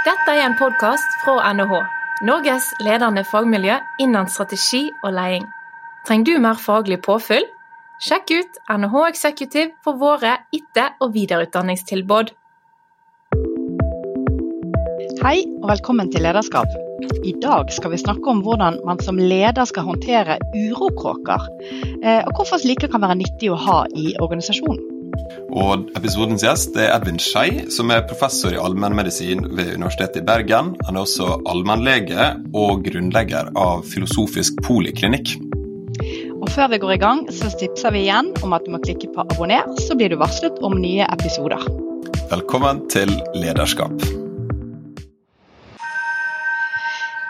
Dette 0.00 0.32
er 0.32 0.46
en 0.46 0.54
podkast 0.56 1.18
fra 1.20 1.50
NHH, 1.52 1.74
Norges 2.24 2.70
ledende 2.80 3.20
fagmiljø 3.28 3.74
innen 4.00 4.30
strategi 4.32 4.86
og 5.04 5.12
leding. 5.12 5.42
Trenger 6.08 6.24
du 6.24 6.38
mer 6.40 6.56
faglig 6.56 6.96
påfyll? 7.04 7.44
Sjekk 8.00 8.32
ut 8.32 8.56
NHH 8.72 9.02
Executive 9.10 9.74
for 9.84 9.98
våre 10.00 10.38
etter- 10.56 10.94
og 11.04 11.12
videreutdanningstilbud. 11.18 12.32
Hei 15.20 15.36
og 15.60 15.66
velkommen 15.68 16.08
til 16.14 16.24
Lederskap. 16.24 16.72
I 17.20 17.34
dag 17.44 17.68
skal 17.76 17.92
vi 17.92 18.00
snakke 18.00 18.32
om 18.32 18.40
hvordan 18.46 18.80
man 18.88 19.04
som 19.04 19.20
leder 19.20 19.68
skal 19.68 19.84
håndtere 19.84 20.38
urokråker, 20.54 21.44
eh, 22.00 22.24
og 22.24 22.32
hvorfor 22.38 22.64
slike 22.64 22.88
kan 22.88 23.04
være 23.04 23.20
nyttig 23.20 23.52
å 23.52 23.60
ha 23.68 23.82
i 23.92 24.14
organisasjonen. 24.16 24.99
Og 25.50 25.88
Episodens 25.98 26.44
gjest 26.44 26.76
er 26.78 26.92
Edvin 26.94 27.18
Skei, 27.22 27.66
som 27.74 27.90
er 27.90 28.06
professor 28.08 28.54
i 28.54 28.60
allmennmedisin 28.60 29.42
ved 29.56 29.74
Universitetet 29.74 30.22
i 30.22 30.26
Bergen. 30.26 30.74
Han 30.86 30.96
er 30.98 31.04
også 31.04 31.40
allmennlege 31.50 32.30
og 32.54 32.84
grunnlegger 32.86 33.50
av 33.58 33.82
Filosofisk 33.90 34.62
poliklinikk. 34.66 35.36
Og 36.40 36.48
Før 36.54 36.70
vi 36.72 36.80
går 36.82 36.94
i 36.94 37.02
gang, 37.02 37.26
så 37.34 37.50
tipser 37.60 37.92
vi 37.94 38.06
igjen 38.06 38.32
om 38.44 38.54
at 38.56 38.64
du 38.64 38.72
må 38.72 38.80
klikke 38.82 39.10
på 39.12 39.26
abonner, 39.26 39.68
så 39.84 39.98
blir 39.98 40.12
du 40.12 40.20
varslet 40.22 40.62
om 40.64 40.78
nye 40.80 41.06
episoder. 41.10 41.66
Velkommen 42.30 42.86
til 42.92 43.12
Lederskap. 43.34 43.92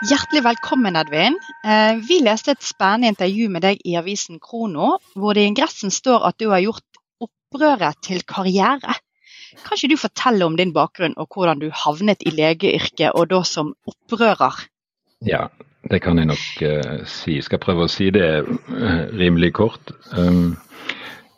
Hjertelig 0.01 0.41
velkommen, 0.41 0.95
Edvin. 0.97 1.35
Eh, 1.61 1.99
vi 2.01 2.23
leste 2.25 2.55
et 2.55 2.63
spennende 2.65 3.11
intervju 3.11 3.51
med 3.53 3.61
deg 3.61 3.83
i 3.85 3.93
avisen 3.99 4.39
Krono, 4.41 4.95
hvor 5.13 5.37
det 5.37 5.43
i 5.43 5.51
ingressen 5.51 5.93
står 5.93 6.25
at 6.31 6.39
du 6.41 6.47
har 6.49 6.63
gjort 6.63 6.90
opprøret 7.51 7.99
til 8.03 8.23
karriere. 8.23 8.95
Kan 9.65 9.75
ikke 9.75 9.91
du 9.91 9.99
fortelle 9.99 10.45
om 10.45 10.55
din 10.55 10.71
bakgrunn 10.73 11.17
og 11.19 11.27
hvordan 11.33 11.59
du 11.59 11.69
havnet 11.75 12.23
i 12.23 12.31
legeyrket, 12.31 13.11
og 13.11 13.29
da 13.29 13.43
som 13.43 13.73
opprører? 13.87 14.63
Ja, 15.27 15.47
det 15.91 16.01
kan 16.01 16.17
jeg 16.17 16.31
nok 16.31 16.63
uh, 16.63 17.05
si. 17.05 17.35
Jeg 17.35 17.47
skal 17.49 17.59
prøve 17.59 17.85
å 17.85 17.91
si 17.91 18.09
det 18.13 18.45
uh, 18.47 19.03
rimelig 19.19 19.53
kort. 19.59 19.91
Um, 20.15 20.55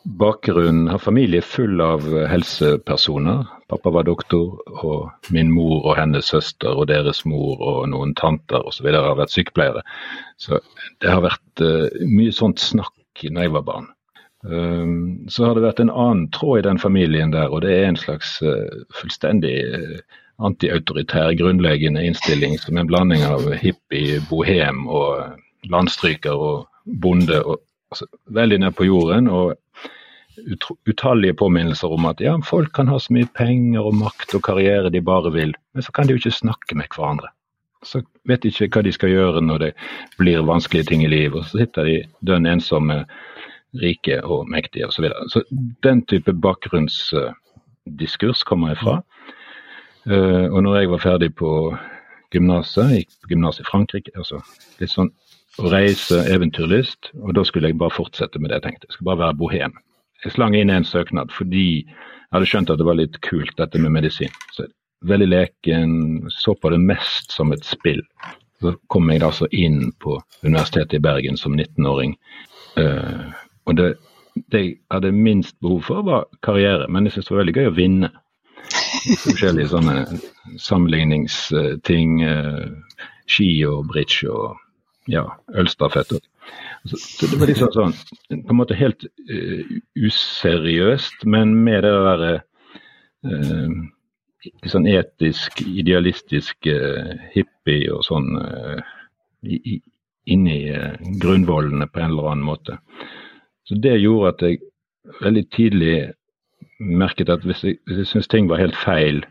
bakgrunnen 0.04 0.86
har 0.92 1.02
familie 1.02 1.42
full 1.42 1.82
av 1.82 2.06
helsepersoner. 2.30 3.42
Pappa 3.72 3.90
var 3.90 4.06
doktor, 4.06 4.60
og 4.84 5.32
min 5.34 5.50
mor 5.50 5.82
og 5.82 5.98
hennes 5.98 6.30
søster 6.30 6.76
og 6.76 6.86
deres 6.92 7.24
mor 7.26 7.58
og 7.58 7.88
noen 7.90 8.14
tanter 8.14 8.62
osv. 8.62 8.92
har 8.94 9.18
vært 9.18 9.34
sykepleiere. 9.34 9.82
Så 10.38 10.62
det 11.02 11.10
har 11.10 11.24
vært 11.26 11.64
uh, 11.66 11.90
mye 12.06 12.32
sånt 12.32 12.62
snakk 12.62 12.92
når 13.24 13.46
jeg 13.46 13.54
var 13.58 13.66
barn. 13.66 13.93
Um, 14.44 15.24
så 15.28 15.46
har 15.46 15.56
det 15.56 15.64
vært 15.64 15.80
en 15.80 15.92
annen 15.92 16.26
tråd 16.36 16.60
i 16.60 16.66
den 16.66 16.78
familien 16.78 17.32
der, 17.32 17.48
og 17.48 17.62
det 17.64 17.72
er 17.78 17.86
en 17.88 17.96
slags 17.96 18.36
uh, 18.44 18.84
fullstendig 18.92 19.54
uh, 19.72 20.18
antiautoritær 20.44 21.32
grunnleggende 21.38 22.02
innstilling 22.04 22.58
som 22.60 22.76
en 22.76 22.90
blanding 22.90 23.24
av 23.24 23.46
hippie, 23.56 24.20
bohem 24.28 24.84
og 24.84 25.38
landstryker 25.72 26.36
og 26.36 26.66
bonde. 26.84 27.40
Og, 27.40 27.62
altså, 27.94 28.10
veldig 28.36 28.60
ned 28.66 28.76
på 28.76 28.88
jorden. 28.90 29.28
og 29.32 29.54
utallige 30.86 31.34
påminnelser 31.34 31.92
om 31.94 32.06
at 32.10 32.20
ja, 32.20 32.34
folk 32.42 32.72
kan 32.74 32.88
ha 32.90 32.98
så 32.98 33.14
mye 33.14 33.28
penger 33.38 33.86
og 33.86 33.94
makt 33.94 34.34
og 34.34 34.42
karriere 34.42 34.90
de 34.90 35.00
bare 35.00 35.30
vil, 35.32 35.54
men 35.72 35.82
så 35.82 35.92
kan 35.94 36.06
de 36.06 36.16
jo 36.16 36.20
ikke 36.20 36.34
snakke 36.34 36.74
med 36.78 36.90
hverandre. 36.90 37.30
Så 37.84 38.02
vet 38.26 38.42
de 38.42 38.50
ikke 38.50 38.68
hva 38.74 38.82
de 38.82 38.92
skal 38.92 39.12
gjøre 39.12 39.44
når 39.44 39.62
det 39.62 39.70
blir 40.18 40.42
vanskelige 40.42 40.88
ting 40.90 41.04
i 41.04 41.12
livet, 41.12 41.38
og 41.38 41.46
så 41.46 41.62
sitter 41.62 41.86
de 41.86 41.96
dønn 42.26 42.50
ensomme 42.50 43.04
rike 43.82 44.16
og 44.22 44.48
mektige 44.50 44.86
osv. 44.88 44.96
Så, 44.96 45.02
videre. 45.02 45.28
så 45.28 45.42
den 45.82 46.06
type 46.10 46.32
bakgrunnsdiskurs 46.32 48.42
kommer 48.46 48.68
jeg 48.72 48.78
fra. 48.82 48.94
Uh, 50.04 50.46
og 50.52 50.62
når 50.62 50.76
jeg 50.76 50.90
var 50.92 51.02
ferdig 51.02 51.30
på 51.34 51.50
gymnaset, 52.34 52.98
gikk 52.98 53.10
på 53.22 53.32
gymnas 53.32 53.60
i 53.60 53.68
Frankrike, 53.68 54.12
altså 54.18 54.40
litt 54.80 54.92
sånn 54.92 55.12
å 55.62 55.70
reise, 55.70 56.18
eventyrlyst, 56.34 57.12
og 57.22 57.36
da 57.38 57.44
skulle 57.46 57.70
jeg 57.70 57.78
bare 57.78 57.94
fortsette 57.94 58.40
med 58.42 58.50
det 58.50 58.58
jeg 58.58 58.66
tenkte. 58.66 58.88
Jeg 58.88 58.96
skulle 58.96 59.12
bare 59.12 59.24
være 59.28 59.38
bohem. 59.38 59.76
Jeg 60.24 60.34
slang 60.34 60.56
inn 60.58 60.72
en 60.72 60.88
søknad 60.88 61.30
fordi 61.34 61.84
jeg 61.84 62.34
hadde 62.34 62.48
skjønt 62.50 62.72
at 62.72 62.80
det 62.80 62.88
var 62.88 62.98
litt 62.98 63.20
kult 63.22 63.54
dette 63.60 63.78
med 63.78 63.94
medisin. 63.94 64.32
Så 64.56 64.66
veldig 65.06 65.28
leken, 65.30 65.92
så 66.32 66.56
på 66.58 66.72
det 66.72 66.80
mest 66.82 67.34
som 67.34 67.52
et 67.54 67.62
spill. 67.66 68.02
Så 68.62 68.74
kom 68.90 69.10
jeg 69.12 69.22
altså 69.22 69.46
inn 69.52 69.92
på 70.02 70.16
Universitetet 70.42 70.98
i 70.98 71.04
Bergen 71.04 71.38
som 71.38 71.54
19-åring. 71.54 72.16
Uh, 72.74 73.30
og 73.64 73.78
det, 73.78 73.94
det, 74.52 74.60
jeg 74.60 74.76
hadde 74.92 75.12
minst 75.14 75.56
behov 75.62 75.82
for, 75.86 76.04
var 76.06 76.28
karriere, 76.42 76.88
men 76.88 77.06
jeg 77.06 77.16
syntes 77.16 77.30
det 77.30 77.36
var 77.36 77.42
veldig 77.44 77.56
gøy 77.58 77.70
å 77.70 77.76
vinne. 77.78 78.12
Forskjellige 79.26 79.72
sånne 79.74 79.96
sammenligningsting. 80.60 82.20
Eh, 82.24 83.02
ski 83.30 83.48
og 83.68 83.88
bridge 83.92 84.28
og 84.30 84.56
ja, 85.10 85.24
ølstafett. 85.58 86.14
Så, 86.84 86.96
så, 87.00 87.28
det 87.30 87.40
var 87.40 87.48
liksom 87.48 87.72
sånn 87.72 87.94
på 88.44 88.52
en 88.52 88.58
måte 88.58 88.76
helt 88.76 89.06
uh, 89.08 89.74
useriøst, 89.96 91.24
men 91.28 91.54
med 91.64 91.84
det 91.84 91.92
derre 92.06 92.32
uh, 93.28 93.74
sånn 94.68 94.88
etisk, 94.88 95.64
idealistisk 95.64 96.68
uh, 96.68 97.14
hippie 97.32 97.92
og 97.92 98.04
sånn 98.04 98.30
uh, 98.36 98.80
inni 100.24 100.58
grunnvollene 101.20 101.88
på 101.92 102.00
en 102.00 102.14
eller 102.14 102.30
annen 102.32 102.46
måte. 102.48 102.78
Så 103.64 103.74
Det 103.74 104.00
gjorde 104.00 104.34
at 104.34 104.42
jeg 104.42 104.58
veldig 105.20 105.44
tidlig 105.50 106.12
merket 106.80 107.28
at 107.28 107.44
hvis 107.44 107.64
jeg, 107.64 107.78
hvis 107.86 107.98
jeg 107.98 108.06
syntes 108.06 108.28
ting 108.28 108.48
var 108.48 108.60
helt 108.60 108.76
feil, 108.76 109.24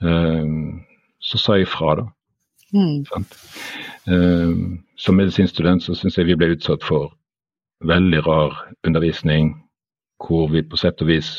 um, 0.00 0.84
så 1.20 1.38
sa 1.38 1.58
jeg 1.58 1.68
fra, 1.68 1.94
da. 2.00 2.06
Mm. 2.74 3.04
Um, 4.10 4.84
som 4.96 5.16
medisinstudent 5.16 5.82
så 5.82 5.94
syns 5.94 6.18
jeg 6.18 6.26
vi 6.26 6.36
ble 6.36 6.54
utsatt 6.56 6.82
for 6.84 7.12
veldig 7.86 8.24
rar 8.26 8.56
undervisning, 8.86 9.54
hvor 10.26 10.48
vi 10.50 10.62
på 10.62 10.78
sett 10.80 11.02
og 11.02 11.10
vis 11.12 11.36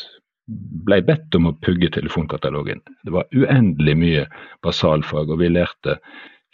ble 0.86 1.00
bedt 1.02 1.34
om 1.34 1.50
å 1.50 1.56
pugge 1.62 1.90
telefonkatalogen. 1.92 2.80
Det 3.04 3.12
var 3.12 3.26
uendelig 3.34 3.96
mye 3.98 4.24
basalfag, 4.62 5.30
og 5.30 5.42
vi 5.42 5.50
lærte 5.50 5.98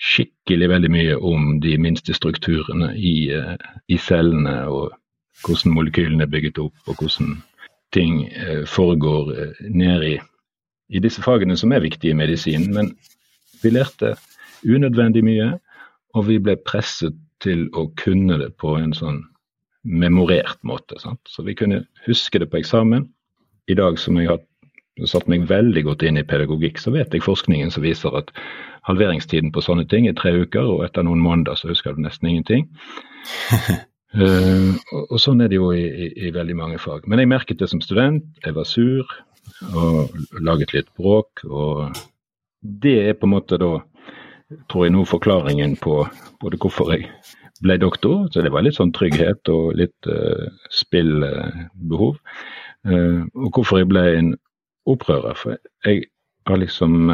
skikkelig 0.03 0.69
veldig 0.73 0.91
mye 0.91 1.17
om 1.21 1.59
de 1.63 1.77
minste 1.79 2.15
strukturene 2.17 2.91
i, 2.97 3.31
uh, 3.37 3.55
i 3.89 4.01
cellene 4.01 4.57
og 4.73 4.97
hvordan 5.41 5.75
molekylene 5.77 6.27
er 6.27 6.31
bygget 6.31 6.61
opp, 6.63 6.77
og 6.87 7.01
hvordan 7.01 7.41
ting 7.93 8.27
eh, 8.33 8.63
foregår 8.69 9.33
ned 9.69 10.07
i, 10.07 10.15
i 10.93 11.03
disse 11.03 11.23
fagene 11.25 11.57
som 11.57 11.73
er 11.73 11.85
viktige 11.85 12.13
i 12.13 12.19
medisin. 12.19 12.71
Men 12.75 12.95
vi 13.63 13.75
lærte 13.75 14.15
unødvendig 14.65 15.25
mye, 15.25 15.51
og 16.15 16.29
vi 16.29 16.39
ble 16.39 16.57
presset 16.69 17.17
til 17.43 17.67
å 17.75 17.89
kunne 17.99 18.39
det 18.39 18.53
på 18.63 18.77
en 18.79 18.95
sånn 18.95 19.23
memorert 19.83 20.61
måte. 20.67 20.99
Sant? 21.03 21.21
Så 21.27 21.43
vi 21.47 21.57
kunne 21.59 21.83
huske 22.07 22.39
det 22.39 22.51
på 22.53 22.61
eksamen. 22.61 23.09
I 23.71 23.77
dag 23.79 23.99
som 23.99 24.19
jeg 24.19 24.31
har 24.31 24.43
satt 25.09 25.29
meg 25.31 25.49
veldig 25.51 25.85
godt 25.87 26.05
inn 26.07 26.21
i 26.21 26.27
pedagogikk, 26.27 26.79
så 26.79 26.93
vet 26.95 27.15
jeg 27.15 27.25
forskningen 27.25 27.73
som 27.73 27.85
viser 27.85 28.15
at 28.19 28.31
halveringstiden 28.87 29.53
på 29.55 29.63
sånne 29.65 29.87
ting 29.91 30.09
er 30.09 30.17
tre 30.19 30.35
uker, 30.43 30.67
og 30.67 30.85
etter 30.87 31.07
noen 31.07 31.23
måneder 31.23 31.59
så 31.59 31.71
husker 31.71 31.97
du 31.97 32.03
nesten 32.05 32.31
ingenting. 32.31 32.69
Uh, 34.13 34.77
og, 34.93 35.17
sånn 35.23 35.41
er 35.41 35.49
det 35.49 35.57
jo 35.57 35.71
i, 35.73 35.85
i, 35.89 36.09
i, 36.27 36.33
veldig 36.35 36.57
mange 36.59 36.81
fag. 36.81 37.07
Men 37.09 37.23
jeg 37.23 37.31
merket 37.33 37.63
det 37.63 37.71
som 37.73 37.81
student. 37.85 38.27
Jeg 38.45 38.57
var 38.57 38.69
sur 38.69 39.09
og 39.73 40.13
laget 40.45 40.75
litt 40.77 40.91
bråk. 40.99 41.45
Og 41.49 41.97
det 42.61 42.99
er 43.07 43.17
på 43.17 43.29
en 43.29 43.35
måte 43.35 43.59
da, 43.61 43.73
tror 44.69 44.87
jeg, 44.87 44.95
nå 44.97 45.07
forklaringen 45.09 45.79
på 45.81 46.03
både 46.45 46.61
hvorfor 46.61 46.93
jeg 46.93 47.09
ble 47.65 47.79
doktor. 47.81 48.27
Så 48.33 48.45
det 48.45 48.53
var 48.53 48.67
litt 48.67 48.77
sånn 48.77 48.93
trygghet 48.97 49.49
og 49.53 49.73
litt 49.81 50.11
uh, 50.11 50.49
spillbehov. 50.73 52.21
Uh, 52.85 53.25
og 53.39 53.49
hvorfor 53.57 53.81
jeg 53.81 53.91
ble 53.95 54.07
en 54.19 54.33
opprører. 54.93 55.39
For 55.39 55.57
jeg 55.87 56.09
har 56.51 56.59
liksom 56.59 57.09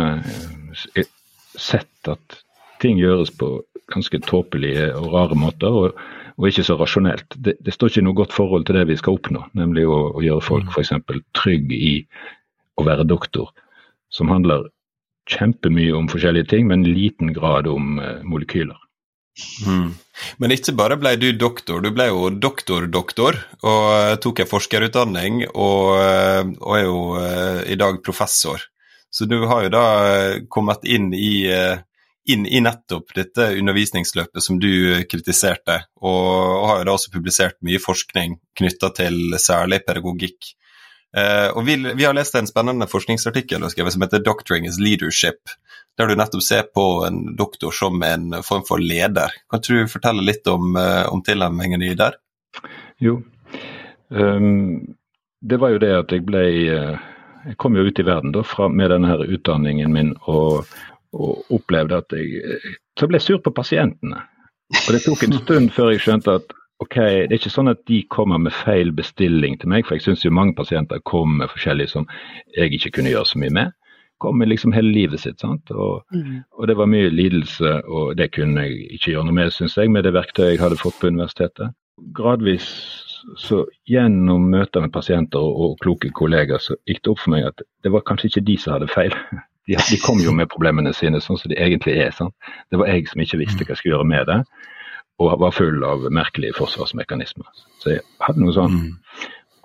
sett 1.59 2.09
at 2.09 2.39
ting 2.83 3.01
gjøres 3.01 3.33
på 3.39 3.59
ganske 3.89 4.21
tåpelige 4.27 4.91
og 4.99 5.13
rare 5.15 5.39
måter. 5.39 5.69
og 5.69 6.01
og 6.39 6.47
ikke 6.49 6.65
så 6.67 6.79
rasjonelt. 6.79 7.35
Det, 7.35 7.57
det, 7.67 7.75
står 7.75 7.91
ikke 7.91 8.07
noe 8.07 8.19
godt 8.21 8.35
forhold 8.35 8.67
til 8.69 8.79
det 8.79 8.87
vi 8.93 8.97
skal 8.99 9.19
oppnå, 9.19 9.43
nemlig 9.59 9.85
å, 9.91 9.99
å 10.15 10.23
gjøre 10.23 10.45
folk 10.47 10.69
mm. 10.69 10.75
f.eks. 10.75 10.93
trygg 11.35 11.73
i 11.75 11.95
å 12.79 12.85
være 12.87 13.07
doktor, 13.11 13.51
som 14.15 14.31
handler 14.31 14.69
kjempemye 15.29 15.97
om 15.99 16.07
forskjellige 16.09 16.53
ting, 16.55 16.69
men 16.71 16.87
liten 16.87 17.35
grad 17.37 17.67
om 17.69 17.99
uh, 17.99 18.21
molekyler. 18.23 18.79
Mm. 19.67 19.91
Men 20.43 20.55
ikke 20.55 20.75
bare 20.79 20.97
ble 20.99 21.13
du 21.19 21.29
doktor, 21.39 21.83
du 21.83 21.91
ble 21.95 22.09
jo 22.09 22.31
doktor-doktor 22.31 23.39
og 23.61 23.85
uh, 23.91 24.15
tok 24.23 24.43
en 24.43 24.51
forskerutdanning 24.51 25.45
og, 25.51 25.99
uh, 25.99 26.43
og 26.63 26.73
er 26.79 26.87
jo 26.87 27.03
i 27.67 27.79
dag 27.79 27.99
professor. 28.07 28.63
Så 29.11 29.27
du 29.27 29.41
har 29.51 29.67
jo 29.67 29.75
da 29.75 29.85
kommet 30.53 30.87
inn 30.87 31.11
i 31.17 31.49
inn 32.29 32.47
i 32.47 32.61
nettopp 32.61 33.15
dette 33.17 33.47
undervisningsløpet 33.59 34.45
som 34.45 34.59
du 34.61 34.71
kritiserte, 35.09 35.81
og, 36.03 36.67
har 36.69 36.81
jo 36.81 36.89
da 36.89 36.95
også 36.95 37.13
publisert 37.15 37.57
mye 37.65 37.81
forskning 37.81 38.37
knytta 38.59 38.93
til 38.99 39.39
særlig 39.41 39.81
pedagogikk. 39.87 40.53
Eh, 41.17 41.49
og 41.57 41.65
vi, 41.65 41.79
vi, 41.89 42.05
har 42.05 42.17
lest 42.17 42.37
en 42.37 42.49
spennende 42.51 42.89
forskningsartikkel 42.91 43.65
som 43.73 44.05
heter 44.05 44.21
'Doctoring 44.21 44.69
is 44.69 44.77
leadership', 44.81 45.57
der 45.97 46.07
du 46.07 46.15
nettopp 46.15 46.45
ser 46.45 46.69
på 46.69 46.85
en 47.07 47.37
doktor 47.37 47.73
som 47.73 48.03
en 48.03 48.43
form 48.45 48.65
for 48.69 48.79
leder. 48.79 49.33
Kan 49.51 49.65
du 49.65 49.89
fortelle 49.89 50.23
litt 50.23 50.47
om, 50.47 50.77
om 50.77 51.23
tilnærmingen 51.25 51.81
din 51.81 51.97
der? 51.97 52.21
Jo, 53.01 53.23
um, 54.09 54.95
det 55.41 55.57
var 55.57 55.71
jo 55.71 55.79
det 55.79 55.95
at 55.95 56.13
jeg 56.13 56.27
ble 56.27 56.45
Jeg 57.49 57.57
kom 57.57 57.77
jo 57.77 57.87
ut 57.87 57.99
i 57.99 58.05
verden 58.05 58.33
da 58.35 58.43
fra, 58.43 58.67
med 58.69 58.91
denne 58.91 59.09
her 59.09 59.23
utdanningen 59.25 59.93
min 59.95 60.11
og, 60.27 60.67
og 61.13 61.45
opplevde 61.55 62.03
at 62.03 62.13
jeg 62.13 62.59
Så 62.99 63.09
jeg 63.13 63.23
sur 63.23 63.39
på 63.39 63.51
pasientene. 63.51 64.21
Og 64.75 64.93
det 64.93 65.03
tok 65.05 65.23
en 65.25 65.33
stund 65.33 65.71
før 65.71 65.93
jeg 65.95 66.03
skjønte 66.05 66.35
at 66.41 66.55
ok, 66.83 66.97
det 66.99 67.33
er 67.33 67.39
ikke 67.41 67.53
sånn 67.53 67.73
at 67.73 67.81
de 67.91 68.03
kommer 68.13 68.41
med 68.43 68.55
feil 68.55 68.93
bestilling 68.95 69.59
til 69.59 69.71
meg, 69.73 69.87
for 69.87 69.97
jeg 69.97 70.07
syns 70.07 70.25
jo 70.25 70.35
mange 70.35 70.55
pasienter 70.59 71.03
kommer 71.09 71.45
med 71.45 71.53
forskjellig 71.53 71.89
som 71.91 72.07
jeg 72.57 72.75
ikke 72.77 72.99
kunne 72.99 73.13
gjøre 73.15 73.31
så 73.33 73.43
mye 73.43 73.55
med. 73.55 73.75
Kom 74.23 74.39
med 74.39 74.51
liksom 74.51 74.75
hele 74.75 74.91
livet 74.91 75.23
sitt, 75.23 75.39
sant. 75.41 75.71
Og, 75.71 76.03
mm. 76.11 76.39
og, 76.59 76.65
det 76.67 76.77
var 76.79 76.91
mye 76.91 77.11
lidelse, 77.11 77.75
og 77.87 78.17
det 78.19 78.33
kunne 78.35 78.67
jeg 78.67 78.89
ikke 78.99 79.13
gjøre 79.13 79.29
noe 79.29 79.37
med, 79.37 79.53
syns 79.55 79.77
jeg, 79.79 79.91
med 79.95 80.07
det 80.07 80.15
verktøyet 80.17 80.57
jeg 80.57 80.63
hadde 80.63 80.81
fått 80.81 80.99
på 81.01 81.11
universitetet. 81.13 81.75
Gradvis 82.15 82.67
så 83.39 83.65
gjennom 83.91 84.49
møter 84.51 84.83
med 84.83 84.95
pasienter 84.95 85.43
og, 85.43 85.63
og 85.63 85.79
kloke 85.83 86.11
kolleger, 86.15 86.63
så 86.63 86.77
gikk 86.87 87.03
det 87.03 87.13
opp 87.13 87.23
for 87.23 87.35
meg 87.35 87.47
at 87.51 87.63
det 87.85 87.95
var 87.95 88.07
kanskje 88.07 88.33
ikke 88.33 88.47
de 88.51 88.59
som 88.59 88.75
hadde 88.77 88.91
feil. 88.91 89.15
De, 89.69 89.77
de, 89.77 89.99
kom 90.01 90.21
jo 90.25 90.33
med 90.33 90.49
problemene 90.49 90.95
sine 90.97 91.21
sånn 91.21 91.39
som 91.41 91.53
de 91.53 91.59
egentlig 91.61 91.99
er. 92.01 92.13
Sant? 92.17 92.35
Det 92.73 92.81
var 92.81 92.89
jeg 92.89 93.09
som 93.11 93.21
ikke 93.21 93.43
visste 93.43 93.65
hva 93.65 93.75
jeg 93.75 93.83
skulle 93.83 93.99
gjøre 93.99 94.09
med 94.09 94.31
det, 94.31 94.39
og 95.21 95.41
var 95.43 95.53
full 95.53 95.83
av 95.85 96.07
merkelige 96.15 96.57
forsvarsmekanismer. 96.57 97.49
Så 97.83 97.99
jeg 97.99 98.07
hadde 98.25 98.41
noen 98.41 98.57
sånn 98.57 98.79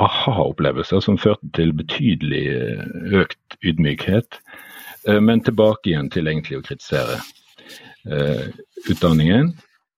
aha-opplevelser 0.03 1.03
som 1.05 1.19
førte 1.21 1.47
til 1.55 1.73
betydelig 1.77 2.43
eh, 2.51 2.83
økt 3.21 3.57
ydmykhet. 3.63 4.39
Eh, 5.07 5.21
men 5.21 5.43
tilbake 5.45 5.91
igjen 5.91 6.09
til 6.13 6.27
egentlig 6.27 6.59
å 6.59 6.65
kritisere 6.65 7.19
eh, 8.09 8.49
utdanningen. 8.89 9.53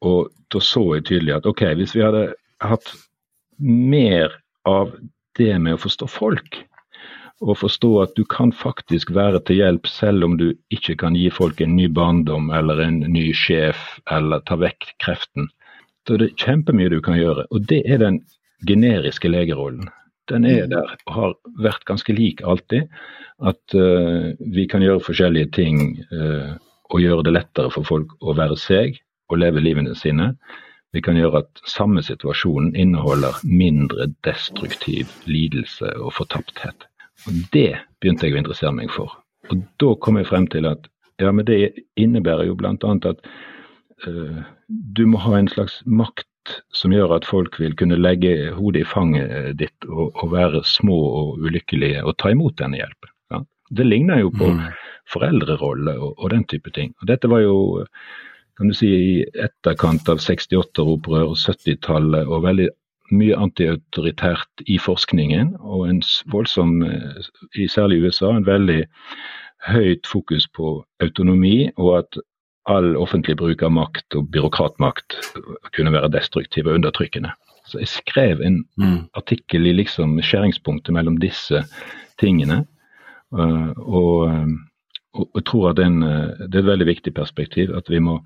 Og 0.06 0.30
da 0.54 0.62
så 0.62 0.84
jeg 0.98 1.08
tydelig 1.10 1.38
at 1.38 1.50
ok, 1.50 1.66
hvis 1.80 1.96
vi 1.96 2.04
hadde 2.06 2.28
hatt 2.64 2.92
mer 3.58 4.34
av 4.68 4.94
det 5.40 5.54
med 5.62 5.78
å 5.78 5.82
forstå 5.82 6.10
folk, 6.12 6.60
og 7.44 7.58
forstå 7.60 7.92
at 8.02 8.16
du 8.16 8.24
kan 8.24 8.54
faktisk 8.56 9.12
være 9.16 9.42
til 9.48 9.60
hjelp 9.60 9.88
selv 9.92 10.24
om 10.24 10.38
du 10.40 10.54
ikke 10.72 10.96
kan 11.02 11.16
gi 11.18 11.28
folk 11.34 11.60
en 11.62 11.76
ny 11.76 11.90
barndom 11.92 12.50
eller 12.56 12.80
en 12.86 13.02
ny 13.12 13.28
sjef 13.36 14.00
eller 14.12 14.44
ta 14.48 14.56
vekk 14.60 14.96
kreften. 15.04 15.50
Så 16.08 16.18
det 16.22 16.30
er 16.30 16.40
kjempemye 16.40 16.94
du 16.94 17.02
kan 17.04 17.18
gjøre. 17.20 17.48
Og 17.52 17.68
det 17.68 17.82
er 17.90 18.00
den 18.00 18.22
generiske 18.68 19.28
legerollen. 19.28 19.90
Den 20.30 20.46
er 20.46 20.66
mm. 20.66 20.70
der 20.72 20.96
og 21.06 21.14
har 21.14 21.34
vært 21.62 21.86
ganske 21.86 22.14
lik 22.14 22.42
alltid. 22.42 22.88
At 23.44 23.76
uh, 23.76 24.32
vi 24.40 24.68
kan 24.72 24.86
gjøre 24.86 25.04
forskjellige 25.04 25.52
ting 25.58 25.82
uh, 26.14 26.56
og 26.94 27.02
gjøre 27.02 27.26
det 27.28 27.36
lettere 27.36 27.74
for 27.74 27.84
folk 27.84 28.16
å 28.22 28.38
være 28.38 28.56
seg 28.58 29.02
og 29.30 29.42
leve 29.42 29.60
livene 29.60 29.96
sine. 29.98 30.32
Vi 30.96 31.02
kan 31.04 31.18
gjøre 31.20 31.44
at 31.44 31.64
samme 31.68 32.00
situasjon 32.06 32.72
inneholder 32.80 33.42
mindre 33.44 34.08
destruktiv 34.24 35.12
lidelse 35.28 35.90
og 36.00 36.14
fortapthet. 36.16 36.88
Og 37.26 37.40
Det 37.54 37.72
begynte 38.02 38.28
jeg 38.28 38.36
å 38.36 38.42
interessere 38.42 38.76
meg 38.76 38.92
for. 38.94 39.14
Og 39.50 39.64
Da 39.82 39.96
kom 40.02 40.20
jeg 40.20 40.30
frem 40.30 40.48
til 40.52 40.68
at 40.70 40.90
ja, 41.22 41.32
men 41.32 41.46
det 41.48 41.72
innebærer 41.96 42.50
jo 42.50 42.58
bl.a. 42.60 42.76
at 42.76 43.28
uh, 44.08 44.40
du 44.68 45.06
må 45.08 45.22
ha 45.24 45.38
en 45.38 45.48
slags 45.48 45.80
makt 45.86 46.28
som 46.76 46.94
gjør 46.94 47.16
at 47.16 47.28
folk 47.28 47.56
vil 47.62 47.76
kunne 47.80 47.98
legge 47.98 48.52
hodet 48.58 48.84
i 48.84 48.90
fanget 48.90 49.56
ditt 49.62 49.88
og, 49.88 50.12
og 50.12 50.34
være 50.34 50.62
små 50.68 50.98
og 51.22 51.46
ulykkelige 51.46 52.04
og 52.04 52.18
ta 52.22 52.34
imot 52.34 52.58
denne 52.60 52.82
hjelpen. 52.82 53.14
Ja. 53.34 53.42
Det 53.80 53.88
ligner 53.88 54.22
jo 54.22 54.34
på 54.36 54.52
mm. 54.52 54.62
foreldrerolle 55.14 55.96
og, 55.98 56.14
og, 56.20 56.30
den 56.36 56.46
type 56.52 56.74
ting. 56.76 56.94
Og 57.02 57.10
Dette 57.10 57.32
var 57.32 57.46
jo 57.46 57.58
kan 58.56 58.70
du 58.72 58.76
si, 58.78 58.88
i 58.88 59.16
etterkant 59.44 60.08
av 60.12 60.22
68-opprør 60.24 61.34
og 61.34 61.40
70-tallet 61.40 62.30
og 62.30 62.46
veldig 62.46 62.70
mye 63.14 63.38
antiautoritært 63.38 64.66
i 64.72 64.78
forskningen, 64.82 65.56
og 65.60 65.88
en 65.90 66.02
voldsom, 66.32 66.82
eh, 66.84 67.26
i 67.56 67.68
særlig 67.68 68.02
USA, 68.06 68.32
en 68.34 68.48
veldig 68.48 68.86
høyt 69.68 70.08
fokus 70.08 70.48
på 70.48 70.84
autonomi, 71.02 71.72
og 71.78 71.98
at 72.00 72.20
all 72.66 72.96
offentlig 72.98 73.38
bruk 73.38 73.62
av 73.64 73.72
makt 73.72 74.16
og 74.18 74.30
byråkratmakt 74.34 75.18
kunne 75.76 75.94
være 75.94 76.10
destruktiv 76.14 76.66
og 76.66 76.80
undertrykkende. 76.80 77.32
Så 77.66 77.82
jeg 77.82 77.88
skrev 77.88 78.42
en 78.42 78.64
mm. 78.78 79.10
artikkel 79.14 79.68
i 79.68 79.74
liksom 79.74 80.18
skjæringspunktet 80.22 80.94
mellom 80.94 81.18
disse 81.22 81.64
tingene. 82.22 82.64
Uh, 83.34 83.74
og, 83.78 84.34
og, 85.14 85.30
og, 85.34 85.46
tror 85.46 85.70
at 85.72 85.78
den, 85.78 86.02
det 86.02 86.56
er 86.56 86.62
et 86.62 86.70
veldig 86.70 86.88
viktig 86.88 87.14
perspektiv 87.14 87.74
at 87.76 87.90
vi 87.90 88.00
må 88.00 88.20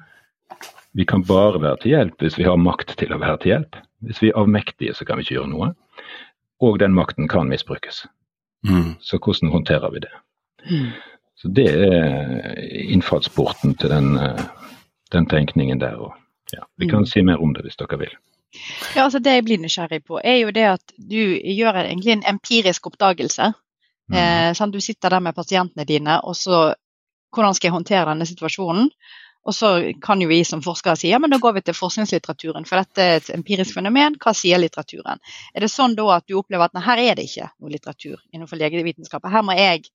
vi 0.97 1.05
kan 1.05 1.23
bare 1.23 1.61
være 1.61 1.77
til 1.83 1.93
hjelp 1.93 2.23
hvis 2.23 2.37
vi 2.39 2.47
har 2.47 2.57
makt 2.59 2.95
til 2.99 3.13
å 3.13 3.19
være 3.21 3.37
til 3.41 3.53
hjelp. 3.53 3.77
Hvis 4.05 4.21
vi 4.23 4.29
er 4.31 4.39
avmektige, 4.39 4.93
så 4.93 5.05
kan 5.05 5.17
vi 5.17 5.25
ikke 5.25 5.39
gjøre 5.39 5.51
noe. 5.51 5.73
Og 6.63 6.79
den 6.79 6.95
makten 6.95 7.27
kan 7.27 7.49
misbrukes. 7.49 8.05
Mm. 8.67 8.95
Så 8.99 9.19
hvordan 9.19 9.51
håndterer 9.51 9.91
vi 9.91 9.99
det? 9.99 10.15
Mm. 10.69 10.89
Så 11.35 11.47
Det 11.47 11.67
er 11.67 12.55
innfallsporten 12.91 13.75
til 13.75 13.89
den, 13.89 14.17
eh, 14.17 14.41
den 15.11 15.25
tenkningen 15.25 15.79
der. 15.79 15.95
Og, 15.95 16.13
ja, 16.51 16.63
vi 16.77 16.87
kan 16.87 16.99
mm. 16.99 17.05
si 17.05 17.21
mer 17.21 17.41
om 17.43 17.53
det 17.53 17.63
hvis 17.63 17.79
dere 17.79 17.99
vil. 17.99 18.17
Ja, 18.95 19.03
altså 19.03 19.19
Det 19.19 19.33
jeg 19.33 19.45
blir 19.45 19.57
nysgjerrig 19.61 20.03
på, 20.05 20.19
er 20.23 20.35
jo 20.41 20.51
det 20.51 20.65
at 20.65 20.93
du 20.97 21.39
gjør 21.39 21.83
egentlig 21.85 22.11
en 22.11 22.27
empirisk 22.27 22.87
oppdagelse. 22.87 23.53
Mm. 24.09 24.17
Eh, 24.17 24.51
sånn, 24.57 24.71
du 24.71 24.81
sitter 24.81 25.09
der 25.09 25.19
med 25.19 25.35
pasientene 25.35 25.85
dine, 25.85 26.19
og 26.23 26.35
så 26.35 26.73
hvordan 27.35 27.53
skal 27.53 27.69
jeg 27.69 27.77
håndtere 27.77 28.09
denne 28.09 28.25
situasjonen? 28.25 28.89
Og 29.49 29.55
så 29.55 29.69
kan 30.03 30.21
jo 30.21 30.27
vi 30.29 30.43
som 30.45 30.61
forskere 30.61 30.93
si 30.99 31.09
ja, 31.09 31.17
men 31.21 31.31
da 31.33 31.39
går 31.41 31.55
vi 31.57 31.63
til 31.65 31.77
forskningslitteraturen, 31.77 32.67
for 32.69 32.77
dette 32.77 33.01
er 33.01 33.15
et 33.17 33.31
empirisk 33.33 33.79
fenomen. 33.79 34.19
Hva 34.21 34.33
sier 34.37 34.61
litteraturen? 34.61 35.21
Er 35.55 35.65
det 35.65 35.71
sånn 35.73 35.95
da 35.97 36.05
at 36.19 36.27
du 36.29 36.37
opplever 36.37 36.69
at 36.69 36.85
her 36.85 37.01
er 37.01 37.17
det 37.17 37.25
ikke 37.25 37.49
noe 37.57 37.73
litteratur 37.73 38.19
innenfor 38.29 38.61
legevitenskapen? 38.61 39.33
Her 39.33 39.45
må 39.47 39.57
jeg 39.57 39.87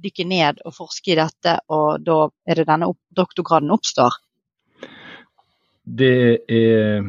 dykke 0.00 0.24
ned 0.24 0.62
og 0.64 0.72
forske 0.78 1.12
i 1.12 1.18
dette, 1.18 1.58
og 1.68 2.00
da 2.06 2.18
er 2.48 2.62
det 2.62 2.68
denne 2.70 2.88
doktorgraden 3.12 3.74
oppstår? 3.74 4.16
Det 5.84 6.16
er 6.48 7.04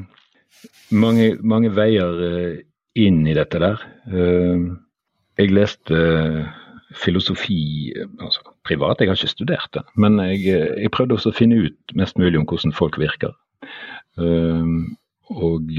mange, 0.91 1.29
mange 1.39 1.71
veier 1.71 2.23
eh, 2.27 2.57
inn 2.99 3.21
i 3.29 3.37
dette 3.37 3.61
der. 3.63 3.85
Eh, 4.11 4.67
jeg 5.39 5.55
leste 5.55 6.01
filosofi 6.99 7.93
altså, 8.19 8.52
privat. 8.67 8.99
Jeg 8.99 9.11
har 9.11 9.19
ikke 9.19 9.31
studert 9.31 9.69
det, 9.75 9.83
men 9.99 10.19
jeg, 10.23 10.43
jeg 10.81 10.91
prøvde 10.95 11.17
også 11.17 11.33
å 11.33 11.37
finne 11.37 11.59
ut 11.67 11.95
mest 11.99 12.19
mulig 12.19 12.39
om 12.39 12.47
hvordan 12.49 12.75
folk 12.75 12.99
virker. 13.01 13.33
Uh, 14.19 14.85
og, 15.33 15.73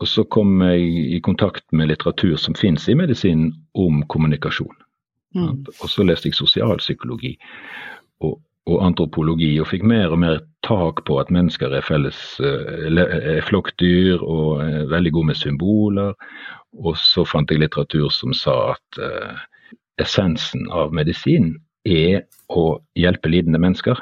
og, 0.00 0.06
så 0.08 0.24
kom 0.28 0.60
jeg 0.64 0.84
i 1.16 1.20
kontakt 1.24 1.64
med 1.72 1.90
litteratur 1.90 2.36
som 2.40 2.56
finnes 2.58 2.88
i 2.88 2.96
medisinen 2.98 3.54
om 3.78 4.02
kommunikasjon. 4.12 4.76
Mm. 5.34 5.66
Og 5.78 5.86
så 5.88 6.04
leste 6.04 6.28
jeg 6.28 6.38
sosialpsykologi 6.38 7.36
og, 8.26 8.40
og, 8.66 8.78
antropologi, 8.82 9.52
og 9.62 9.68
fikk 9.70 9.84
mer 9.86 10.10
og 10.10 10.18
mer 10.24 10.40
tak 10.66 11.04
på 11.06 11.20
at 11.22 11.30
mennesker 11.30 11.72
er, 11.72 11.86
felles, 11.86 12.18
er 12.42 13.44
flokkdyr 13.46 14.24
og 14.26 14.64
er 14.64 14.90
veldig 14.90 15.14
gode 15.14 15.30
med 15.30 15.38
symboler. 15.38 16.18
Og 16.82 16.98
så 16.98 17.24
fant 17.26 17.50
jeg 17.50 17.62
litteratur 17.62 18.10
som 18.14 18.34
sa 18.36 18.56
at 18.74 19.00
uh, 19.00 19.38
essensen 20.02 20.66
av 20.74 20.94
medisin 20.96 21.54
er 21.88 22.24
å 22.52 22.80
hjelpe 22.98 23.30
lidende 23.30 23.60
mennesker, 23.62 23.98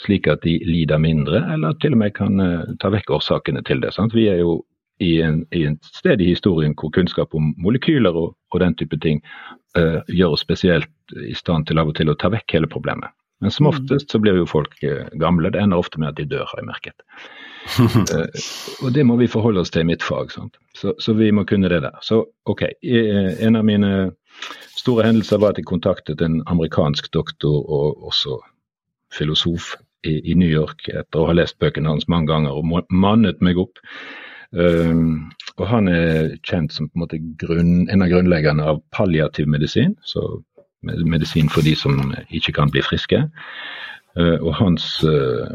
slik 0.00 0.28
at 0.30 0.42
de 0.42 0.56
lider 0.64 1.00
mindre, 1.00 1.42
eller 1.52 1.76
til 1.82 1.94
og 1.94 2.02
med 2.02 2.14
kan 2.16 2.40
uh, 2.40 2.72
ta 2.80 2.90
vekk 2.92 3.12
årsakene 3.18 3.62
til 3.68 3.82
det. 3.84 3.92
Sant? 3.96 4.16
Vi 4.16 4.28
er 4.32 4.40
jo 4.42 4.60
i 5.00 5.20
en, 5.24 5.42
i 5.56 5.64
en, 5.64 5.78
sted 5.96 6.20
i 6.20 6.28
historien 6.28 6.74
hvor 6.76 6.92
kunnskap 6.92 7.34
om 7.36 7.54
molekyler 7.60 8.16
og, 8.16 8.34
og 8.52 8.60
den 8.60 8.76
type 8.76 8.98
ting 9.00 9.22
uh, 9.78 10.00
gjør 10.08 10.36
oss 10.36 10.44
spesielt 10.44 11.16
i 11.16 11.34
stand 11.36 11.68
til 11.68 11.80
av 11.80 11.92
og 11.92 11.96
til 11.96 12.12
å 12.12 12.16
ta 12.20 12.32
vekk 12.32 12.58
hele 12.58 12.70
problemet. 12.70 13.12
Men 13.40 13.52
som 13.54 13.64
mm. 13.64 13.70
oftest 13.70 14.12
så 14.12 14.20
blir 14.20 14.36
jo 14.36 14.48
folk 14.48 14.76
uh, 14.84 15.06
gamle. 15.20 15.52
Det 15.52 15.60
ender 15.60 15.80
ofte 15.80 16.00
med 16.00 16.12
at 16.12 16.20
de 16.20 16.28
dør, 16.28 16.48
har 16.48 16.60
jeg 16.60 16.68
merket. 16.68 17.06
og 18.84 18.92
det 18.96 19.04
må 19.04 19.16
vi 19.20 19.28
forholde 19.28 19.64
oss 19.64 19.72
til 19.72 19.84
i 19.84 19.90
mitt 19.92 20.04
fag. 20.04 20.32
Så, 20.32 20.94
så, 20.96 21.12
vi 21.16 21.28
må 21.32 21.44
kunne 21.48 21.68
det 21.72 21.82
der. 21.84 21.96
Så 22.04 22.22
OK. 22.48 22.64
En 22.80 23.56
av 23.56 23.66
mine 23.68 23.90
store 24.80 25.04
hendelser 25.06 25.40
var 25.42 25.54
at 25.54 25.60
jeg 25.60 25.68
kontaktet 25.68 26.22
en 26.24 26.40
amerikansk 26.48 27.10
doktor 27.14 27.60
og 27.68 28.00
også 28.10 28.38
filosof 29.12 29.74
i, 30.06 30.20
i 30.32 30.34
New 30.38 30.48
York 30.48 30.88
etter 30.88 31.20
å 31.20 31.28
ha 31.28 31.36
lest 31.36 31.58
bøkene 31.60 31.90
hans 31.92 32.08
mange 32.08 32.30
ganger 32.32 32.56
og 32.56 32.88
mannet 32.88 33.42
meg 33.44 33.60
opp. 33.60 33.80
Um, 34.50 35.30
og 35.60 35.66
han 35.70 35.86
er 35.92 36.32
kjent 36.48 36.74
som 36.74 36.88
en, 36.90 37.26
grunn, 37.38 37.86
en 37.90 38.02
av 38.02 38.10
grunnleggerne 38.10 38.64
av 38.72 38.80
palliativ 38.96 39.46
medisin, 39.50 39.94
så 40.02 40.40
medisin 40.82 41.50
for 41.52 41.62
de 41.62 41.76
som 41.76 42.14
ikke 42.34 42.56
kan 42.56 42.72
bli 42.72 42.82
friske. 42.82 43.22
Uh, 44.18 44.38
og 44.40 44.54
hans 44.58 44.88
uh, 45.06 45.46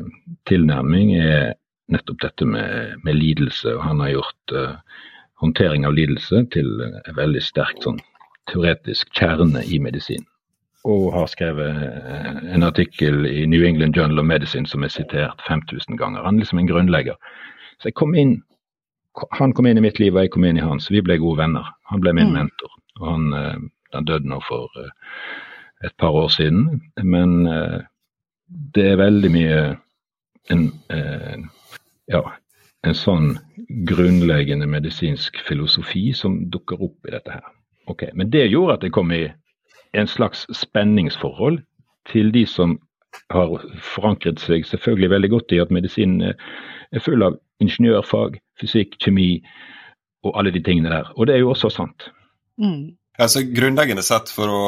tilnærming 0.48 1.16
er 1.20 1.56
nettopp 1.92 2.22
dette 2.24 2.48
med, 2.48 2.96
med, 3.04 3.18
lidelse, 3.20 3.74
og 3.76 3.84
han 3.84 4.00
har 4.06 4.14
gjort 4.16 4.56
uh, 4.56 5.02
håndtering 5.44 5.84
av 5.86 5.98
lidelse 5.98 6.46
til 6.56 6.70
en 6.86 7.18
veldig 7.18 7.44
sterk 7.44 7.82
sånn 7.84 8.00
teoretisk 8.52 9.14
kjerne 9.14 9.64
i 9.66 9.80
medisin. 9.80 10.26
og 10.86 11.14
har 11.14 11.26
skrevet 11.26 11.78
en 12.54 12.64
artikkel 12.64 13.26
i 13.26 13.46
New 13.50 13.64
England 13.66 13.96
Journal 13.98 14.20
of 14.20 14.26
Medicine 14.26 14.68
som 14.70 14.84
er 14.84 14.92
sitert 14.94 15.42
5000 15.48 15.98
ganger. 15.98 16.22
Han 16.24 16.36
er 16.36 16.40
liksom 16.40 16.60
en 16.60 16.68
grunnlegger. 16.68 17.16
Så 17.80 17.90
jeg 17.90 17.94
kom 17.94 18.16
inn, 18.16 18.44
Han 19.32 19.54
kom 19.54 19.66
inn 19.66 19.78
i 19.78 19.82
mitt 19.82 20.00
liv, 20.00 20.16
og 20.16 20.22
jeg 20.22 20.32
kom 20.32 20.44
inn 20.44 20.58
i 20.58 20.62
hans. 20.62 20.92
Vi 20.92 21.02
ble 21.02 21.18
gode 21.18 21.38
venner. 21.38 21.64
Han 21.90 22.02
ble 22.02 22.14
min 22.14 22.28
mm. 22.28 22.34
mentor. 22.34 22.72
og 23.00 23.12
Han, 23.12 23.70
han 23.94 24.06
døde 24.06 24.28
nå 24.28 24.42
for 24.48 24.70
et 25.84 25.96
par 25.98 26.12
år 26.12 26.28
siden. 26.28 26.82
Men 27.02 27.48
det 28.76 28.86
er 28.92 29.00
veldig 29.00 29.32
mye 29.32 29.62
en, 30.52 30.66
ja, 32.12 32.22
en 32.84 32.98
sånn 32.98 33.38
grunnleggende 33.90 34.68
medisinsk 34.70 35.40
filosofi 35.48 36.12
som 36.14 36.44
dukker 36.52 36.84
opp 36.84 37.08
i 37.08 37.16
dette 37.16 37.40
her. 37.40 37.46
Ok, 37.88 38.04
Men 38.14 38.30
det 38.30 38.48
gjorde 38.50 38.74
at 38.80 38.84
jeg 38.84 38.92
kom 38.92 39.12
i 39.12 39.28
en 39.96 40.08
slags 40.08 40.46
spenningsforhold 40.54 41.62
til 42.12 42.32
de 42.34 42.46
som 42.50 42.80
har 43.32 43.62
forankret 43.80 44.42
seg 44.44 44.66
selvfølgelig 44.68 45.10
veldig 45.10 45.30
godt 45.30 45.56
i 45.56 45.62
at 45.64 45.72
medisin 45.72 46.20
er 46.26 47.00
full 47.04 47.24
av 47.24 47.40
ingeniørfag, 47.64 48.40
fysikk, 48.60 48.98
kjemi 49.00 49.40
og 50.26 50.36
alle 50.36 50.52
de 50.52 50.62
tingene 50.66 50.92
der. 50.92 51.12
Og 51.16 51.28
det 51.28 51.36
er 51.36 51.44
jo 51.46 51.54
også 51.54 51.72
sant. 51.72 52.10
Mm. 52.60 52.96
Altså, 53.16 53.46
grunnleggende 53.48 54.04
sett, 54.04 54.28
for 54.36 54.52
å 54.52 54.62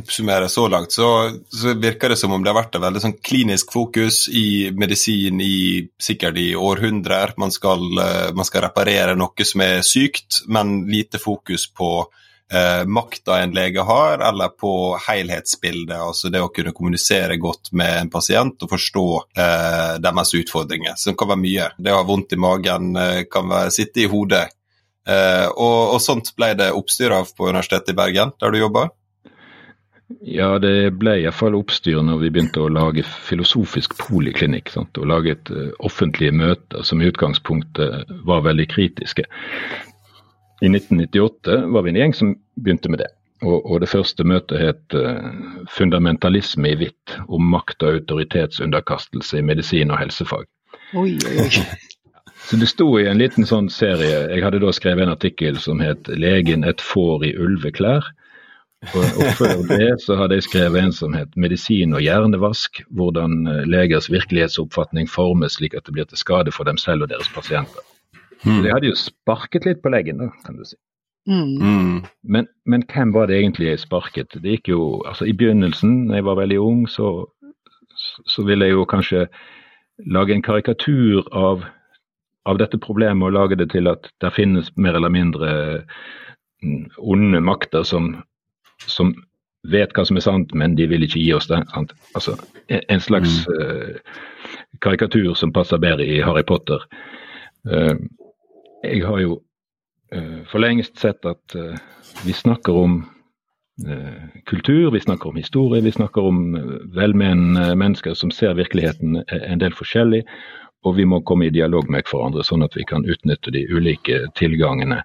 oppsummere 0.00 0.48
så 0.50 0.64
langt, 0.66 0.90
så, 0.96 1.08
så, 1.46 1.76
virker 1.78 2.10
det 2.10 2.18
som 2.18 2.32
om 2.34 2.42
det 2.42 2.50
har 2.50 2.58
vært 2.58 2.74
et 2.74 2.82
veldig 2.82 3.02
sånn 3.04 3.16
klinisk 3.22 3.70
fokus 3.74 4.24
i 4.34 4.72
medisin 4.74 5.38
i 5.42 5.84
sikkert 6.02 6.40
i 6.42 6.48
århundrer. 6.58 7.36
Man 7.38 7.54
skal, 7.54 7.86
eh, 8.02 8.32
man 8.34 8.48
skal 8.48 8.66
reparere 8.66 9.14
noe 9.18 9.46
som 9.46 9.62
er 9.62 9.84
sykt, 9.86 10.42
men 10.50 10.80
lite 10.90 11.22
fokus 11.22 11.68
på 11.70 11.92
eh, 12.52 12.82
makta 12.86 13.38
en 13.42 13.54
lege 13.56 13.84
har, 13.86 14.18
eller 14.28 14.52
på 14.58 14.72
helhetsbildet. 15.06 15.96
Altså 15.96 16.32
det 16.32 16.42
å 16.42 16.50
kunne 16.54 16.74
kommunisere 16.76 17.38
godt 17.40 17.72
med 17.72 18.00
en 18.00 18.12
pasient 18.12 18.66
og 18.66 18.74
forstå 18.74 19.06
eh, 19.36 19.94
deres 20.04 20.34
utfordringer, 20.40 20.98
som 21.00 21.16
kan 21.16 21.32
være 21.32 21.44
mye. 21.44 21.70
Det 21.78 21.94
å 21.94 22.02
ha 22.02 22.08
vondt 22.08 22.36
i 22.36 22.40
magen 22.40 22.92
eh, 23.00 23.22
kan 23.30 23.48
være, 23.52 23.72
sitte 23.74 24.04
i 24.04 24.10
hodet 24.10 24.46
Eh, 25.04 25.48
og, 25.52 25.94
og, 25.94 26.00
sånt 26.00 26.32
ble 26.36 26.54
det 26.56 26.70
oppstyr 26.72 27.12
av 27.12 27.32
på 27.36 27.50
Universitetet 27.50 27.92
i 27.92 27.98
Bergen, 27.98 28.32
der 28.40 28.54
du 28.54 28.60
jobber? 28.60 28.92
Ja, 30.24 30.54
det 30.60 30.94
ble 31.00 31.18
iallfall 31.22 31.56
oppstyr 31.58 32.00
når 32.04 32.20
vi 32.22 32.30
begynte 32.32 32.62
å 32.64 32.72
lage 32.72 33.04
filosofisk 33.04 33.96
poliklinikk. 34.00 34.72
Sant? 34.72 34.96
Og 35.00 35.08
laget 35.08 35.50
uh, 35.52 35.72
offentlige 35.84 36.32
møter 36.36 36.84
som 36.84 37.00
i 37.00 37.08
utgangspunktet 37.08 38.12
var 38.28 38.44
veldig 38.44 38.68
kritiske. 38.70 39.24
I 40.62 40.70
1998 40.70 41.56
var 41.74 41.82
vi 41.82 41.90
en 41.90 41.96
gjeng 41.96 42.14
som 42.14 42.34
begynte 42.56 42.90
med 42.92 43.02
det. 43.02 43.10
Og, 43.44 43.64
og 43.66 43.80
det 43.82 43.90
første 43.90 44.24
møtet 44.24 44.60
het 44.60 44.94
uh, 44.96 45.32
'Fundamentalisme 45.68 46.70
i 46.70 46.76
hvitt', 46.80 47.16
om 47.28 47.42
makt 47.42 47.82
og 47.82 47.98
autoritetsunderkastelse 47.98 49.38
i 49.38 49.42
medisin 49.42 49.90
og 49.90 49.98
helsefag. 49.98 50.46
Oi, 50.94 51.18
oi, 51.18 51.36
oi. 51.44 51.50
Så 52.44 52.56
det 52.60 52.68
sto 52.68 52.86
i 52.98 53.06
en 53.08 53.16
liten 53.16 53.46
sånn 53.48 53.70
serie 53.72 54.26
Jeg 54.28 54.42
hadde 54.44 54.58
da 54.60 54.72
skrevet 54.74 55.06
en 55.06 55.14
artikkel 55.14 55.56
som 55.58 55.80
het 55.80 56.08
'Legen 56.08 56.64
et 56.64 56.80
får 56.80 57.24
i 57.24 57.32
ulveklær'. 57.36 58.10
Og, 58.92 59.04
og 59.16 59.30
før 59.38 59.62
det 59.68 59.94
så 60.04 60.16
hadde 60.20 60.36
jeg 60.36 60.44
skrevet 60.48 60.82
en 60.82 60.92
som 60.92 61.14
het 61.16 61.36
'Medisin 61.36 61.94
og 61.94 62.04
hjernevask'. 62.04 62.84
Hvordan 62.90 63.46
eh, 63.46 63.64
legers 63.64 64.10
virkelighetsoppfatning 64.10 65.08
formes 65.10 65.56
slik 65.56 65.74
at 65.74 65.86
det 65.86 65.92
blir 65.92 66.04
til 66.04 66.18
skade 66.18 66.52
for 66.52 66.64
dem 66.64 66.76
selv 66.76 67.02
og 67.02 67.08
deres 67.08 67.28
pasienter. 67.28 67.80
Mm. 68.44 68.62
De 68.64 68.72
hadde 68.72 68.90
jo 68.90 68.98
sparket 68.98 69.68
litt 69.68 69.80
på 69.82 69.92
leggen, 69.92 70.20
da, 70.20 70.30
kan 70.46 70.58
du 70.58 70.66
si. 70.68 70.76
Mm. 71.28 71.54
mm. 71.56 72.00
Men, 72.22 72.48
men, 72.68 72.84
hvem 72.92 73.14
var 73.14 73.30
det 73.30 73.38
egentlig 73.40 73.70
jeg 73.70 73.84
sparket? 73.86 74.36
Det 74.42 74.58
gikk 74.58 74.74
jo, 74.74 74.82
altså 75.08 75.24
I 75.24 75.32
begynnelsen, 75.32 76.10
da 76.10 76.20
jeg 76.20 76.26
var 76.28 76.40
veldig 76.42 76.60
ung, 76.60 76.84
så, 76.90 77.14
så 78.28 78.44
ville 78.44 78.68
jeg 78.68 78.76
jo 78.76 78.84
kanskje 78.88 79.24
lage 80.10 80.34
en 80.34 80.44
karikatur 80.44 81.24
av 81.32 81.64
av 82.44 82.60
dette 82.60 82.78
problemet 82.80 83.26
og 83.26 83.36
lage 83.36 83.58
det 83.60 83.70
til 83.72 83.88
at 83.88 84.08
det 84.20 84.32
finnes 84.36 84.70
mer 84.76 84.98
eller 84.98 85.12
mindre 85.12 85.50
mm, 86.62 86.90
onde 86.98 87.40
makter 87.40 87.86
som, 87.88 88.10
som 88.84 89.14
vet 89.72 89.94
hva 89.96 90.04
som 90.04 90.20
er 90.20 90.26
sant, 90.26 90.52
men 90.52 90.76
de 90.76 90.86
vil 90.90 91.06
ikke 91.06 91.22
gi 91.22 91.32
oss 91.36 91.48
det. 91.48 91.62
Sant? 91.72 91.94
Altså, 92.14 92.36
En 92.68 93.00
slags 93.00 93.44
mm. 93.48 93.54
uh, 93.60 94.20
karikatur 94.84 95.34
som 95.36 95.52
passer 95.52 95.80
bedre 95.80 96.04
i 96.04 96.20
Harry 96.24 96.44
Potter. 96.44 96.84
Uh, 97.64 97.96
jeg 98.84 99.04
har 99.06 99.20
jo 99.22 99.40
uh, 100.14 100.40
for 100.50 100.62
lengst 100.62 101.00
sett 101.00 101.24
at 101.26 101.56
vi 102.24 102.32
snakker 102.32 102.76
om 102.84 103.02
kultur, 104.46 104.92
vi 104.94 105.00
snakker 105.02 105.32
om 105.32 105.36
historie, 105.40 105.82
vi 105.82 105.90
snakker 105.90 106.22
om 106.22 106.36
velmenende 106.94 107.72
mennesker 107.74 108.14
som 108.14 108.30
ser 108.30 108.54
virkeligheten 108.54 109.16
en 109.26 109.58
del 109.58 109.74
forskjellig 109.74 110.20
og 110.84 110.96
vi 110.96 111.06
må 111.08 111.20
komme 111.24 111.48
i 111.48 111.54
dialog 111.54 111.88
med 111.92 112.04
hverandre, 112.08 112.44
sånn 112.44 112.64
at 112.64 112.76
vi 112.76 112.84
kan 112.88 113.06
utnytte 113.08 113.52
de 113.54 113.64
ulike 113.72 114.20
tilgangene 114.38 115.00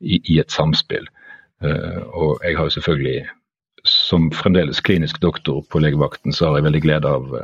i, 0.00 0.20
i 0.20 0.38
et 0.38 0.54
samspill. 0.54 1.08
Og 1.64 2.44
jeg 2.44 2.58
har 2.58 2.68
jo 2.68 2.74
selvfølgelig, 2.76 3.24
som 3.88 4.30
fremdeles 4.34 4.82
klinisk 4.84 5.20
doktor 5.24 5.64
på 5.70 5.82
legevakten, 5.82 6.32
så 6.32 6.48
har 6.48 6.60
jeg 6.60 6.68
veldig 6.68 6.84
glede 6.86 7.10
av, 7.18 7.34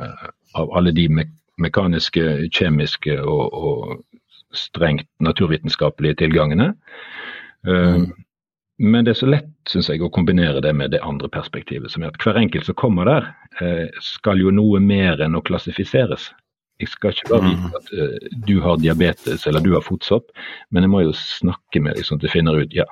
av 0.57 0.73
alle 0.77 0.95
de 0.95 1.07
me 1.11 1.27
mekaniske, 1.61 2.23
kjemiske 2.55 3.19
og, 3.21 3.53
og 3.53 4.20
strengt 4.57 5.09
naturvitenskapelige 5.23 6.21
tilgangene. 6.23 6.73
Uh, 7.67 8.01
mm. 8.01 8.11
Men 8.81 9.05
det 9.05 9.13
er 9.13 9.19
så 9.19 9.29
lett 9.29 9.49
synes 9.69 9.91
jeg, 9.91 10.01
å 10.01 10.09
kombinere 10.09 10.61
det 10.63 10.71
med 10.73 10.95
det 10.95 11.03
andre 11.05 11.29
perspektivet, 11.29 11.91
som 11.93 12.01
er 12.01 12.09
at 12.09 12.23
hver 12.23 12.39
enkelt 12.39 12.65
som 12.65 12.77
kommer 12.79 13.05
der, 13.05 13.27
skal 14.01 14.39
jo 14.41 14.49
noe 14.49 14.79
mer 14.81 15.21
enn 15.21 15.37
å 15.37 15.41
klassifiseres. 15.45 16.31
Jeg 16.81 16.89
skal 16.89 17.13
ikke 17.13 17.29
bare 17.29 17.51
vite 17.51 17.67
mm. 17.69 17.75
at 17.77 17.91
uh, 17.93 18.31
du 18.47 18.55
har 18.63 18.79
diabetes 18.81 19.45
eller 19.47 19.61
du 19.61 19.75
har 19.75 19.85
fotsopp, 19.85 20.31
men 20.73 20.85
jeg 20.85 20.93
må 20.93 21.03
jo 21.05 21.13
snakke 21.17 21.83
med 21.83 21.97
deg 21.97 22.07
sånn 22.07 22.21
at 22.21 22.25
jeg 22.25 22.35
finner 22.39 22.57
ut 22.57 22.73
ja, 22.73 22.87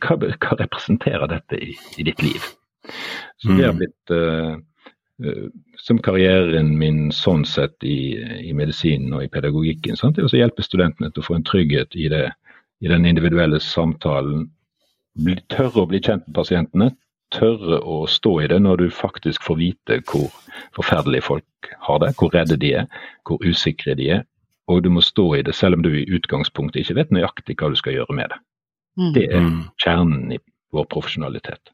hva, 0.00 0.16
hva 0.16 0.56
representerer 0.62 1.28
dette 1.30 1.60
i, 1.60 1.74
i, 1.98 2.06
ditt 2.08 2.22
liv. 2.24 2.48
Så 3.42 3.52
det 3.52 3.66
har 3.66 3.76
mm. 3.76 3.82
blitt 3.82 4.14
uh, 4.14 4.56
som 5.76 5.98
karrieren 5.98 6.70
min 6.78 7.08
sånn 7.14 7.44
sett 7.48 7.84
i, 7.86 8.14
i 8.48 8.52
medisinen 8.54 9.16
og 9.16 9.24
i 9.24 9.32
pedagogikken. 9.32 9.98
Sant? 9.98 10.16
Det 10.16 10.22
er 10.22 10.30
å 10.30 10.42
hjelpe 10.42 10.62
studentene 10.62 11.10
til 11.10 11.24
å 11.24 11.26
få 11.26 11.38
en 11.38 11.46
trygghet 11.46 11.96
i, 11.98 12.06
det, 12.12 12.24
i 12.84 12.90
den 12.90 13.06
individuelle 13.08 13.60
samtalen. 13.62 14.46
Bli, 15.18 15.34
tørre 15.50 15.82
å 15.82 15.90
bli 15.90 16.00
kjent 16.04 16.26
med 16.28 16.36
pasientene, 16.38 16.90
tørre 17.34 17.80
å 17.82 18.04
stå 18.08 18.36
i 18.44 18.48
det 18.52 18.60
når 18.62 18.84
du 18.84 18.88
faktisk 18.94 19.42
får 19.44 19.58
vite 19.58 20.00
hvor 20.08 20.30
forferdelige 20.76 21.26
folk 21.26 21.72
har 21.88 22.02
det, 22.04 22.12
hvor 22.20 22.32
redde 22.32 22.58
de 22.60 22.74
er, 22.84 23.00
hvor 23.26 23.42
usikre 23.42 23.96
de 23.98 24.12
er. 24.20 24.26
Og 24.68 24.84
du 24.84 24.90
må 24.92 25.02
stå 25.02 25.26
i 25.38 25.42
det 25.42 25.56
selv 25.56 25.78
om 25.78 25.82
du 25.82 25.90
i 25.96 26.06
utgangspunktet 26.14 26.84
ikke 26.84 27.00
vet 27.00 27.12
nøyaktig 27.14 27.56
hva 27.58 27.72
du 27.72 27.76
skal 27.80 27.96
gjøre 27.96 28.14
med 28.14 28.30
det. 28.30 28.38
Mm. 28.98 29.12
Det 29.14 29.26
er 29.26 29.42
mm. 29.42 29.60
kjernen 29.82 30.36
i 30.36 30.38
vår 30.74 30.86
profesjonalitet. 30.92 31.72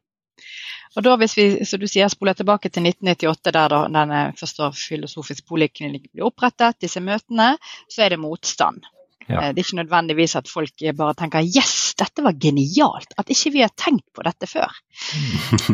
Og 0.94 1.04
da 1.06 1.14
hvis 1.18 1.36
vi, 1.38 1.46
så 1.66 1.78
du 1.80 1.86
sier, 1.90 2.10
spoler 2.12 2.36
tilbake 2.38 2.70
til 2.70 2.86
1998, 2.86 3.52
der 3.54 3.70
da 3.72 3.80
denne 3.90 4.24
første 4.38 4.70
filosofisk 4.78 5.46
poliklinikk 5.50 6.10
ble 6.12 6.26
opprettet, 6.28 6.78
disse 6.84 7.02
møtene, 7.02 7.54
så 7.90 8.04
er 8.06 8.14
det 8.14 8.20
motstand. 8.22 8.86
Ja. 9.24 9.40
Eh, 9.40 9.52
det 9.54 9.62
er 9.62 9.64
ikke 9.64 9.80
nødvendigvis 9.80 10.36
at 10.38 10.50
folk 10.50 10.84
bare 10.96 11.16
tenker 11.18 11.42
'yes, 11.42 11.94
dette 11.98 12.22
var 12.22 12.36
genialt', 12.36 13.14
at 13.18 13.30
ikke 13.30 13.52
vi 13.52 13.64
har 13.64 13.72
tenkt 13.76 14.06
på 14.14 14.22
dette 14.22 14.46
før. 14.46 14.70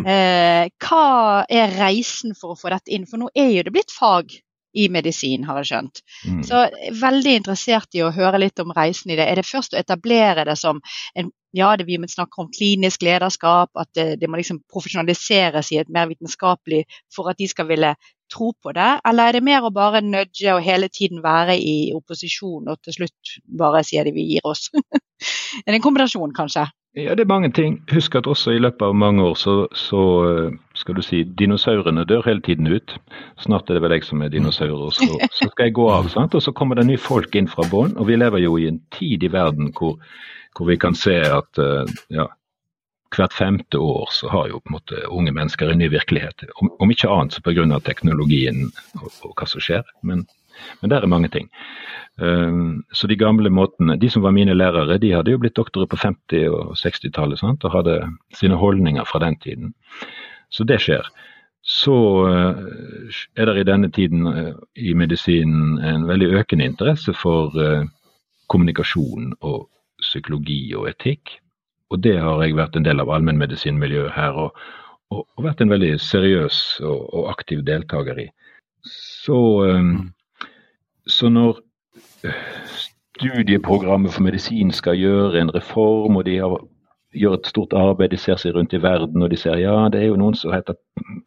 eh, 0.06 0.68
hva 0.78 1.44
er 1.48 1.74
reisen 1.80 2.34
for 2.38 2.54
å 2.54 2.60
få 2.60 2.70
dette 2.70 2.94
inn? 2.94 3.06
For 3.10 3.18
nå 3.18 3.30
er 3.34 3.50
jo 3.50 3.66
det 3.66 3.74
blitt 3.74 3.92
fag 3.92 4.40
i 4.72 4.86
medisin, 4.92 5.44
har 5.48 5.60
jeg 5.60 5.70
skjønt. 5.70 6.02
Mm. 6.28 6.40
Så 6.46 6.62
veldig 7.00 7.34
interessert 7.40 7.98
i 7.98 8.04
å 8.06 8.12
høre 8.14 8.40
litt 8.42 8.62
om 8.62 8.72
reisen 8.76 9.12
i 9.12 9.18
det. 9.18 9.26
Er 9.26 9.40
det 9.40 9.48
først 9.48 9.74
å 9.74 9.80
etablere 9.80 10.46
det 10.48 10.58
som 10.60 10.82
en 11.18 11.32
ja, 11.52 11.72
det 11.76 11.84
vi 11.88 11.98
snakker 12.08 12.44
om 12.44 12.50
klinisk 12.54 13.02
lederskap, 13.02 13.72
at 13.74 13.88
det, 13.98 14.20
det 14.20 14.28
må 14.30 14.38
liksom 14.38 14.60
profesjonaliseres 14.70 15.72
i 15.74 15.80
et 15.82 15.88
mer 15.90 16.06
vitenskapelig 16.06 16.84
for 17.10 17.30
at 17.30 17.40
de 17.40 17.48
skal 17.50 17.66
ville 17.66 17.94
tro 18.30 18.52
på 18.54 18.70
det, 18.76 18.90
eller 19.06 19.26
er 19.26 19.38
det 19.38 19.42
mer 19.42 19.66
å 19.66 19.72
bare 19.74 20.02
nudge 20.04 20.52
og 20.54 20.62
hele 20.62 20.86
tiden 20.92 21.18
være 21.24 21.56
i 21.58 21.90
opposisjon 21.96 22.70
og 22.70 22.78
til 22.86 23.00
slutt 23.00 23.32
bare 23.58 23.82
sier 23.86 24.06
de 24.06 24.14
vi 24.14 24.28
gir 24.28 24.46
oss? 24.46 24.68
er 25.64 25.72
det 25.72 25.80
en 25.80 25.88
kombinasjon, 25.88 26.36
kanskje? 26.36 26.68
Ja, 26.98 27.14
det 27.14 27.22
er 27.22 27.30
mange 27.30 27.52
ting. 27.54 27.76
Husk 27.92 28.16
at 28.18 28.26
også 28.26 28.50
i 28.50 28.58
løpet 28.58 28.82
av 28.82 28.96
mange 28.98 29.22
år 29.22 29.36
så, 29.38 29.52
så 29.78 30.00
skal 30.74 30.96
du 30.98 31.02
si, 31.06 31.22
dinosaurene 31.38 32.02
dør 32.04 32.26
hele 32.26 32.42
tiden 32.42 32.66
ut. 32.66 32.96
Snart 33.38 33.70
er 33.70 33.78
det 33.78 33.84
vel 33.84 33.94
jeg 33.94 34.08
som 34.08 34.24
er 34.26 34.32
dinosaur, 34.32 34.88
så, 34.96 35.06
så 35.30 35.46
skal 35.52 35.68
jeg 35.68 35.76
gå 35.78 35.86
av. 35.86 36.10
sant? 36.10 36.34
Og 36.34 36.42
så 36.42 36.52
kommer 36.52 36.80
det 36.80 36.88
nye 36.88 36.98
folk 36.98 37.38
inn 37.38 37.50
fra 37.50 37.62
bånn. 37.70 37.94
Og 37.94 38.10
vi 38.10 38.18
lever 38.18 38.42
jo 38.42 38.58
i 38.58 38.66
en 38.72 38.82
tid 38.98 39.22
i 39.22 39.30
verden 39.30 39.70
hvor, 39.78 40.00
hvor 40.58 40.66
vi 40.66 40.80
kan 40.82 40.98
se 40.98 41.14
at 41.30 41.62
ja, 42.10 42.26
hvert 43.16 43.34
femte 43.34 43.78
år 43.78 44.10
så 44.14 44.28
har 44.30 44.50
jo 44.50 44.60
på 44.60 44.70
en 44.70 44.76
måte 44.78 45.06
unge 45.10 45.32
mennesker 45.34 45.70
en 45.70 45.78
ny 45.82 45.88
virkelighet. 45.90 46.44
Om, 46.62 46.72
om 46.78 46.90
ikke 46.90 47.10
annet 47.10 47.38
så 47.38 47.42
pga. 47.42 47.80
teknologien 47.86 48.66
og, 49.00 49.10
og, 49.24 49.32
hva 49.34 49.46
som 49.46 49.62
skjer. 49.62 49.86
Men, 50.02 50.26
men 50.80 50.90
der 50.90 51.02
er 51.02 51.10
mange 51.10 51.28
ting. 51.28 51.48
Um, 52.20 52.84
så 52.92 53.06
de 53.06 53.16
gamle 53.16 53.50
måtene 53.50 53.96
De 53.96 54.10
som 54.10 54.22
var 54.22 54.34
mine 54.36 54.54
lærere, 54.54 54.98
de 54.98 55.12
hadde 55.12 55.30
jo 55.30 55.38
blitt 55.38 55.56
doktorer 55.56 55.86
på 55.86 55.96
50- 55.96 56.50
og 56.50 56.76
60-tallet 56.76 57.64
og 57.64 57.72
hadde 57.72 57.96
sine 58.34 58.54
holdninger 58.54 59.04
fra 59.04 59.18
den 59.18 59.36
tiden. 59.36 59.74
Så 60.50 60.64
det 60.64 60.80
skjer. 60.80 61.06
så 61.62 61.94
er 63.36 63.44
det 63.44 63.60
i 63.60 63.64
denne 63.68 63.90
tiden 63.90 64.26
i 64.76 64.94
medisinen 64.94 65.78
en 65.78 66.06
veldig 66.08 66.30
økende 66.40 66.64
interesse 66.64 67.12
for 67.12 67.52
kommunikasjon 68.48 69.34
og 69.40 69.68
psykologi 70.02 70.74
og 70.74 70.88
etikk. 70.90 71.36
Og 71.90 72.02
det 72.04 72.16
har 72.22 72.42
jeg 72.44 72.58
vært 72.58 72.78
en 72.78 72.86
del 72.86 73.02
av 73.02 73.10
allmennmedisinmiljøet 73.10 74.14
her, 74.14 74.36
og, 74.38 74.58
og, 75.10 75.24
og, 75.24 75.44
vært 75.46 75.62
en 75.64 75.72
veldig 75.72 75.94
seriøs 76.02 76.60
og, 76.86 77.00
og 77.18 77.30
aktiv 77.32 77.64
deltaker 77.66 78.20
i. 78.26 78.28
Så, 78.86 79.38
um, 79.66 80.12
så 81.06 81.28
når 81.32 81.60
studieprogrammet 83.20 84.12
for 84.12 84.24
medisin 84.24 84.72
skal 84.72 84.98
gjøre 84.98 85.40
en 85.40 85.54
reform, 85.54 86.16
og 86.16 86.24
de 86.24 86.36
har, 86.40 86.56
gjør 87.16 87.36
et 87.36 87.48
stort 87.50 87.74
arbeid, 87.76 88.12
de 88.12 88.20
ser 88.20 88.38
seg 88.40 88.54
rundt 88.54 88.74
i 88.76 88.82
verden 88.82 89.22
og 89.22 89.30
de 89.32 89.38
ser 89.40 89.58
ja, 89.60 89.74
det 89.92 90.00
er 90.00 90.10
jo 90.10 90.18
noen 90.20 90.36
som 90.38 90.54
heter 90.54 90.78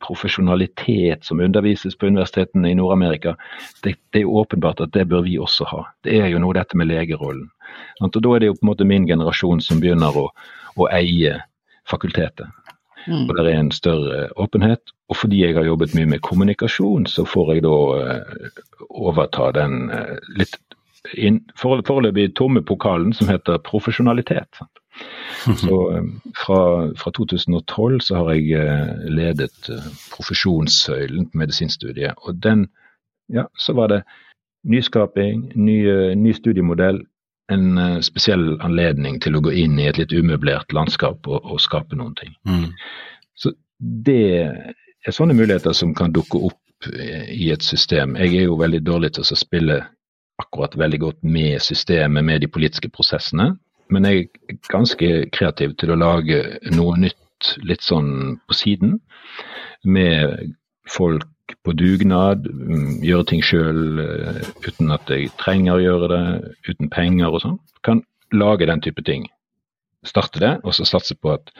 profesjonalitet 0.03 1.25
som 1.27 1.41
undervises 1.43 1.97
på 1.99 2.07
universitetene 2.07 2.71
i 2.71 2.77
Nord-Amerika. 2.79 3.35
Det, 3.83 3.97
det, 4.11 4.21
er 4.21 4.25
jo 4.25 4.39
åpenbart 4.41 4.81
at 4.85 4.93
det 4.95 5.07
bør 5.11 5.25
vi 5.27 5.37
også 5.39 5.67
ha. 5.71 5.83
Det 6.03 6.17
er 6.21 6.31
jo 6.31 6.41
noe 6.43 6.55
dette 6.57 6.77
med 6.79 6.89
legerollen. 6.91 7.49
Og 8.01 8.13
Da 8.13 8.35
er 8.35 8.39
det 8.39 8.51
jo 8.51 8.57
på 8.59 8.65
en 8.65 8.71
måte 8.71 8.87
min 8.87 9.07
generasjon 9.07 9.61
som 9.61 9.81
begynner 9.83 10.15
å, 10.17 10.29
å 10.77 10.89
eie 10.93 11.39
fakultetet. 11.89 12.47
Mm. 13.07 13.29
Og 13.29 13.37
det 13.37 13.45
er 13.51 13.59
en 13.59 13.71
større 13.71 14.27
åpenhet. 14.35 14.93
Og 15.09 15.17
fordi 15.17 15.41
jeg 15.43 15.55
har 15.55 15.65
jobbet 15.67 15.95
mye 15.95 16.05
med 16.05 16.19
kommunikasjon, 16.19 17.05
så 17.05 17.25
får 17.25 17.53
jeg 17.53 17.65
da 17.65 17.73
uh, 17.99 18.61
overta 18.89 19.51
den 19.55 19.89
uh, 19.91 20.17
litt 20.37 20.57
foreløpig 21.59 22.29
tomme 22.39 22.61
pokalen 22.63 23.11
som 23.13 23.27
heter 23.27 23.59
profesjonalitet. 23.65 24.47
Sant? 24.57 24.79
Så 25.59 25.77
uh, 25.91 26.03
fra, 26.37 26.59
fra, 26.95 27.11
2012 27.11 27.99
så 28.05 28.21
har 28.21 28.33
jeg 28.37 29.09
ledet 29.11 29.71
profesjonssøylen 30.13 31.27
på 31.31 31.41
medisinstudiet. 31.41 32.13
Og 32.23 32.37
den, 32.43 32.67
ja, 33.33 33.49
så 33.57 33.73
var 33.73 33.91
det 33.91 34.03
nyskaping, 34.63 35.49
ny, 35.55 35.77
ny 36.15 36.31
studiemodell, 36.37 37.01
en 37.51 37.77
uh, 37.77 37.99
spesiell 38.05 38.53
anledning 38.63 39.19
til 39.23 39.35
å 39.35 39.43
gå 39.43 39.51
inn 39.63 39.79
i 39.79 39.87
et 39.89 39.99
litt 39.99 40.13
umøblert 40.15 40.73
landskap 40.75 41.27
og, 41.27 41.41
og 41.43 41.61
skape 41.61 41.97
noen 41.99 42.15
ting. 42.19 42.35
Mm. 42.47 42.69
Så 43.35 43.51
det 43.79 44.45
er 45.03 45.15
sånne 45.15 45.35
muligheter 45.35 45.75
som 45.75 45.91
kan 45.97 46.13
dukke 46.15 46.39
opp 46.49 46.87
eh, 46.93 47.27
i 47.33 47.49
et 47.51 47.65
system. 47.65 48.15
Jeg 48.19 48.37
er 48.37 48.47
jo 48.47 48.59
veldig 48.61 48.79
dårlig 48.85 49.13
til 49.17 49.25
å 49.25 49.39
spille 49.39 49.81
akkurat 50.41 50.77
veldig 50.79 50.99
godt 51.01 51.19
med 51.27 51.61
systemet, 51.61 52.23
med 52.25 52.41
de 52.41 52.49
politiske 52.51 52.89
prosessene. 52.93 53.53
Men 53.91 54.07
jeg 54.07 54.29
er 54.49 54.57
ganske 54.71 55.11
kreativ 55.35 55.75
til 55.77 55.93
å 55.93 55.99
lage 55.99 56.39
noe 56.73 56.95
nytt 57.01 57.57
litt 57.67 57.83
sånn 57.83 58.39
på 58.47 58.57
siden. 58.57 58.97
Med 59.83 60.55
folk 60.89 61.27
på 61.63 61.73
dugnad, 61.75 62.47
mm, 62.47 62.99
gjøre 63.03 63.27
ting 63.29 63.43
sjøl 63.45 63.99
uh, 63.99 64.41
uten 64.65 64.93
at 64.95 65.11
jeg 65.11 65.31
trenger 65.39 65.77
å 65.77 65.83
gjøre 65.83 66.09
det, 66.11 66.23
uten 66.69 66.91
penger 66.93 67.33
og 67.33 67.43
sånn. 67.43 67.57
Kan 67.85 68.03
lage 68.35 68.67
den 68.69 68.83
type 68.83 69.03
ting. 69.05 69.27
Starte 70.07 70.41
det, 70.43 70.53
og 70.63 70.75
så 70.75 70.87
satse 70.87 71.15
på 71.19 71.35
at 71.35 71.53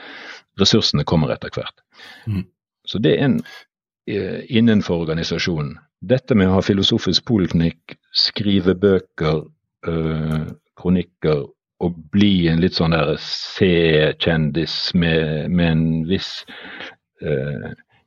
ressursene 0.60 1.06
kommer 1.08 1.34
etter 1.34 1.54
hvert. 1.56 1.84
Mm. 2.28 2.46
Så 2.88 3.00
det 3.04 3.16
er 3.16 3.28
en 3.28 3.40
uh, 3.44 4.40
innenfor 4.48 5.06
organisasjonen. 5.06 5.78
Dette 6.04 6.36
med 6.36 6.52
å 6.52 6.58
ha 6.58 6.63
filosofisk 6.66 7.24
poliklinikk, 7.30 7.96
skrive 8.12 8.74
bøker, 8.75 9.46
øh, 9.88 10.42
kronikker 10.75 11.46
og 11.80 12.02
bli 12.12 12.50
en 12.52 12.60
litt 12.60 12.75
sånn 12.75 12.92
der 12.92 13.13
C-kjendis 13.24 14.75
med, 15.00 15.48
med, 15.48 15.70
en 15.70 15.86
viss 16.10 16.44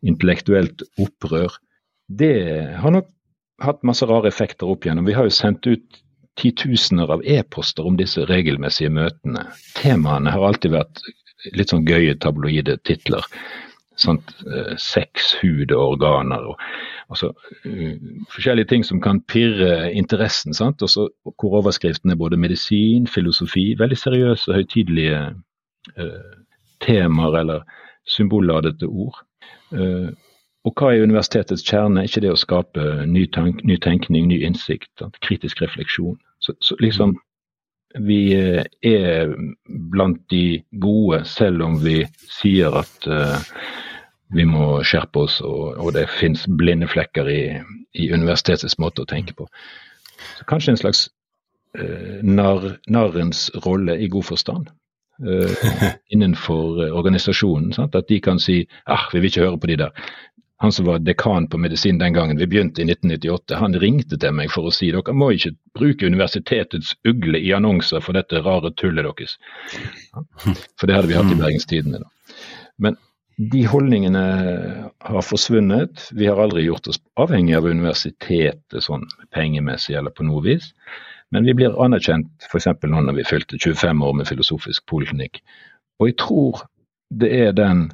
intellektuelt 0.04 0.84
opprør, 1.00 1.56
det 2.08 2.76
har 2.80 2.94
nok 2.94 3.08
hatt 3.62 3.82
masse 3.86 4.06
rare 4.06 4.28
effekter 4.28 4.68
opp 4.68 4.84
igjennom. 4.86 5.06
Vi 5.08 5.14
har 5.16 5.26
jo 5.26 5.34
sendt 5.34 5.66
ut 5.66 6.02
titusener 6.36 7.10
av 7.12 7.22
e-poster 7.24 7.86
om 7.88 7.96
disse 7.96 8.26
regelmessige 8.28 8.92
møtene. 8.92 9.46
Temaene 9.78 10.32
har 10.34 10.44
alltid 10.44 10.74
vært 10.76 11.00
litt 11.56 11.72
sånn 11.72 11.86
gøye 11.88 12.16
tabloide 12.20 12.76
titler. 12.84 13.24
Sant? 13.96 14.34
Eh, 14.44 14.74
sex, 14.76 15.32
hud 15.40 15.72
og 15.72 15.96
organer. 15.96 16.50
Og, 16.50 16.60
altså, 17.08 17.32
forskjellige 18.34 18.68
ting 18.72 18.84
som 18.84 19.00
kan 19.00 19.22
pirre 19.32 19.88
interessen. 19.96 20.54
Sant? 20.56 20.84
Også, 20.84 21.08
hvor 21.24 21.62
overskriften 21.62 22.12
er 22.12 22.20
både 22.20 22.40
medisin, 22.40 23.08
filosofi, 23.08 23.70
veldig 23.80 23.98
seriøse, 23.98 24.52
høytidelige 24.52 25.22
uh, 25.96 26.36
temaer 26.84 27.40
eller 27.40 27.64
symbolladete 28.10 28.90
ord. 28.90 29.22
Uh, 29.72 30.12
og 30.66 30.74
hva 30.74 30.90
er 30.92 31.04
universitetets 31.06 31.62
kjerne? 31.66 32.02
Ikke 32.06 32.24
det 32.24 32.32
å 32.34 32.40
skape 32.40 33.06
ny, 33.06 33.26
tank, 33.34 33.62
ny 33.62 33.78
tenkning, 33.82 34.26
ny 34.32 34.40
innsikt, 34.48 35.04
kritisk 35.22 35.62
refleksjon. 35.62 36.18
Så, 36.42 36.56
så, 36.60 36.74
liksom 36.82 37.14
vi 38.02 38.34
eh, 38.34 38.64
er 38.82 39.30
blant 39.66 40.18
de 40.32 40.60
gode, 40.82 41.22
selv 41.30 41.62
om 41.64 41.78
vi 41.80 42.00
sier 42.28 42.74
at 42.82 43.06
uh, 43.08 43.38
vi 44.34 44.44
må 44.44 44.82
skjerpe 44.84 45.22
oss 45.22 45.38
og, 45.46 45.78
og 45.80 45.94
det 45.96 46.08
finnes 46.18 46.44
blinde 46.58 46.90
flekker 46.90 47.30
i, 47.30 47.42
i, 47.94 48.10
universitetets 48.10 48.76
måte 48.82 49.06
å 49.06 49.08
tenke 49.08 49.36
på. 49.38 49.46
Så 50.36 50.48
kanskje 50.50 50.74
en 50.74 50.82
slags 50.82 51.06
uh, 51.78 52.18
narr, 52.26 52.74
narrens 52.90 53.48
rolle 53.64 53.96
i 54.02 54.10
god 54.12 54.28
forstand. 54.34 54.74
Uh, 55.22 55.48
innenfor 56.12 56.90
organisasjonen. 56.90 57.70
Sant? 57.72 57.96
At 57.96 58.10
de 58.10 58.20
kan 58.20 58.42
si 58.42 58.64
ah, 58.84 59.06
vi 59.14 59.22
vil 59.22 59.30
ikke 59.30 59.46
høre 59.46 59.62
på 59.62 59.72
de 59.72 59.84
der 59.86 60.08
han 60.58 60.72
som 60.72 60.86
var 60.88 60.98
dekan 61.04 61.48
på 61.48 61.58
medisin 61.58 61.98
den 61.98 62.14
gangen 62.16 62.38
vi 62.40 62.46
begynte 62.48 62.80
i 62.80 62.86
1998, 62.88 63.56
han 63.60 63.76
ringte 63.80 64.16
til 64.16 64.32
meg 64.32 64.52
for 64.52 64.68
å 64.68 64.72
si 64.72 64.88
dere 64.92 65.12
må 65.12 65.30
ikke 65.34 65.52
bruke 65.76 66.08
universitetets 66.08 66.94
ugle 67.08 67.40
i 67.40 67.52
annonser 67.52 68.00
for 68.04 68.16
dette 68.16 68.40
rare 68.44 68.72
tullet 68.80 69.04
deres. 69.04 69.36
For 70.80 70.88
det 70.88 70.96
hadde 70.96 71.10
vi 71.10 71.18
hatt 71.18 71.32
i 71.32 71.36
Bergenstidene. 71.36 72.00
da. 72.00 72.36
Men 72.80 72.96
de 73.36 73.66
holdningene 73.68 74.22
har 75.04 75.24
forsvunnet. 75.28 76.08
Vi 76.16 76.28
har 76.28 76.40
aldri 76.40 76.64
gjort 76.64 76.88
oss 76.88 77.00
avhengig 77.20 77.56
av 77.58 77.68
universitetet 77.68 78.84
sånn 78.84 79.04
pengemessig 79.36 79.98
eller 79.98 80.14
på 80.16 80.24
noe 80.24 80.40
vis. 80.46 80.70
Men 81.34 81.44
vi 81.44 81.52
blir 81.58 81.76
anerkjent 81.82 82.48
f.eks. 82.48 82.70
nå 82.86 83.02
når 83.04 83.18
vi 83.18 83.28
fylte 83.28 83.60
25 83.60 84.04
år 84.08 84.16
med 84.16 84.28
filosofisk 84.30 84.86
poliklinikk. 84.88 85.42
Og 86.00 86.08
jeg 86.08 86.18
tror 86.22 86.64
det 87.12 87.28
er 87.44 87.52
den 87.56 87.90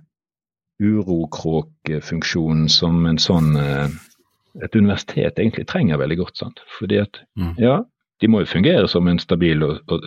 urokråkefunksjonen 0.82 2.68
som 2.72 3.04
en 3.06 3.20
sånn 3.20 3.56
eh, 3.60 3.88
et 4.60 4.76
universitet 4.76 5.38
egentlig 5.38 5.66
trenger 5.70 6.00
veldig 6.00 6.18
godt. 6.20 6.38
sant? 6.42 6.62
Fordi 6.78 7.00
at, 7.02 7.20
mm. 7.38 7.54
ja, 7.62 7.78
de 8.20 8.30
må 8.30 8.42
jo 8.42 8.50
fungere 8.52 8.88
som 8.90 9.08
en 9.08 9.20
stabil 9.22 9.64
og, 9.66 9.80
og, 9.92 10.04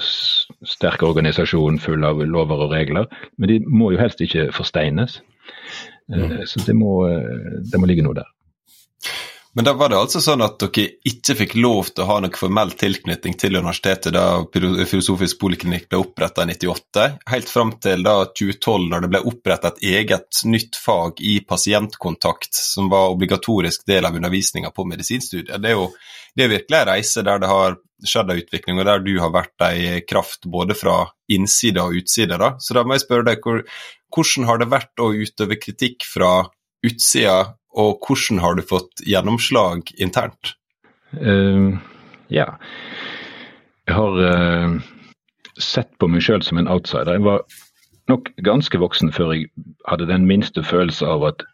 sterk 0.65 1.03
organisasjon 1.03 1.79
full 1.83 2.05
av 2.07 2.21
lover 2.23 2.67
og 2.67 2.75
regler, 2.75 3.09
men 3.37 3.51
de 3.51 3.59
må 3.65 3.91
jo 3.93 4.01
helst 4.01 4.21
ikke 4.23 4.51
forsteines. 4.55 5.19
Eh, 6.13 6.21
mm. 6.21 6.37
Så 6.49 6.63
det 6.67 6.77
må, 6.77 6.99
eh, 7.09 7.59
det 7.71 7.81
må 7.81 7.89
ligge 7.89 8.05
noe 8.05 8.17
der. 8.21 8.29
Men 9.55 9.65
da 9.65 9.71
var 9.73 9.89
det 9.89 9.95
altså 9.95 10.19
sånn 10.19 10.43
at 10.43 10.57
dere 10.59 10.83
ikke 11.07 11.35
fikk 11.39 11.53
lov 11.63 11.93
til 11.93 12.03
å 12.03 12.09
ha 12.09 12.17
noen 12.19 12.35
formell 12.35 12.73
tilknytning 12.75 13.37
til 13.39 13.55
universitetet 13.55 14.11
da 14.11 14.43
Filosofisk 14.51 15.39
poliklinikk 15.39 15.87
ble 15.87 16.01
oppretta 16.01 16.43
i 16.43 16.49
98, 16.51 17.05
helt 17.31 17.53
fram 17.53 17.71
til 17.79 18.03
da 18.03 18.17
2012, 18.27 18.89
når 18.91 19.05
det 19.05 19.11
ble 19.13 19.23
oppretta 19.31 19.71
et 19.71 19.81
eget 19.95 20.43
nytt 20.43 20.75
fag 20.75 21.23
i 21.23 21.37
pasientkontakt, 21.47 22.51
som 22.51 22.91
var 22.91 23.15
obligatorisk 23.15 23.87
del 23.87 24.09
av 24.09 24.19
undervisninga 24.19 24.75
på 24.75 24.87
medisinstudiet. 24.91 25.55
Det 25.63 25.71
er 25.71 25.79
jo 25.79 25.87
det 26.35 26.43
er 26.43 26.51
virkelig 26.51 26.81
en 26.81 26.89
reise 26.91 27.23
der 27.23 27.39
det 27.39 27.47
har 27.47 27.77
skjedd 28.05 28.31
en 28.31 28.43
utvikling, 28.43 28.79
og 28.81 28.89
der 28.91 29.03
du 29.07 29.13
har 29.23 29.31
vært 29.31 29.69
ei 29.69 30.01
kraft 30.03 30.49
både 30.51 30.75
fra 30.75 31.05
innside 31.31 31.79
og 31.79 31.95
utside. 32.01 32.35
da. 32.35 32.57
Så 32.59 32.75
da 32.75 32.83
må 32.83 32.97
jeg 32.97 33.07
spørre 33.07 33.31
deg, 33.31 33.39
hvordan 34.11 34.49
har 34.51 34.59
det 34.59 34.73
vært 34.73 34.99
å 34.99 35.13
utøve 35.15 35.63
kritikk 35.63 36.03
fra 36.11 36.41
utsida 36.85 37.55
og 37.75 38.05
hvordan 38.05 38.39
har 38.39 38.55
du 38.55 38.63
fått 38.65 39.03
gjennomslag 39.05 39.91
internt? 40.01 40.55
Uh, 41.19 41.75
ja. 42.31 42.47
Jeg 43.85 43.95
har 43.97 44.19
uh, 44.19 44.77
sett 45.59 45.91
på 45.99 46.09
meg 46.11 46.23
sjøl 46.25 46.43
som 46.43 46.59
en 46.59 46.69
outsider. 46.71 47.17
Jeg 47.17 47.25
var 47.27 47.43
nok 48.11 48.31
ganske 48.45 48.79
voksen 48.79 49.11
før 49.15 49.33
jeg 49.35 49.49
hadde 49.89 50.09
den 50.09 50.27
minste 50.29 50.63
følelse 50.63 51.07
av 51.09 51.27
at 51.31 51.45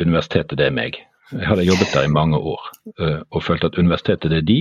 universitetet, 0.00 0.58
det 0.58 0.68
er 0.68 0.76
meg. 0.76 0.98
Jeg 1.32 1.48
hadde 1.48 1.66
jobbet 1.66 1.94
der 1.94 2.06
i 2.06 2.12
mange 2.12 2.38
år 2.38 2.68
uh, 3.00 3.22
og 3.30 3.46
følte 3.46 3.72
at 3.72 3.78
universitetet, 3.80 4.30
det 4.30 4.42
er 4.42 4.48
de. 4.50 4.60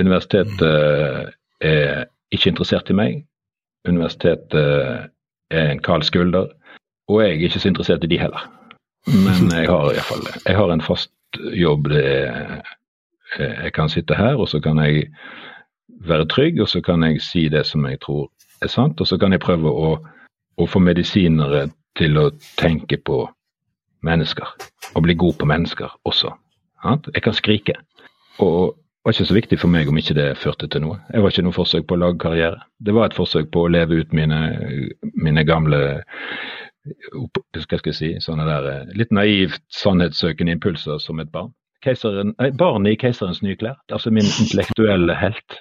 Universitetet 0.00 1.32
er 1.64 2.04
ikke 2.34 2.50
interessert 2.52 2.90
i 2.92 2.96
meg. 2.98 3.22
Universitetet 3.88 5.08
er 5.50 5.70
en 5.70 5.80
kald 5.80 6.04
skulder. 6.04 6.50
Og 7.08 7.22
jeg 7.22 7.30
er 7.30 7.46
ikke 7.48 7.62
så 7.62 7.70
interessert 7.70 8.04
i 8.04 8.10
de 8.10 8.18
heller. 8.20 8.44
Men 9.06 9.50
jeg 9.52 9.68
har 9.70 9.92
iallfall 9.92 10.26
jeg 10.46 10.56
har 10.56 10.72
en 10.72 10.82
fast 10.82 11.12
jobb. 11.54 11.90
Det 11.92 12.04
er, 12.06 12.62
jeg 13.38 13.72
kan 13.76 13.90
sitte 13.92 14.16
her, 14.18 14.34
og 14.34 14.48
så 14.48 14.60
kan 14.60 14.78
jeg 14.82 15.06
være 16.06 16.26
trygg, 16.26 16.60
og 16.60 16.68
så 16.68 16.80
kan 16.80 17.02
jeg 17.02 17.22
si 17.22 17.48
det 17.48 17.66
som 17.66 17.86
jeg 17.86 18.00
tror 18.02 18.30
er 18.62 18.72
sant. 18.72 19.00
Og 19.00 19.06
så 19.06 19.18
kan 19.18 19.32
jeg 19.32 19.44
prøve 19.44 19.70
å, 19.70 19.92
å 20.56 20.66
få 20.66 20.82
medisinere 20.82 21.68
til 21.98 22.18
å 22.18 22.30
tenke 22.58 22.98
på 22.98 23.24
mennesker. 24.06 24.48
Og 24.94 25.06
bli 25.06 25.14
god 25.14 25.38
på 25.40 25.48
mennesker 25.48 25.94
også. 26.04 26.32
Jeg 26.86 27.22
kan 27.22 27.34
skrike. 27.34 27.74
Og 28.38 28.74
det 28.76 29.12
var 29.12 29.14
ikke 29.14 29.28
så 29.28 29.34
viktig 29.34 29.56
for 29.62 29.70
meg 29.70 29.88
om 29.88 29.98
ikke 29.98 30.16
det 30.18 30.30
førte 30.38 30.66
til 30.66 30.82
noe. 30.82 30.96
Jeg 31.14 31.22
var 31.22 31.30
ikke 31.30 31.44
noe 31.46 31.54
forsøk 31.54 31.84
på 31.86 31.94
å 31.94 32.00
lage 32.02 32.18
karriere. 32.18 32.64
Det 32.82 32.94
var 32.94 33.06
et 33.06 33.14
forsøk 33.14 33.52
på 33.54 33.62
å 33.62 33.70
leve 33.70 34.00
ut 34.02 34.14
mine, 34.16 34.40
mine 35.14 35.44
gamle 35.46 35.78
skal 37.62 37.80
jeg 37.84 37.98
si, 37.98 38.10
sånne 38.22 38.46
der 38.48 38.66
eh, 38.70 38.96
litt 38.98 39.14
naivt 39.14 39.62
sannhetssøkende 39.74 40.56
impulser 40.56 41.00
som 41.02 41.20
et 41.22 41.30
barn. 41.32 41.52
Keiseren, 41.84 42.34
nei, 42.40 42.50
barnet 42.56 42.96
i 42.96 42.98
'Keiserens 43.00 43.42
nye 43.44 43.56
klær', 43.58 43.78
altså 43.92 44.10
min 44.10 44.26
intellektuelle 44.26 45.14
helt. 45.14 45.60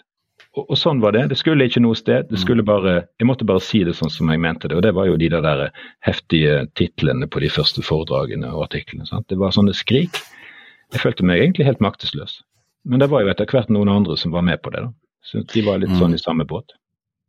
Og, 0.56 0.64
og, 0.70 0.78
sånn 0.80 1.02
var 1.04 1.12
det. 1.12 1.26
Det 1.34 1.38
skulle 1.38 1.68
ikke 1.68 1.84
noe 1.84 1.98
sted. 2.00 2.30
det 2.32 2.40
skulle 2.40 2.64
bare, 2.64 3.08
Jeg 3.20 3.28
måtte 3.28 3.48
bare 3.48 3.64
si 3.64 3.84
det 3.84 3.96
sånn 3.98 4.10
som 4.10 4.30
jeg 4.32 4.40
mente 4.40 4.70
det. 4.72 4.78
Og 4.78 4.84
det 4.86 4.94
var 4.96 5.10
jo 5.10 5.18
de 5.20 5.30
der 5.30 5.66
heftige 6.08 6.68
titlene 6.80 7.28
på 7.28 7.44
de 7.44 7.50
første 7.52 7.84
foredragene 7.84 8.48
og 8.54 8.70
artiklene. 8.70 9.06
Sant? 9.06 9.28
Det 9.28 9.38
var 9.38 9.52
sånne 9.52 9.76
skrik. 9.76 10.16
Jeg 10.94 11.04
følte 11.04 11.28
meg 11.28 11.42
egentlig 11.42 11.68
helt 11.68 11.84
maktesløs. 11.84 12.40
Men 12.86 13.04
det 13.04 13.10
var 13.12 13.26
jo 13.26 13.34
etter 13.34 13.50
hvert 13.52 13.70
noen 13.74 13.92
andre 13.92 14.16
som 14.18 14.32
var 14.32 14.46
med 14.48 14.62
på 14.64 14.72
det. 14.72 14.86
da. 14.86 14.94
Så 15.26 15.44
De 15.52 15.66
var 15.66 15.82
litt 15.82 15.96
sånn 16.00 16.16
i 16.16 16.22
samme 16.22 16.46
båt. 16.48 16.72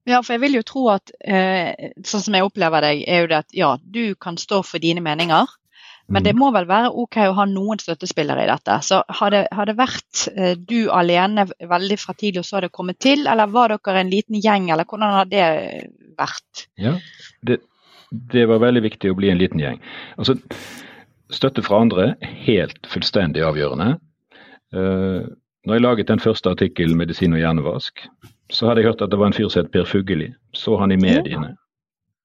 Ja, 0.06 0.20
for 0.22 0.36
jeg 0.36 0.44
vil 0.44 0.58
jo 0.60 0.64
tro 0.66 0.86
at 0.94 1.10
eh, 1.26 1.92
sånn 2.06 2.22
som 2.22 2.36
jeg 2.36 2.46
opplever 2.46 2.84
deg, 2.84 3.04
er 3.10 3.24
jo 3.24 3.30
det 3.32 3.38
at 3.42 3.56
ja, 3.56 3.72
du 3.82 4.14
kan 4.14 4.38
stå 4.38 4.62
for 4.66 4.82
dine 4.82 5.02
meninger. 5.02 5.50
Men 6.06 6.22
det 6.22 6.36
mm. 6.36 6.38
må 6.38 6.52
vel 6.54 6.68
være 6.70 6.92
OK 6.94 7.18
å 7.24 7.34
ha 7.34 7.46
noen 7.50 7.80
støttespillere 7.82 8.44
i 8.44 8.50
dette. 8.50 8.78
Så 8.86 9.00
Har 9.18 9.34
det, 9.34 9.42
har 9.50 9.66
det 9.66 9.74
vært 9.78 10.26
eh, 10.36 10.54
du 10.54 10.86
alene 10.94 11.48
veldig 11.58 11.98
fra 11.98 12.14
tidlig, 12.14 12.44
og 12.44 12.48
så 12.48 12.58
har 12.58 12.68
det 12.68 12.74
kommet 12.76 13.00
til, 13.02 13.26
eller 13.26 13.50
var 13.50 13.74
dere 13.74 14.04
en 14.04 14.12
liten 14.12 14.38
gjeng, 14.38 14.70
eller 14.70 14.86
hvordan 14.86 15.16
har 15.18 15.30
det 15.30 15.46
vært? 16.16 16.68
Ja, 16.78 16.94
det, 17.42 17.58
det 18.10 18.46
var 18.46 18.62
veldig 18.62 18.84
viktig 18.86 19.10
å 19.10 19.18
bli 19.18 19.32
en 19.32 19.42
liten 19.42 19.62
gjeng. 19.62 19.82
Altså, 20.16 20.38
Støtte 21.34 21.58
fra 21.66 21.80
andre 21.82 22.12
helt 22.46 22.84
fullstendig 22.86 23.42
avgjørende. 23.42 23.96
Uh, 24.70 25.26
når 25.66 25.74
jeg 25.74 25.82
laget 25.82 26.08
den 26.08 26.20
første 26.22 26.50
artikkelen 26.50 26.96
'Medisin 26.96 27.34
og 27.34 27.38
hjernevask', 27.42 28.06
så 28.50 28.66
hadde 28.66 28.80
jeg 28.80 28.86
hørt 28.86 29.02
at 29.02 29.10
det 29.10 29.18
var 29.18 29.26
en 29.26 29.32
fyr 29.32 29.48
som 29.48 29.64
het 29.64 29.72
Per 29.72 29.84
Fugelli. 29.84 30.32
Så 30.54 30.76
han 30.78 30.92
i 30.92 30.96
mediene. 30.96 31.56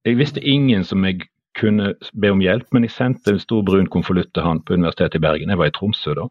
Jeg 0.05 0.17
visste 0.17 0.41
ingen 0.45 0.83
som 0.83 1.05
jeg 1.05 1.21
kunne 1.57 1.93
be 2.21 2.29
om 2.31 2.39
hjelp, 2.41 2.67
men 2.71 2.83
jeg 2.83 2.91
sendte 2.91 3.33
en 3.33 3.39
stor 3.39 3.63
brun 3.65 3.89
konvolutt 3.89 4.33
til 4.33 4.43
han 4.43 4.61
på 4.61 4.73
Universitetet 4.73 5.15
i 5.15 5.23
Bergen. 5.25 5.49
Jeg 5.49 5.57
var 5.57 5.65
i 5.65 5.73
Tromsø 5.75 6.13
da. 6.13 6.27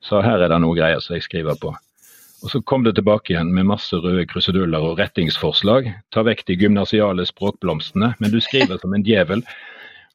Så 0.00 0.22
her 0.24 0.40
er 0.40 0.48
det 0.48 0.60
noe 0.60 0.76
greier 0.76 1.00
som 1.04 1.14
jeg 1.14 1.26
skriver 1.26 1.54
på. 1.60 1.74
Og 2.42 2.50
Så 2.50 2.60
kom 2.62 2.84
det 2.84 2.94
tilbake 2.94 3.32
igjen 3.32 3.50
med 3.54 3.66
masse 3.66 3.96
røde 3.96 4.26
kruseduller 4.26 4.78
og 4.78 4.98
rettingsforslag. 4.98 5.90
Ta 6.14 6.22
vekk 6.22 6.44
de 6.46 6.56
gymnasiale 6.56 7.26
språkblomstene, 7.26 8.14
men 8.18 8.30
du 8.30 8.38
skriver 8.40 8.78
som 8.78 8.94
en 8.94 9.02
djevel. 9.02 9.42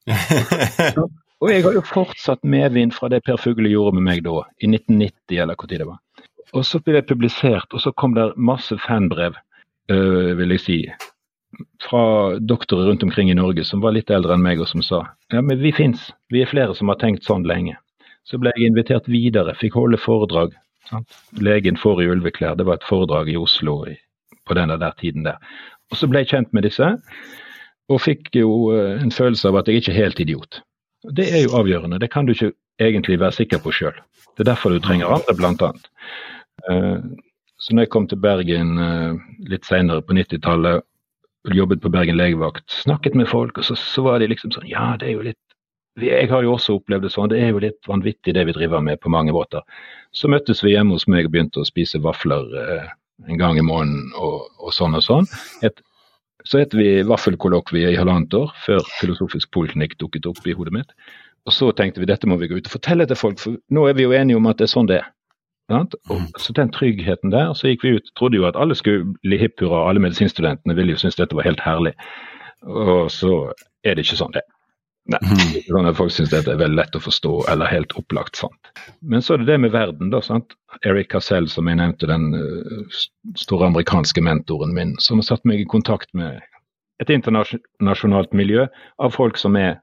og 1.43 1.52
jeg 1.52 1.65
har 1.65 1.76
jo 1.76 1.84
fortsatt 1.84 2.43
medvind 2.48 2.96
fra 2.96 3.12
det 3.12 3.26
Per 3.28 3.38
Fugelli 3.38 3.74
gjorde 3.76 4.00
med 4.00 4.08
meg 4.08 4.24
da, 4.24 4.39
i 4.63 4.72
1990 4.72 5.43
eller 5.43 5.60
hvor 5.60 5.67
tid 5.67 5.84
det 5.84 5.89
var. 5.91 6.00
Og 6.53 6.65
så 6.65 6.79
ble 6.83 6.99
det 6.99 7.07
publisert, 7.09 7.69
og 7.73 7.81
så 7.81 7.91
kom 7.97 8.13
det 8.17 8.33
masse 8.37 8.77
fanbrev, 8.85 9.35
øh, 9.91 10.37
vil 10.37 10.53
jeg 10.53 10.61
si, 10.61 10.77
fra 11.83 12.39
doktorer 12.39 12.89
rundt 12.89 13.03
omkring 13.03 13.29
i 13.29 13.37
Norge 13.37 13.65
som 13.65 13.81
var 13.81 13.93
litt 13.93 14.11
eldre 14.13 14.35
enn 14.35 14.45
meg, 14.45 14.61
og 14.61 14.69
som 14.69 14.81
sa 14.85 15.03
ja, 15.33 15.41
men 15.41 15.61
vi 15.61 15.73
fins, 15.75 16.11
vi 16.33 16.41
er 16.41 16.49
flere 16.49 16.75
som 16.77 16.89
har 16.89 16.99
tenkt 17.01 17.25
sånn 17.27 17.45
lenge. 17.49 17.75
Så 18.25 18.39
ble 18.39 18.53
jeg 18.55 18.71
invitert 18.71 19.09
videre, 19.11 19.55
fikk 19.59 19.75
holde 19.77 19.99
foredrag. 19.99 20.53
Sant? 20.89 21.17
Legen 21.43 21.77
får 21.79 22.03
i 22.03 22.09
ulveklær, 22.13 22.57
det 22.59 22.65
var 22.67 22.79
et 22.79 22.87
foredrag 22.87 23.29
i 23.31 23.37
Oslo 23.39 23.81
på 24.47 24.57
den 24.57 24.71
der 24.71 24.97
tiden 24.99 25.27
der. 25.27 25.39
Og 25.91 25.99
så 25.99 26.09
ble 26.09 26.23
jeg 26.23 26.31
kjent 26.31 26.53
med 26.55 26.65
disse, 26.67 26.87
og 27.91 28.01
fikk 28.01 28.31
jo 28.37 28.71
øh, 28.73 29.01
en 29.01 29.11
følelse 29.11 29.49
av 29.49 29.59
at 29.59 29.67
jeg 29.67 29.81
ikke 29.81 29.93
er 29.93 30.01
helt 30.05 30.21
idiot. 30.23 30.61
Det 31.17 31.27
er 31.35 31.43
jo 31.43 31.57
avgjørende, 31.59 31.99
det 31.99 32.11
kan 32.13 32.25
du 32.25 32.31
ikke 32.33 32.53
egentlig 32.79 33.19
være 33.19 33.35
sikker 33.35 33.59
på 33.63 33.73
sjøl. 33.75 33.97
Det 34.33 34.45
er 34.45 34.53
derfor 34.53 34.71
du 34.71 34.79
trenger 34.81 35.11
andre, 35.11 35.35
blant 35.37 35.61
annet. 35.61 35.89
Eh, 36.69 36.97
så 37.63 37.75
når 37.75 37.85
jeg 37.85 37.93
kom 37.95 38.07
til 38.09 38.19
Bergen 38.23 38.75
eh, 38.81 39.21
litt 39.51 39.67
senere 39.67 40.03
på 40.03 40.15
90-tallet, 40.17 40.83
jobbet 41.53 41.83
på 41.83 41.91
Bergen 41.91 42.17
legevakt, 42.19 42.65
snakket 42.71 43.15
med 43.19 43.29
folk, 43.31 43.57
og 43.59 43.67
så, 43.67 43.75
så, 43.79 44.03
var 44.05 44.19
de 44.19 44.29
liksom 44.31 44.53
sånn 44.55 44.69
Ja, 44.69 44.93
det 44.99 45.09
er 45.09 45.17
jo 45.17 45.25
litt 45.25 45.39
Jeg 45.99 46.29
har 46.31 46.43
jo 46.43 46.53
også 46.55 46.77
opplevd 46.79 47.05
det 47.05 47.11
sånn, 47.13 47.29
det 47.29 47.41
er 47.43 47.51
jo 47.51 47.61
litt 47.61 47.89
vanvittig 47.89 48.33
det 48.33 48.45
vi 48.47 48.55
driver 48.55 48.81
med 48.81 49.01
på 49.03 49.11
mange 49.13 49.35
båter. 49.35 49.61
Så 50.15 50.31
møttes 50.31 50.63
vi 50.63 50.73
hjemme 50.73 50.95
hos 50.95 51.05
meg 51.11 51.27
og 51.27 51.35
begynte 51.35 51.61
å 51.61 51.67
spise 51.67 52.01
vafler 52.01 52.47
eh, 52.61 52.87
en 53.29 53.39
gang 53.39 53.59
i 53.59 53.65
måneden 53.65 54.09
og, 54.17 54.47
og 54.57 54.73
sånn 54.73 54.97
og 54.97 55.03
sånn. 55.05 55.27
Et, 55.67 55.83
så 56.49 56.63
het 56.63 56.73
vi 56.75 57.03
Vaffelkollokviet 57.07 57.93
i 57.93 57.99
halvannet 57.99 58.33
år, 58.35 58.51
før 58.65 58.81
Filosofisk 58.99 59.51
poliklinikk 59.53 59.95
dukket 60.01 60.25
opp 60.31 60.41
i 60.47 60.55
hodet 60.57 60.73
mitt. 60.75 60.95
Og 61.45 61.53
så 61.55 61.69
tenkte 61.75 62.01
vi 62.01 62.09
dette 62.09 62.27
må 62.27 62.39
vi 62.39 62.49
gå 62.49 62.57
ut 62.57 62.67
og 62.67 62.75
fortelle 62.77 63.07
til 63.07 63.19
folk, 63.19 63.39
for 63.39 63.59
nå 63.69 63.85
er 63.87 63.97
vi 63.97 64.07
jo 64.07 64.15
enige 64.15 64.39
om 64.39 64.49
at 64.49 64.59
det 64.59 64.67
er 64.67 64.73
sånn 64.73 64.89
det 64.89 65.01
er. 65.01 65.11
Mm. 65.73 66.27
så 66.38 66.53
den 66.53 66.71
tryggheten 66.73 67.33
der, 67.33 67.53
så 67.57 67.71
gikk 67.71 67.83
vi 67.86 67.95
ut, 67.97 68.12
trodde 68.19 68.39
jo 68.39 68.47
at 68.49 68.59
alle 68.59 68.75
skulle 68.77 69.13
bli 69.23 69.39
hipp 69.41 69.62
hurra, 69.62 69.86
alle 69.89 70.03
medisinstudentene 70.03 70.75
ville 70.77 70.95
jo 70.95 71.01
synes 71.01 71.19
dette 71.19 71.36
var 71.38 71.47
helt 71.47 71.63
herlig. 71.63 71.93
Og 72.63 73.12
så 73.12 73.51
er 73.83 73.95
det 73.95 74.05
ikke 74.05 74.21
sånn 74.21 74.36
det 74.36 74.45
Nei, 75.12 75.19
mm. 75.19 75.65
sånn 75.67 75.89
at 75.89 75.97
folk 75.97 76.13
syns 76.15 76.31
dette 76.31 76.53
er 76.53 76.59
veldig 76.62 76.79
lett 76.79 76.93
å 76.95 77.01
forstå 77.03 77.33
eller 77.51 77.67
helt 77.67 77.91
opplagt 77.99 78.39
sant. 78.39 78.69
Men 79.03 79.19
så 79.19 79.36
er 79.36 79.41
det 79.41 79.49
det 79.49 79.57
med 79.65 79.73
verden, 79.73 80.13
da. 80.13 80.21
sant? 80.23 80.55
Eric 80.88 81.09
Cassell, 81.12 81.49
som 81.51 81.67
jeg 81.67 81.75
nevnte, 81.81 82.07
den 82.07 82.29
uh, 82.31 83.01
store 83.39 83.67
amerikanske 83.67 84.23
mentoren 84.23 84.71
min, 84.77 84.95
som 85.03 85.19
har 85.19 85.27
satt 85.27 85.43
meg 85.49 85.59
i 85.59 85.67
kontakt 85.67 86.07
med 86.15 86.39
et 87.03 87.12
internasjonalt 87.12 88.31
miljø 88.31 88.63
av 89.03 89.12
folk 89.12 89.36
som 89.41 89.57
er 89.59 89.75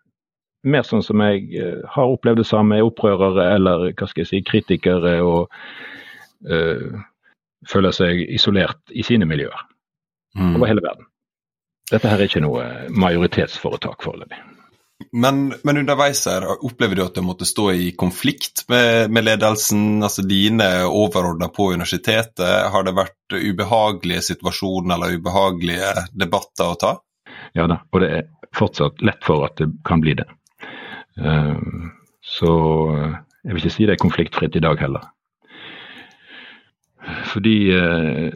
mer 0.66 0.84
sånn 0.86 1.04
som 1.04 1.22
jeg 1.24 1.46
uh, 1.56 1.84
har 1.94 2.14
opplevd 2.14 2.42
det 2.42 2.48
samme, 2.48 2.78
er 2.78 2.88
opprørere 2.88 3.50
eller 3.54 3.90
hva 3.92 4.10
skal 4.10 4.24
jeg 4.24 4.30
si, 4.30 4.42
kritikere 4.46 5.18
og 5.24 5.48
uh, 6.50 7.00
føler 7.68 7.96
seg 7.96 8.24
isolert 8.28 8.80
i 8.92 9.04
sine 9.06 9.28
miljøer 9.28 9.66
mm. 10.36 10.54
over 10.56 10.70
hele 10.70 10.84
verden. 10.84 11.08
Dette 11.90 12.06
her 12.06 12.20
er 12.20 12.30
ikke 12.30 12.44
noe 12.44 12.64
majoritetsforetak 12.94 14.04
foreløpig. 14.04 14.38
Men, 15.12 15.54
men, 15.62 15.78
underveis 15.80 16.26
her, 16.28 16.44
opplever 16.64 16.98
du 16.98 17.02
at 17.02 17.16
du 17.16 17.22
måtte 17.24 17.48
stå 17.48 17.70
i 17.72 17.90
konflikt 17.98 18.66
med, 18.68 19.10
med 19.10 19.24
ledelsen, 19.26 20.02
altså 20.04 20.22
dine 20.22 20.68
overordna 20.86 21.48
på 21.48 21.70
universitetet? 21.72 22.68
Har 22.70 22.84
det 22.86 22.94
vært 22.98 23.34
ubehagelige 23.34 24.22
situasjoner 24.28 24.94
eller 24.94 25.16
ubehagelige 25.16 25.94
debatter 26.12 26.68
å 26.68 26.78
ta? 26.78 26.92
Ja 27.56 27.66
da, 27.70 27.80
og 27.90 28.04
det 28.04 28.10
er 28.18 28.28
fortsatt 28.54 29.02
lett 29.02 29.24
for 29.26 29.48
at 29.48 29.58
det 29.58 29.70
kan 29.86 30.04
bli 30.04 30.14
det. 30.20 30.28
Ehm, 31.18 31.90
så 32.22 32.52
jeg 33.44 33.54
vil 33.54 33.62
ikke 33.62 33.74
si 33.74 33.88
det 33.88 33.96
er 33.96 34.04
konfliktfritt 34.04 34.56
i 34.56 34.62
dag 34.62 34.78
heller. 34.80 35.08
Fordi 37.32 37.70
eh, 37.72 38.32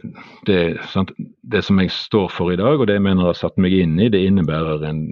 det, 0.47 0.59
sant, 0.91 1.11
det, 1.51 1.63
som 1.63 1.79
jeg 1.79 1.91
står 1.91 2.27
for 2.33 2.51
i 2.51 2.57
dag, 2.59 2.79
og 2.79 2.87
det 2.87 2.97
jeg 2.97 3.05
mener 3.05 3.29
har 3.29 3.37
satt 3.37 3.57
meg 3.61 3.75
inn 3.77 3.99
i, 3.99 4.09
det 4.09 4.25
innebærer 4.25 4.87
en 4.89 5.03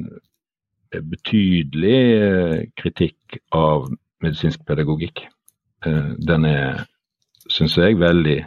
betydelig 1.02 2.00
eh, 2.18 2.58
kritikk 2.78 3.38
av 3.54 3.88
medisinsk 4.24 4.66
pedagogikk. 4.68 5.26
Eh, 5.86 6.12
den 6.28 6.46
er, 6.50 6.84
syns 7.50 7.78
jeg, 7.78 8.00
veldig 8.02 8.42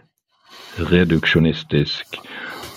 reduksjonistisk 0.91 2.19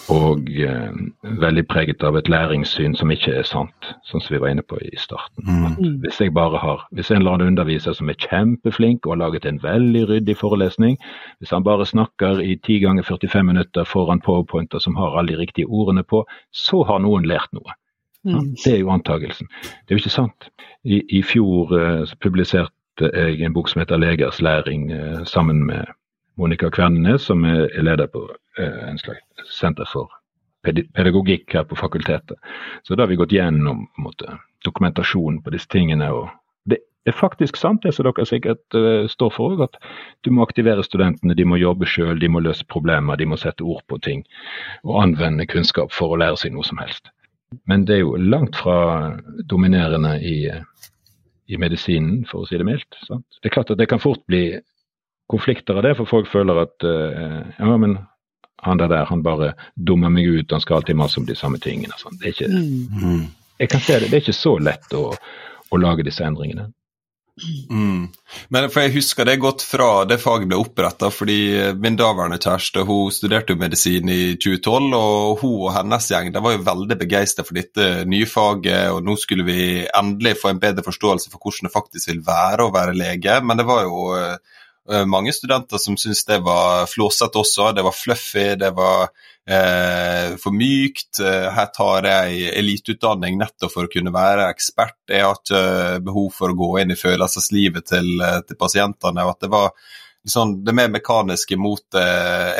og 0.09 0.49
eh, 0.49 0.93
veldig 1.41 1.63
preget 1.69 2.03
av 2.05 2.17
et 2.17 2.29
læringssyn 2.31 2.95
som 2.97 3.11
ikke 3.13 3.33
er 3.39 3.47
sant, 3.47 3.89
sånn 4.09 4.23
som 4.23 4.33
vi 4.33 4.41
var 4.41 4.53
inne 4.53 4.65
på 4.65 4.79
i 4.81 4.91
starten. 4.97 5.45
Mm. 5.45 5.99
Hvis 6.03 6.19
jeg 6.21 6.33
bare 6.33 6.61
har, 6.61 6.85
hvis 6.95 7.11
en 7.11 7.21
eller 7.21 7.37
annen 7.37 7.53
underviser 7.53 7.93
som 7.97 8.09
er 8.09 8.17
kjempeflink 8.17 9.05
og 9.05 9.15
har 9.15 9.21
laget 9.23 9.45
en 9.45 9.61
veldig 9.63 10.05
ryddig 10.09 10.37
forelesning, 10.39 10.97
hvis 11.39 11.53
han 11.53 11.65
bare 11.67 11.87
snakker 11.89 12.41
i 12.41 12.55
10 12.55 12.79
ganger 12.85 13.05
45 13.05 13.45
minutter 13.51 13.85
foran 13.85 14.23
powerpointer 14.25 14.81
som 14.81 14.97
har 14.97 15.17
alle 15.19 15.35
de 15.35 15.43
riktige 15.43 15.69
ordene 15.69 16.03
på, 16.03 16.23
så 16.51 16.81
har 16.89 17.03
noen 17.05 17.29
lært 17.29 17.53
noe. 17.53 17.77
Mm. 18.25 18.55
Det 18.57 18.73
er 18.73 18.81
jo 18.81 18.91
antagelsen. 18.91 19.47
Det 19.61 19.93
er 19.93 19.99
jo 19.99 20.03
ikke 20.03 20.17
sant. 20.17 20.49
I, 20.83 21.03
i 21.19 21.21
fjor 21.23 21.77
eh, 21.77 22.17
publiserte 22.21 23.13
jeg 23.13 23.45
en 23.45 23.53
bok 23.55 23.69
som 23.69 23.79
heter 23.79 23.97
'Legers 23.97 24.41
læring', 24.41 24.91
eh, 24.91 25.25
sammen 25.25 25.65
med 25.65 25.85
Monica 26.39 26.69
Kvernenes, 26.71 27.25
som 27.27 27.43
er 27.45 27.67
leder 27.83 28.07
på 28.07 28.23
eh, 28.57 28.83
en 28.89 28.99
slags 29.01 29.53
senter 29.59 29.87
for 29.91 30.07
pedagogikk 30.63 31.53
her 31.53 31.63
på 31.63 31.75
fakultetet. 31.75 32.37
Så 32.83 32.95
da 32.95 33.03
har 33.03 33.11
vi 33.11 33.19
gått 33.19 33.31
gjennom 33.31 33.87
måte, 33.97 34.37
dokumentasjonen 34.65 35.41
på 35.43 35.53
disse 35.55 35.69
tingene. 35.71 36.11
og 36.11 36.29
Det 36.69 36.79
er 37.07 37.15
faktisk 37.15 37.57
sant, 37.57 37.83
det 37.83 37.93
som 37.95 38.07
dere 38.07 38.25
sikkert 38.27 38.75
uh, 38.75 39.07
står 39.07 39.31
for 39.35 39.55
òg, 39.55 39.63
at 39.69 39.79
du 40.23 40.31
må 40.35 40.43
aktivere 40.43 40.83
studentene. 40.83 41.35
De 41.35 41.45
må 41.47 41.59
jobbe 41.59 41.87
sjøl, 41.87 42.19
de 42.19 42.31
må 42.31 42.43
løse 42.43 42.67
problemer, 42.67 43.17
de 43.19 43.29
må 43.29 43.39
sette 43.39 43.63
ord 43.63 43.85
på 43.87 44.01
ting. 44.03 44.25
Og 44.83 44.99
anvende 45.03 45.47
kunnskap 45.47 45.95
for 45.95 46.13
å 46.13 46.19
lære 46.19 46.41
seg 46.43 46.55
noe 46.55 46.67
som 46.67 46.81
helst. 46.83 47.11
Men 47.65 47.85
det 47.87 47.97
er 47.97 48.03
jo 48.03 48.19
langt 48.19 48.59
fra 48.59 49.15
dominerende 49.49 50.19
i, 50.21 50.51
i 51.49 51.57
medisinen, 51.57 52.25
for 52.29 52.43
å 52.43 52.49
si 52.49 52.59
det 52.59 52.67
mildt. 52.67 52.99
Sant? 53.07 53.25
Det 53.39 53.49
er 53.49 53.55
klart 53.55 53.71
at 53.73 53.79
det 53.79 53.89
kan 53.89 54.03
fort 54.03 54.21
bli 54.29 54.59
konflikter 55.29 55.77
av 55.77 55.85
det, 55.85 55.95
for 55.99 56.09
folk 56.09 56.31
føler 56.31 56.63
at 56.63 56.87
uh, 56.87 57.43
ja, 57.57 57.75
men 57.77 57.99
han 58.65 58.79
der, 58.81 58.89
der, 58.91 59.05
han 59.07 59.23
bare 59.23 59.53
dummer 59.75 60.11
meg 60.11 60.27
ut, 60.27 60.51
han 60.51 60.63
skal 60.63 60.79
alltid 60.79 60.97
mase 60.99 61.21
om 61.21 61.27
de 61.27 61.37
samme 61.37 61.61
tingene. 61.63 61.95
Sånn. 61.99 62.17
Det 62.19 62.31
er 62.31 62.35
ikke, 62.35 62.49
mm. 62.49 63.23
jeg 63.61 63.71
kan 63.71 63.85
se 63.85 64.01
det, 64.01 64.09
det 64.09 64.19
er 64.19 64.25
ikke 64.25 64.35
så 64.35 64.57
lett 64.59 64.97
å, 64.97 65.05
å 65.69 65.79
lage 65.79 66.05
disse 66.07 66.25
endringene. 66.27 66.67
Mm. 67.71 68.09
Men 68.51 68.65
for 68.67 68.83
Jeg 68.83 68.97
husker 68.97 69.27
det 69.27 69.37
godt 69.39 69.63
fra 69.63 70.03
det 70.07 70.19
faget 70.19 70.49
ble 70.49 70.59
oppretta, 70.59 71.07
fordi 71.13 71.39
min 71.79 71.97
daværende 71.99 72.39
kjæreste 72.41 72.83
hun 72.87 73.13
studerte 73.15 73.55
jo 73.55 73.61
medisin 73.61 74.11
i 74.11 74.35
2012, 74.35 74.89
og 74.97 75.43
hun 75.43 75.55
og 75.55 75.73
hennes 75.77 76.09
gjeng 76.11 76.33
de 76.35 76.43
var 76.43 76.57
jo 76.57 76.65
veldig 76.67 76.99
begeistra 76.99 77.45
for 77.47 77.55
dette 77.59 78.03
nye 78.09 78.27
faget, 78.29 78.91
og 78.91 79.03
nå 79.07 79.15
skulle 79.19 79.47
vi 79.47 79.85
endelig 79.87 80.35
få 80.41 80.53
en 80.53 80.61
bedre 80.61 80.85
forståelse 80.85 81.31
for 81.31 81.39
hvordan 81.39 81.69
det 81.69 81.75
faktisk 81.75 82.11
vil 82.11 82.23
være 82.27 82.67
å 82.67 82.73
være 82.75 82.97
lege. 82.97 83.39
Men 83.45 83.61
det 83.61 83.67
var 83.69 83.85
jo 83.87 84.09
uh, 84.15 84.58
mange 85.05 85.33
studenter 85.33 85.77
som 85.77 85.97
syntes 85.97 86.25
det 86.25 86.39
var 86.45 86.87
flåsete 86.89 87.37
også. 87.39 87.71
Det 87.77 87.83
var 87.85 87.93
fluffy, 87.93 88.55
det 88.57 88.71
var 88.77 89.09
eh, 89.49 90.35
for 90.41 90.55
mykt. 90.55 91.19
Eh, 91.19 91.47
her 91.53 91.69
tar 91.75 92.07
jeg 92.09 92.51
eliteutdanning 92.59 93.39
nettopp 93.39 93.73
for 93.73 93.87
å 93.87 93.91
kunne 93.91 94.13
være 94.13 94.49
ekspert. 94.49 94.97
Jeg 95.09 95.25
har 95.25 95.37
ikke 95.37 96.03
behov 96.05 96.29
for 96.35 96.53
å 96.53 96.59
gå 96.59 96.71
inn 96.81 96.93
i 96.93 96.99
følelseslivet 96.99 97.89
til, 97.93 98.13
eh, 98.21 98.39
til 98.47 98.59
pasientene. 98.59 99.25
og 99.25 99.35
at 99.35 99.45
det 99.45 99.51
var 99.53 99.73
liksom, 100.25 100.63
det 100.65 100.73
mer 100.73 100.89
mekaniske 100.89 101.57
mot 101.57 101.81
det 101.91 102.05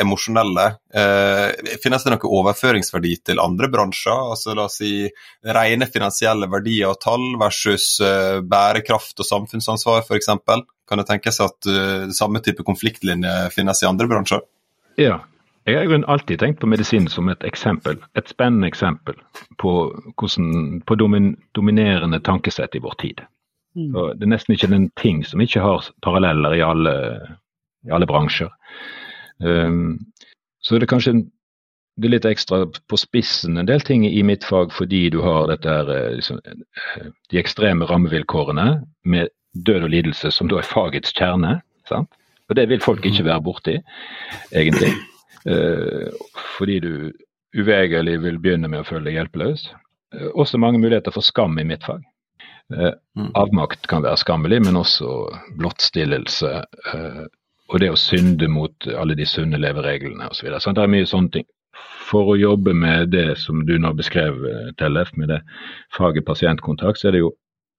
emosjonelle. 0.00 0.66
Eh, 0.94 1.76
finnes 1.82 2.04
det 2.04 2.14
noe 2.14 2.32
overføringsverdi 2.40 3.16
til 3.30 3.42
andre 3.42 3.70
bransjer? 3.72 4.32
Altså 4.34 4.56
La 4.56 4.66
oss 4.68 4.80
si 4.80 5.08
rene 5.44 5.88
finansielle 5.90 6.50
verdier 6.50 6.92
og 6.92 7.00
tall 7.02 7.34
versus 7.40 7.96
eh, 8.04 8.40
bærekraft 8.40 9.20
og 9.20 9.28
samfunnsansvar 9.28 10.04
f.eks. 10.04 10.30
Kan 10.90 10.98
det 10.98 11.06
tenkes 11.06 11.36
at 11.38 11.66
uh, 11.70 12.08
samme 12.10 12.40
type 12.42 12.64
konfliktlinje 12.66 13.30
finnes 13.54 13.78
i 13.78 13.86
andre 13.86 14.08
bransjer? 14.10 14.40
Ja, 14.98 15.20
jeg 15.70 15.86
har 15.86 16.04
alltid 16.10 16.40
tenkt 16.40 16.60
på 16.60 16.66
medisin 16.66 17.06
som 17.08 17.28
et 17.28 17.44
eksempel, 17.46 18.00
et 18.18 18.28
spennende 18.28 18.66
eksempel 18.66 19.14
på, 19.62 19.74
hvordan, 20.18 20.80
på 20.82 20.96
domin, 20.98 21.36
dominerende 21.54 22.18
tankesett 22.26 22.74
i 22.74 22.82
vår 22.82 22.96
tid. 22.98 23.22
Mm. 23.78 23.92
det 24.18 24.26
er 24.26 24.30
nesten 24.32 24.56
ikke 24.56 24.66
en 24.74 24.88
ting 24.98 25.20
som 25.22 25.40
ikke 25.40 25.62
har 25.62 25.84
paralleller 26.02 26.56
i 26.58 26.62
alle, 26.66 26.94
i 27.88 27.92
alle 27.94 28.08
bransjer. 28.08 28.50
Um, 29.40 29.98
så 30.60 30.76
det 30.76 30.84
er 30.84 30.92
kanskje 30.94 31.14
det 32.00 32.08
er 32.08 32.14
litt 32.14 32.28
ekstra 32.28 32.62
på 32.88 32.98
spissen 33.00 33.58
en 33.60 33.68
del 33.68 33.82
ting 33.84 34.06
i 34.08 34.22
mitt 34.24 34.44
fag 34.46 34.72
fordi 34.72 35.08
du 35.12 35.18
har 35.24 35.50
dette 35.50 35.68
eh, 35.68 36.14
liksom, 36.16 36.38
eh, 36.46 37.10
de 37.32 37.40
ekstreme 37.40 37.88
rammevilkårene 37.90 38.68
med 39.04 39.32
død 39.66 39.88
og 39.88 39.92
lidelse 39.92 40.30
som 40.32 40.48
da 40.48 40.60
er 40.60 40.68
fagets 40.68 41.12
kjerne. 41.16 41.58
Sant? 41.90 42.08
Og 42.48 42.56
det 42.56 42.68
vil 42.70 42.82
folk 42.82 43.04
ikke 43.06 43.26
være 43.26 43.42
borti, 43.46 43.76
egentlig. 44.50 44.90
Uh, 45.46 46.10
fordi 46.58 46.80
du 46.82 46.92
uvegerlig 47.56 48.16
vil 48.20 48.38
begynne 48.42 48.68
med 48.68 48.82
å 48.82 48.86
føle 48.86 49.06
deg 49.06 49.16
hjelpeløs. 49.16 49.62
Uh, 50.14 50.28
også 50.34 50.58
mange 50.58 50.80
muligheter 50.82 51.14
for 51.14 51.26
skam 51.26 51.58
i 51.62 51.66
mitt 51.66 51.86
fag. 51.86 52.02
Mm. 52.70 53.30
Avmakt 53.38 53.88
kan 53.90 54.04
være 54.04 54.18
skammelig, 54.20 54.60
men 54.62 54.78
også 54.78 55.08
blottstillelse. 55.58 56.52
Og 57.70 57.80
det 57.82 57.90
å 57.92 57.98
synde 57.98 58.48
mot 58.50 58.88
alle 58.98 59.14
de 59.18 59.26
sunne 59.28 59.60
levereglene 59.60 60.26
osv. 60.30 60.48
Så, 60.58 60.72
det 60.74 60.82
er 60.82 60.90
mye 60.90 61.06
sånne 61.06 61.34
ting. 61.36 61.46
For 62.10 62.32
å 62.32 62.38
jobbe 62.38 62.74
med 62.74 63.12
det 63.14 63.36
som 63.38 63.62
du 63.66 63.76
nå 63.78 63.92
beskrev, 63.94 64.40
Tellef, 64.80 65.12
med 65.14 65.30
det 65.30 65.38
faget 65.94 66.26
pasientkontakt, 66.26 66.98
så 66.98 67.08
er 67.08 67.14
det 67.14 67.22
jo 67.22 67.30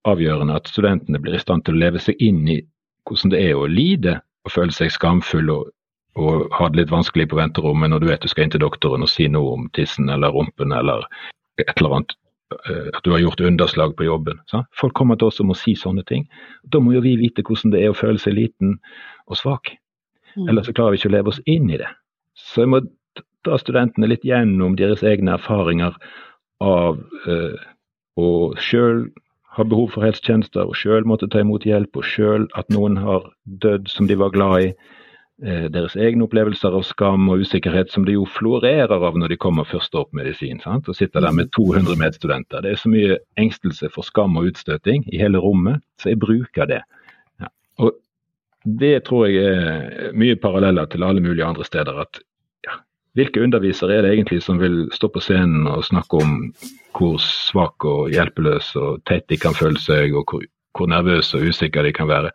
avgjørende 0.08 0.56
at 0.56 0.72
studentene 0.72 1.20
blir 1.22 1.36
i 1.36 1.44
stand 1.44 1.66
til 1.66 1.76
å 1.76 1.82
leve 1.84 2.00
seg 2.02 2.22
inn 2.24 2.46
i 2.50 2.62
hvordan 3.10 3.34
det 3.34 3.44
er 3.44 3.60
å 3.60 3.68
lide 3.68 4.16
og 4.48 4.54
føle 4.56 4.74
seg 4.74 4.94
skamfull 4.96 5.52
og 5.52 5.70
og 6.20 6.50
ha 6.52 6.70
det 6.70 6.82
litt 6.82 6.92
vanskelig 6.92 7.30
på 7.32 7.40
venterommet 7.40 7.92
når 7.92 8.02
du 8.04 8.10
vet 8.10 8.24
du 8.24 8.32
skal 8.32 8.46
inn 8.46 8.56
til 8.56 8.64
doktoren 8.64 9.06
og 9.06 9.12
si 9.12 9.30
noe 9.32 9.56
om 9.56 9.70
tissen 9.76 10.12
eller 10.12 10.34
rumpen 10.36 10.74
eller 10.76 11.06
et 11.62 11.72
eller 11.78 11.98
annet, 11.98 12.16
eh, 12.68 12.90
at 12.92 13.04
du 13.06 13.14
har 13.14 13.22
gjort 13.24 13.44
underslag 13.48 13.96
på 13.96 14.08
jobben. 14.08 14.42
Så? 14.52 14.64
Folk 14.76 14.96
kommer 14.98 15.16
til 15.16 15.30
oss 15.30 15.40
og 15.40 15.52
må 15.52 15.56
si 15.56 15.76
sånne 15.78 16.04
ting. 16.08 16.28
Da 16.64 16.82
må 16.84 16.96
jo 16.96 17.04
vi 17.06 17.16
vite 17.20 17.46
hvordan 17.48 17.72
det 17.72 17.84
er 17.84 17.94
å 17.94 17.98
føle 17.98 18.20
seg 18.20 18.36
liten 18.36 18.76
og 19.28 19.40
svak. 19.40 19.76
Mm. 20.36 20.50
Ellers 20.50 20.70
så 20.70 20.76
klarer 20.76 20.96
vi 20.96 21.02
ikke 21.02 21.12
å 21.12 21.16
leve 21.18 21.34
oss 21.34 21.42
inn 21.50 21.70
i 21.72 21.80
det. 21.82 21.90
Så 22.38 22.66
jeg 22.66 22.72
må 22.74 22.82
ta 23.46 23.58
studentene 23.58 24.10
litt 24.12 24.26
gjennom 24.28 24.78
deres 24.80 25.04
egne 25.08 25.36
erfaringer 25.38 25.98
av 26.62 27.02
eh, 27.28 27.60
å 28.22 28.30
sjøl 28.62 29.08
ha 29.58 29.66
behov 29.68 29.96
for 29.96 30.06
helsetjenester, 30.08 30.64
og 30.64 30.78
sjøl 30.80 31.08
måtte 31.10 31.28
ta 31.32 31.42
imot 31.44 31.66
hjelp, 31.68 31.98
og 32.00 32.08
sjøl 32.08 32.48
at 32.56 32.70
noen 32.72 32.96
har 33.02 33.26
dødd 33.64 33.90
som 33.92 34.08
de 34.08 34.16
var 34.20 34.32
glad 34.36 34.70
i 34.70 34.74
Eh, 35.42 35.64
deres 35.74 35.96
egne 35.98 36.28
opplevelser 36.28 36.76
av 36.78 36.84
skam 36.86 37.24
og 37.34 37.42
usikkerhet 37.42 37.90
som 37.90 38.04
det 38.06 38.14
jo 38.14 38.28
florerer 38.30 38.92
av 38.94 39.16
når 39.18 39.32
de 39.34 39.38
kommer 39.42 39.66
først 39.66 39.96
opp 39.98 40.12
medisin. 40.14 40.60
Sant? 40.62 40.86
Og 40.86 40.94
sitter 40.94 41.24
der 41.26 41.34
med 41.34 41.50
200 41.58 41.98
medstudenter. 41.98 42.62
Det 42.62 42.76
er 42.76 42.78
så 42.78 42.92
mye 42.94 43.18
engstelse 43.42 43.90
for 43.90 44.06
skam 44.06 44.38
og 44.38 44.52
utstøting 44.52 45.08
i 45.10 45.18
hele 45.18 45.42
rommet, 45.42 45.82
så 45.98 46.12
jeg 46.12 46.20
bruker 46.22 46.70
det. 46.70 46.84
Ja. 47.42 47.50
Og 47.82 47.98
det 48.64 49.06
tror 49.08 49.26
jeg 49.28 49.42
er 49.46 50.14
mye 50.14 50.38
paralleller 50.38 50.86
til 50.86 51.04
alle 51.04 51.22
mulige 51.22 51.46
andre 51.46 51.66
steder. 51.66 52.00
at 52.02 52.20
ja, 52.66 52.78
Hvilke 53.14 53.42
undervisere 53.44 53.96
er 53.96 54.02
det 54.02 54.14
egentlig 54.14 54.44
som 54.44 54.60
vil 54.60 54.90
stå 54.94 55.08
på 55.08 55.20
scenen 55.20 55.68
og 55.68 55.84
snakke 55.84 56.22
om 56.22 56.54
hvor 56.98 57.18
svak 57.18 57.86
og 57.86 58.10
hjelpeløs 58.10 58.76
og 58.76 59.02
teit 59.06 59.30
de 59.30 59.38
kan 59.38 59.54
føle 59.54 59.80
seg, 59.80 60.14
og 60.16 60.26
hvor, 60.30 60.44
hvor 60.78 60.88
nervøse 60.88 61.38
og 61.38 61.48
usikre 61.50 61.84
de 61.84 61.94
kan 61.94 62.08
være, 62.08 62.32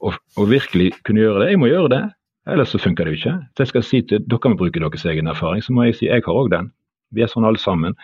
og, 0.00 0.14
og 0.36 0.50
virkelig 0.50 0.92
kunne 1.04 1.20
gjøre 1.20 1.44
det? 1.44 1.50
Jeg 1.50 1.58
må 1.58 1.66
gjøre 1.66 1.88
det. 1.88 2.02
Ellers 2.50 2.68
så 2.68 2.78
funker 2.78 3.04
det 3.04 3.12
jo 3.12 3.18
ikke. 3.20 3.38
Så 3.56 3.62
jeg 3.62 3.68
skal 3.68 3.82
si 3.82 4.00
til 4.02 4.24
dere 4.26 4.50
må 4.50 4.56
bruke 4.56 4.80
deres 4.80 5.04
egen 5.04 5.26
erfaring, 5.26 5.62
så 5.62 5.72
må 5.72 5.84
jeg 5.84 5.94
si 5.94 6.06
jeg 6.06 6.22
har 6.26 6.34
òg 6.34 6.50
den. 6.50 6.72
Vi 7.12 7.22
er 7.22 7.30
sånn 7.30 7.44
alle 7.44 7.58
sammen. 7.58 7.96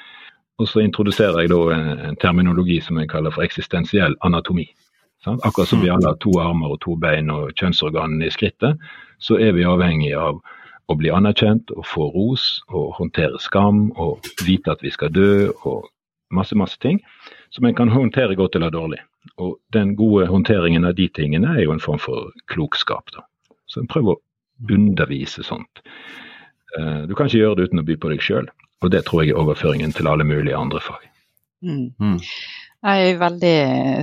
Og 0.58 0.68
så 0.68 0.80
introduserer 0.80 1.42
jeg 1.44 1.52
da 1.52 1.60
en 1.74 2.16
terminologi 2.16 2.80
som 2.80 2.96
jeg 2.98 3.10
kaller 3.12 3.34
for 3.34 3.44
eksistensiell 3.44 4.16
anatomi. 4.24 4.70
Sant? 5.26 5.42
Akkurat 5.42 5.68
som 5.68 5.82
vi 5.82 5.90
alle 5.90 6.12
har 6.12 6.20
to 6.22 6.36
armer 6.38 6.76
og 6.76 6.80
to 6.84 6.94
bein 7.02 7.32
og 7.34 7.50
kjønnsorganene 7.58 8.28
i 8.28 8.34
skrittet, 8.34 8.78
så 9.18 9.40
er 9.42 9.56
vi 9.56 9.66
avhengig 9.66 10.12
av 10.14 10.38
å 10.86 10.94
bli 10.94 11.10
anerkjent 11.10 11.72
og 11.74 11.82
få 11.90 12.06
ros 12.14 12.44
og 12.70 12.92
håndtere 13.00 13.40
skam 13.42 13.88
og 13.98 14.28
vite 14.46 14.70
at 14.70 14.84
vi 14.86 14.92
skal 14.94 15.10
dø 15.10 15.48
og 15.66 15.88
masse, 16.30 16.54
masse 16.54 16.78
ting 16.82 17.00
som 17.50 17.66
en 17.66 17.74
kan 17.74 17.90
håndtere 17.90 18.36
godt 18.38 18.54
eller 18.54 18.70
dårlig. 18.70 19.00
Og 19.42 19.56
den 19.74 19.96
gode 19.98 20.28
håndteringen 20.30 20.86
av 20.86 20.94
de 20.94 21.08
tingene 21.10 21.56
er 21.56 21.64
jo 21.64 21.74
en 21.74 21.82
form 21.82 21.98
for 21.98 22.30
klokskap. 22.52 23.10
da. 23.16 23.26
Så 23.66 23.82
prøv 23.90 24.12
å 24.14 24.20
undervise 24.70 25.42
sånt. 25.42 25.82
Eh, 26.78 27.02
du 27.10 27.14
kan 27.14 27.26
ikke 27.26 27.42
gjøre 27.42 27.58
det 27.58 27.68
uten 27.70 27.82
å 27.82 27.86
by 27.86 27.98
på 27.98 28.14
deg 28.14 28.22
sjøl, 28.22 28.46
og 28.82 28.94
det 28.94 29.02
tror 29.08 29.24
jeg 29.24 29.34
er 29.34 29.42
overføringen 29.42 29.94
til 29.96 30.06
alle 30.06 30.24
mulige 30.24 30.56
andre 30.56 30.80
fag. 30.80 31.02
Mm. 31.66 31.90
Mm. 31.98 32.20
Det 32.87 32.92
er 33.03 33.16
veldig 33.18 33.57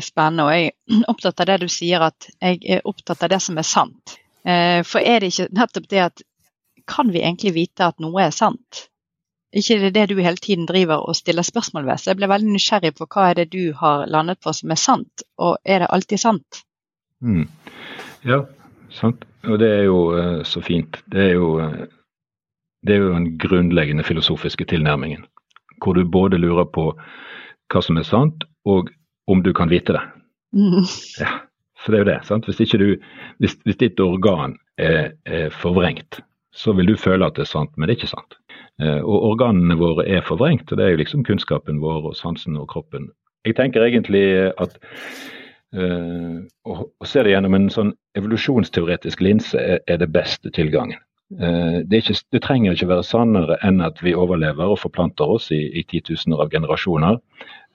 spennende, 0.04 0.44
og 0.44 0.52
jeg 0.52 0.72
er 0.74 1.04
opptatt 1.14 1.40
av 1.40 1.48
det 1.48 1.62
du 1.62 1.70
sier, 1.72 2.04
at 2.04 2.28
jeg 2.36 2.60
er 2.76 2.88
opptatt 2.90 3.24
av 3.24 3.32
det 3.32 3.40
som 3.46 3.60
er 3.60 3.68
sant. 3.68 4.18
Eh, 4.44 4.82
for 4.84 5.00
er 5.00 5.24
det 5.24 5.32
ikke 5.32 5.54
nettopp 5.56 5.88
det 5.94 6.02
at 6.04 6.24
kan 6.90 7.14
vi 7.14 7.22
egentlig 7.22 7.54
vite 7.56 7.88
at 7.88 8.04
noe 8.04 8.26
er 8.26 8.36
sant? 8.36 8.90
Ikke 9.56 9.78
det 9.80 9.88
er 9.88 9.96
det 9.96 10.06
du 10.12 10.22
hele 10.26 10.42
tiden 10.42 10.68
driver 10.68 11.06
og 11.08 11.16
stiller 11.16 11.48
spørsmål 11.48 11.88
ved. 11.88 12.02
Så 12.02 12.12
jeg 12.12 12.20
ble 12.20 12.28
veldig 12.28 12.56
nysgjerrig 12.58 12.92
på 12.98 13.08
hva 13.08 13.30
er 13.30 13.40
det 13.40 13.52
du 13.54 13.72
har 13.80 14.08
landet 14.12 14.42
på 14.44 14.52
som 14.58 14.74
er 14.74 14.82
sant, 14.82 15.24
og 15.38 15.56
er 15.64 15.86
det 15.86 15.92
alltid 15.94 16.20
sant? 16.20 16.64
Mm. 17.22 17.46
Ja, 18.28 18.44
sant. 18.92 19.24
Og 19.48 19.60
det 19.62 19.70
er 19.78 19.84
jo 19.86 20.00
uh, 20.12 20.42
så 20.44 20.60
fint. 20.66 20.98
Det 21.12 21.30
er 21.30 21.36
jo, 21.38 21.54
det 22.84 22.96
er 22.96 23.06
jo 23.06 23.14
den 23.14 23.36
grunnleggende 23.40 24.04
filosofiske 24.04 24.66
tilnærmingen. 24.66 25.24
Hvor 25.80 25.94
du 25.94 26.04
både 26.04 26.42
lurer 26.42 26.66
på 26.66 26.90
hva 27.72 27.82
som 27.86 28.02
er 28.02 28.10
sant, 28.10 28.44
og 28.66 28.92
om 29.28 29.44
du 29.44 29.54
kan 29.56 29.72
vite 29.72 29.96
det. 29.96 30.04
Mm. 30.54 30.84
Ja, 31.20 31.32
For 31.80 31.92
det 31.92 32.00
er 32.00 32.04
jo 32.04 32.12
det. 32.12 32.20
sant? 32.28 32.46
Hvis, 32.46 32.70
du, 32.70 32.96
hvis, 33.40 33.58
hvis 33.64 33.80
ditt 33.80 34.00
organ 34.00 34.58
er, 34.78 35.12
er, 35.26 35.50
forvrengt, 35.50 36.22
så 36.54 36.74
vil 36.74 36.88
du 36.88 36.98
føle 36.98 37.26
at 37.26 37.36
det 37.36 37.48
er 37.48 37.52
sant, 37.52 37.72
men 37.76 37.88
det 37.88 37.96
er 37.96 38.02
ikke 38.02 38.14
sant. 38.14 38.38
Uh, 38.82 39.02
og 39.02 39.30
organene 39.34 39.78
våre 39.78 40.06
er 40.08 40.26
forvrengt, 40.26 40.72
og 40.72 40.78
det 40.78 40.86
er 40.86 40.94
jo 40.94 41.02
liksom 41.02 41.26
kunnskapen 41.26 41.82
vår 41.82 42.12
og 42.12 42.18
sansen 42.18 42.58
og 42.58 42.68
kroppen. 42.70 43.10
Jeg 43.46 43.58
tenker 43.60 43.86
egentlig 43.86 44.52
at 44.58 44.78
Uh, 45.74 46.46
å 46.70 47.08
se 47.08 47.24
det 47.26 47.32
gjennom 47.32 47.56
en 47.58 47.72
sånn 47.74 47.96
evolusjonsteoretisk 48.20 49.24
linse 49.26 49.58
er, 49.58 49.80
er 49.90 49.98
det 50.04 50.12
beste 50.14 50.52
tilgangen. 50.54 51.00
Uh, 51.34 51.82
det, 51.90 52.04
ikke, 52.04 52.18
det, 52.36 52.42
trenger 52.46 52.76
ikke 52.76 52.92
være 52.92 53.06
sannere 53.08 53.58
enn 53.66 53.82
at 53.82 53.98
vi 54.06 54.14
overlever 54.14 54.76
og 54.76 54.78
forplanter 54.84 55.34
oss 55.34 55.50
i, 55.56 55.64
i 55.74 55.82
titusener 55.90 56.44
av 56.44 56.54
generasjoner. 56.54 57.18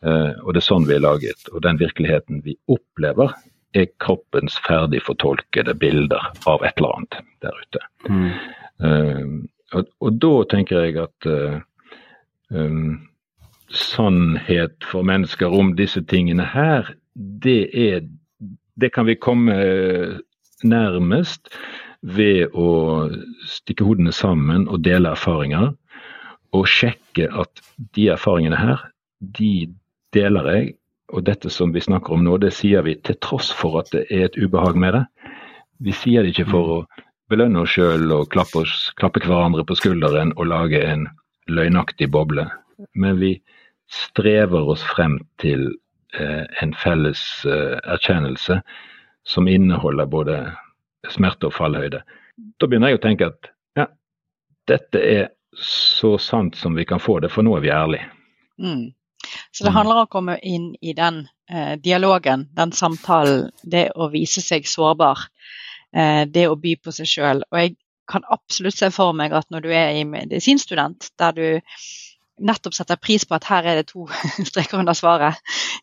Uh, 0.04 0.34
og 0.44 0.54
det 0.54 0.62
er 0.62 0.68
sånn 0.68 0.86
vi 0.88 0.96
er 0.96 1.04
laget. 1.04 1.48
Og 1.52 1.62
den 1.66 1.80
virkeligheten 1.80 2.42
vi 2.46 2.56
opplever, 2.70 3.34
er 3.76 3.90
kroppens 4.00 4.56
ferdig 4.64 5.02
fortolkede 5.04 5.74
bilder 5.76 6.30
av 6.48 6.64
et 6.64 6.78
eller 6.80 6.94
annet 6.96 7.18
der 7.44 7.58
ute. 7.58 7.82
Mm. 8.08 9.42
Og, 9.76 9.90
og, 10.00 10.14
da 10.22 10.30
tenker 10.48 10.86
jeg 10.86 10.96
at 11.02 11.26
um, 12.48 12.94
sannhet 13.68 14.86
for 14.88 15.04
mennesker 15.04 15.52
om 15.52 15.74
disse 15.76 16.00
tingene 16.08 16.46
her, 16.48 16.94
det 17.14 17.68
er 17.74 18.06
Det 18.78 18.92
kan 18.94 19.06
vi 19.06 19.14
komme 19.18 19.54
nærmest 20.62 21.48
ved 22.02 22.54
å 22.54 23.10
stikke 23.42 23.82
hodene 23.82 24.12
sammen 24.14 24.68
og 24.68 24.84
dele 24.86 25.10
erfaringer. 25.10 25.72
Og 26.54 26.68
sjekke 26.70 27.26
at 27.26 27.58
de 27.96 28.06
erfaringene 28.14 28.56
her, 28.56 28.84
de 29.18 29.66
deler 30.14 30.52
jeg 30.52 30.74
og 31.12 31.24
dette 31.24 31.50
som 31.50 31.72
vi 31.72 31.80
snakker 31.80 32.14
om 32.14 32.24
nå, 32.24 32.36
det 32.40 32.52
sier 32.52 32.84
vi 32.84 32.94
til 33.04 33.16
tross 33.24 33.48
for 33.54 33.80
at 33.80 33.92
det 33.94 34.04
er 34.12 34.26
et 34.26 34.36
ubehag 34.36 34.76
med 34.76 34.94
det. 34.96 35.04
Vi 35.84 35.94
sier 35.96 36.24
det 36.24 36.34
ikke 36.34 36.50
for 36.50 36.72
å 36.74 36.80
belønne 37.32 37.62
oss 37.64 37.76
sjøl 37.76 38.10
og 38.12 38.28
klappe, 38.32 38.64
oss, 38.64 38.90
klappe 39.00 39.22
hverandre 39.24 39.64
på 39.68 39.76
skulderen 39.78 40.34
og 40.36 40.50
lage 40.50 40.82
en 40.84 41.06
løgnaktig 41.48 42.10
boble, 42.12 42.44
men 42.92 43.20
vi 43.20 43.38
strever 43.88 44.68
oss 44.68 44.84
frem 44.84 45.16
til 45.40 45.70
eh, 46.18 46.44
en 46.60 46.74
felles 46.76 47.22
eh, 47.48 47.78
erkjennelse 47.88 48.60
som 49.28 49.48
inneholder 49.48 50.08
både 50.08 50.38
smerte 51.08 51.48
og 51.48 51.56
fallhøyde. 51.56 52.02
Da 52.60 52.68
begynner 52.68 52.92
jeg 52.92 53.00
å 53.00 53.04
tenke 53.04 53.30
at 53.32 53.50
ja, 53.80 53.88
dette 54.68 55.00
er 55.00 55.28
så 55.58 56.16
sant 56.20 56.56
som 56.56 56.76
vi 56.76 56.84
kan 56.88 57.00
få 57.00 57.18
det, 57.24 57.32
for 57.32 57.46
nå 57.46 57.56
er 57.56 57.64
vi 57.64 57.72
ærlige. 57.72 58.10
Mm. 58.60 58.88
Så 59.52 59.66
det 59.66 59.74
handler 59.74 60.02
om 60.02 60.08
å 60.08 60.12
komme 60.12 60.38
inn 60.42 60.70
i 60.80 60.94
den 60.96 61.24
eh, 61.50 61.74
dialogen, 61.80 62.46
den 62.56 62.72
samtalen, 62.72 63.48
det 63.62 63.88
å 63.96 64.10
vise 64.12 64.44
seg 64.44 64.68
sårbar. 64.68 65.28
Eh, 65.96 66.24
det 66.28 66.48
å 66.48 66.58
by 66.60 66.76
på 66.82 66.92
seg 66.94 67.08
sjøl. 67.08 67.44
Og 67.52 67.60
jeg 67.62 67.76
kan 68.08 68.24
absolutt 68.32 68.76
se 68.76 68.90
for 68.92 69.16
meg 69.16 69.34
at 69.36 69.48
når 69.52 69.64
du 69.64 69.72
er 69.72 69.96
i 69.96 70.04
medisinstudent, 70.08 71.10
der 71.20 71.36
du 71.36 71.48
nettopp 72.38 72.76
setter 72.76 73.00
pris 73.00 73.24
på 73.26 73.36
at 73.36 73.48
her 73.50 73.66
er 73.66 73.80
det 73.80 73.88
to 73.90 74.06
streker 74.50 74.80
under 74.80 74.96
svaret 74.96 75.40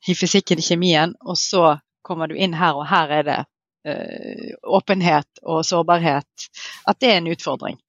i 0.07 0.15
fysikken 0.17 0.61
og 0.61 0.69
kjemien, 0.69 1.17
og 1.25 1.37
så 1.39 1.75
kommer 2.05 2.29
du 2.29 2.37
inn 2.37 2.55
her, 2.57 2.77
og 2.77 2.87
her 2.89 3.11
er 3.11 3.27
det 3.27 3.37
uh, 3.89 4.53
åpenhet 4.77 5.41
og 5.43 5.65
sårbarhet, 5.65 6.47
at 6.85 6.99
det 7.01 7.11
er 7.11 7.17
en 7.19 7.31
utfordring. 7.33 7.79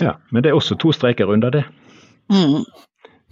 Ja, 0.00 0.18
men 0.30 0.44
det 0.44 0.52
er 0.52 0.58
også 0.58 0.76
to 0.80 0.92
streker 0.92 1.32
under 1.32 1.52
det. 1.52 1.64
Mm. 2.32 2.62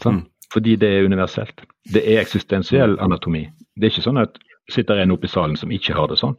Sånn, 0.03 0.25
fordi 0.53 0.77
det 0.77 0.89
er 0.89 1.07
universelt. 1.07 1.63
Det 1.95 2.03
er 2.05 2.21
eksistensiell 2.21 2.97
anatomi. 3.01 3.47
Det 3.77 3.87
er 3.87 3.95
ikke 3.95 4.07
sånn 4.07 4.23
at 4.23 4.39
sitter 4.71 5.03
en 5.03 5.15
oppe 5.15 5.27
i 5.27 5.33
salen 5.33 5.57
som 5.59 5.73
ikke 5.75 5.95
har 5.97 6.11
det 6.11 6.19
sånn. 6.21 6.37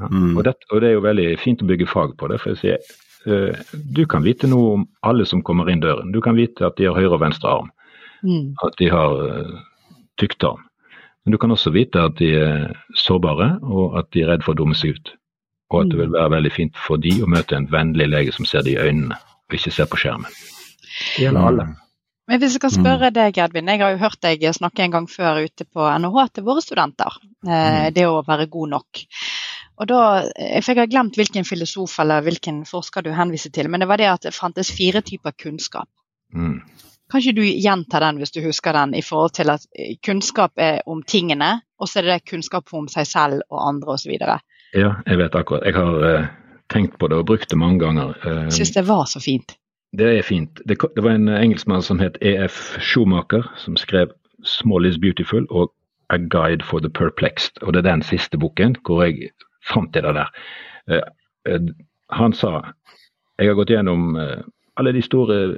Ja. 0.00 0.08
Mm. 0.10 0.36
Og, 0.36 0.44
det, 0.44 0.54
og, 0.70 0.80
det, 0.80 0.90
er 0.90 0.96
jo 0.96 1.04
veldig 1.06 1.26
fint 1.40 1.62
å 1.64 1.68
bygge 1.68 1.88
fag 1.88 2.16
på 2.20 2.28
det. 2.32 2.40
for 2.42 2.52
jeg 2.52 2.60
sier, 2.62 2.94
uh, 3.28 3.76
Du 3.96 4.04
kan 4.06 4.24
vite 4.24 4.48
noe 4.50 4.74
om 4.76 4.86
alle 5.08 5.26
som 5.28 5.42
kommer 5.42 5.70
inn 5.72 5.84
døren. 5.84 6.12
Du 6.12 6.20
kan 6.24 6.36
vite 6.36 6.66
at 6.68 6.76
de 6.76 6.88
har 6.88 6.96
høyre 6.96 7.16
og 7.16 7.22
venstre 7.24 7.52
arm. 7.52 7.70
Mm. 8.22 8.54
At 8.64 8.76
de 8.80 8.90
har 8.92 9.16
uh, 9.16 9.60
tykktarm. 10.20 10.64
Men 11.24 11.34
du 11.34 11.40
kan 11.42 11.50
også 11.50 11.72
vite 11.74 12.04
at 12.06 12.20
de 12.20 12.34
er 12.38 12.66
sårbare, 12.94 13.56
og 13.62 13.96
at 13.98 14.12
de 14.14 14.22
er 14.22 14.30
redd 14.30 14.44
for 14.46 14.54
å 14.54 14.60
dumme 14.60 14.76
seg 14.78 14.94
ut. 14.94 15.16
Og 15.74 15.80
at 15.80 15.88
det 15.90 15.98
vil 15.98 16.12
være 16.14 16.36
veldig 16.36 16.52
fint 16.54 16.76
for 16.78 17.02
de 17.02 17.16
å 17.24 17.30
møte 17.30 17.56
en 17.56 17.66
vennlig 17.72 18.06
lege 18.12 18.34
som 18.36 18.46
ser 18.46 18.62
de 18.62 18.76
i 18.76 18.78
øynene, 18.78 19.16
og 19.18 19.58
ikke 19.58 19.74
ser 19.74 19.90
på 19.90 19.98
skjermen. 19.98 20.30
Det 21.16 21.24
gjelder 21.24 21.48
alle. 21.48 21.66
Men 22.26 22.40
hvis 22.42 22.56
jeg 22.56 22.62
kan 22.64 22.72
spørre 22.74 23.12
deg, 23.14 23.36
Edvin. 23.38 23.68
Jeg 23.70 23.82
har 23.82 23.92
jo 23.94 24.00
hørt 24.00 24.18
deg 24.24 24.42
snakke 24.56 24.82
en 24.82 24.94
gang 24.96 25.04
før 25.10 25.44
ute 25.46 25.66
på 25.66 25.84
NHH 26.02 26.24
til 26.34 26.46
våre 26.48 26.62
studenter. 26.64 27.20
Eh, 27.46 27.90
det 27.94 28.06
å 28.08 28.24
være 28.26 28.48
god 28.50 28.72
nok. 28.72 29.02
Og 29.76 29.88
da, 29.90 30.00
Jeg 30.34 30.78
har 30.78 30.88
glemt 30.90 31.18
hvilken 31.18 31.44
filosof 31.44 31.98
eller 32.00 32.24
hvilken 32.26 32.64
forsker 32.66 33.04
du 33.04 33.12
henviser 33.14 33.52
til, 33.54 33.68
men 33.70 33.80
det 33.80 33.88
var 33.88 34.00
det 34.00 34.08
at 34.10 34.26
det 34.26 34.34
fantes 34.34 34.72
fire 34.74 35.04
typer 35.06 35.36
kunnskap. 35.38 35.88
Mm. 36.34 36.64
Kan 37.06 37.22
ikke 37.22 37.36
du 37.36 37.44
gjenta 37.44 38.00
den 38.02 38.18
hvis 38.18 38.34
du 38.34 38.40
husker 38.42 38.74
den, 38.74 38.96
i 38.98 39.04
forhold 39.04 39.36
til 39.36 39.52
at 39.52 39.66
kunnskap 40.02 40.58
er 40.58 40.80
om 40.86 41.04
tingene, 41.06 41.60
og 41.78 41.88
så 41.88 42.00
er 42.00 42.08
det 42.08 42.24
kunnskap 42.26 42.72
om 42.74 42.88
seg 42.90 43.06
selv 43.06 43.44
og 43.50 43.60
andre 43.68 43.94
osv. 43.94 44.16
Ja, 44.74 44.96
jeg 45.06 45.20
vet 45.20 45.38
akkurat. 45.38 45.62
Jeg 45.68 45.76
har 45.76 46.02
uh, 46.02 46.26
tenkt 46.72 46.98
på 46.98 47.06
det 47.12 47.20
og 47.20 47.28
brukt 47.28 47.50
det 47.52 47.60
mange 47.60 47.78
ganger. 47.84 48.16
Uh, 48.24 48.48
Syns 48.50 48.74
det 48.74 48.86
var 48.88 49.06
så 49.06 49.22
fint. 49.22 49.54
Det 49.92 50.18
er 50.18 50.22
fint. 50.22 50.60
Det, 50.68 50.78
det 50.96 51.04
var 51.04 51.10
en 51.10 51.28
engelskmann 51.28 51.82
som 51.82 51.98
het 51.98 52.18
EF 52.20 52.78
Schumacher, 52.80 53.52
som 53.56 53.76
skrev 53.76 54.10
'Small 54.44 54.86
is 54.86 54.98
beautiful' 54.98 55.46
og 55.50 55.72
'A 56.10 56.16
Guide 56.16 56.64
for 56.64 56.78
the 56.78 56.90
Perplexed'. 56.90 57.58
Og 57.62 57.74
det 57.74 57.86
er 57.86 57.90
den 57.90 58.02
siste 58.02 58.38
boken 58.38 58.76
hvor 58.86 59.02
jeg 59.02 59.30
fant 59.72 59.94
det 59.94 60.02
der. 60.02 60.30
Uh, 60.90 61.68
han 62.10 62.32
sa 62.32 62.60
jeg 63.38 63.48
har 63.48 63.54
gått 63.54 63.68
gjennom 63.68 64.16
alle 64.76 64.92
de 64.92 65.02
store 65.02 65.56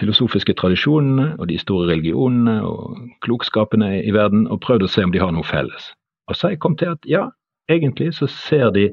filosofiske 0.00 0.54
tradisjonene 0.58 1.34
og 1.38 1.48
de 1.50 1.58
store 1.58 1.88
religionene 1.90 2.60
og 2.66 2.98
klokskapene 3.24 4.02
i 4.04 4.12
verden, 4.14 4.46
og 4.46 4.62
prøvd 4.64 4.86
å 4.86 4.90
se 4.90 5.04
om 5.04 5.12
de 5.14 5.22
har 5.22 5.32
noe 5.34 5.46
felles. 5.46 5.90
Og 6.30 6.38
så 6.38 6.52
jeg 6.52 6.60
kommet 6.62 6.82
til 6.82 6.94
at 6.94 7.08
ja, 7.08 7.26
egentlig 7.70 8.12
så 8.14 8.28
ser 8.30 8.70
de 8.76 8.90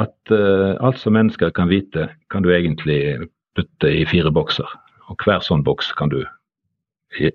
at 0.00 0.32
uh, 0.32 0.74
alt 0.80 0.98
som 0.98 1.12
mennesker 1.12 1.52
kan 1.52 1.68
vite, 1.68 2.08
kan 2.32 2.42
du 2.42 2.50
egentlig 2.50 3.28
putte 3.56 3.90
i 3.90 4.04
fire 4.08 4.32
bokser. 4.32 4.68
Og 5.10 5.22
hver 5.24 5.42
sånn 5.44 5.64
boks 5.66 5.92
kan 5.98 6.12
du 6.12 6.22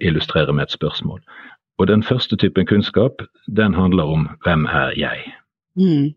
illustrere 0.01 0.53
med 0.53 0.67
et 0.67 0.75
spørsmål. 0.77 1.21
Og 1.77 1.87
den 1.87 2.03
første 2.03 2.37
typen 2.37 2.65
kunnskap, 2.65 3.21
den 3.47 3.73
handler 3.73 4.03
om 4.03 4.29
hvem 4.43 4.65
er 4.65 4.93
jeg? 4.97 5.33
Mm. 5.77 6.13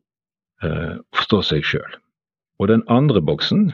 Uh, 0.65 0.97
forstå 1.17 1.43
seg 1.43 1.67
sjøl. 1.69 1.99
Og 2.61 2.69
den 2.69 2.83
andre 2.89 3.21
boksen, 3.21 3.73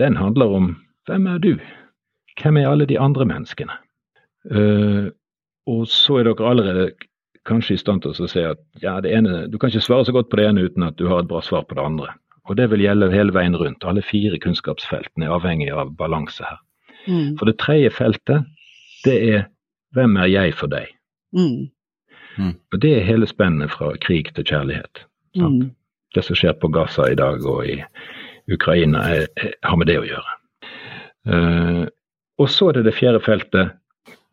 den 0.00 0.16
handler 0.16 0.52
om 0.56 0.70
hvem 1.08 1.26
er 1.26 1.38
du? 1.38 1.52
Hvem 2.40 2.56
er 2.56 2.68
alle 2.68 2.88
de 2.88 2.98
andre 3.00 3.24
menneskene? 3.28 3.76
Uh, 4.48 5.12
og 5.66 5.86
så 5.90 6.20
er 6.20 6.28
dere 6.28 6.48
allerede 6.48 6.90
kanskje 7.46 7.76
i 7.76 7.80
stand 7.80 8.02
til 8.02 8.14
å 8.14 8.28
si 8.30 8.42
at 8.42 8.60
ja, 8.82 8.96
det 9.02 9.12
ene, 9.14 9.46
du 9.50 9.58
kan 9.58 9.70
ikke 9.70 9.84
svare 9.84 10.06
så 10.06 10.14
godt 10.14 10.30
på 10.30 10.40
det 10.40 10.48
ene 10.48 10.66
uten 10.66 10.86
at 10.86 10.96
du 10.98 11.06
har 11.10 11.22
et 11.22 11.30
bra 11.30 11.42
svar 11.44 11.66
på 11.66 11.76
det 11.78 11.84
andre. 11.84 12.14
Og 12.46 12.56
det 12.58 12.68
vil 12.70 12.84
gjelde 12.84 13.10
hele 13.12 13.34
veien 13.34 13.56
rundt. 13.58 13.84
Alle 13.84 14.04
fire 14.06 14.38
kunnskapsfeltene 14.42 15.26
er 15.26 15.34
avhengig 15.34 15.72
av 15.74 15.92
balanse 15.98 16.46
her. 16.46 16.60
Mm. 17.06 17.36
For 17.38 17.48
det 17.48 17.58
tredje 17.62 17.90
feltet, 17.94 18.46
det 19.04 19.16
er 19.30 19.46
hvem 19.96 20.16
er 20.20 20.30
jeg 20.30 20.54
for 20.58 20.70
deg? 20.70 20.90
Mm. 21.36 21.68
Mm. 22.36 22.54
Og 22.72 22.80
det 22.82 22.92
er 22.96 23.06
hele 23.06 23.26
spennet 23.30 23.72
fra 23.72 23.92
krig 24.02 24.32
til 24.36 24.46
kjærlighet. 24.46 25.06
Sant? 25.36 25.66
Mm. 25.66 25.74
Det 26.14 26.24
som 26.24 26.38
skjer 26.38 26.54
på 26.60 26.70
Gaza 26.72 27.08
i 27.10 27.18
dag 27.18 27.44
og 27.44 27.66
i 27.68 27.80
Ukraina, 28.52 29.02
er, 29.10 29.26
er, 29.36 29.54
har 29.66 29.76
med 29.76 29.90
det 29.90 29.98
å 30.00 30.06
gjøre. 30.06 30.36
Uh, 31.26 31.84
og 32.38 32.50
så 32.52 32.70
er 32.70 32.78
det 32.78 32.86
det 32.86 32.94
fjerde 32.96 33.20
feltet 33.24 33.74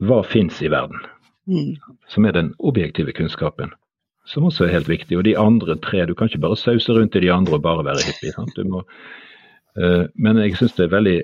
hva 0.04 0.22
fins 0.28 0.60
i 0.62 0.70
verden? 0.72 1.02
Mm. 1.50 1.74
Som 2.12 2.28
er 2.28 2.36
den 2.36 2.54
objektive 2.60 3.16
kunnskapen. 3.16 3.74
Som 4.30 4.48
også 4.48 4.68
er 4.68 4.78
helt 4.78 4.90
viktig. 4.90 5.18
Og 5.20 5.26
de 5.28 5.36
andre 5.40 5.76
tre, 5.84 6.06
du 6.08 6.14
kan 6.16 6.30
ikke 6.30 6.44
bare 6.46 6.60
sause 6.60 6.96
rundt 6.96 7.16
i 7.20 7.24
de 7.26 7.32
andre 7.34 7.58
og 7.58 7.64
bare 7.66 7.86
være 7.86 8.06
hippie. 8.08 8.32
Sant? 8.36 8.56
Du 8.56 8.64
må, 8.70 8.84
uh, 9.80 10.04
men 10.16 10.40
jeg 10.40 10.58
syns 10.60 10.76
det 10.78 10.88
er 10.88 10.96
veldig 10.96 11.18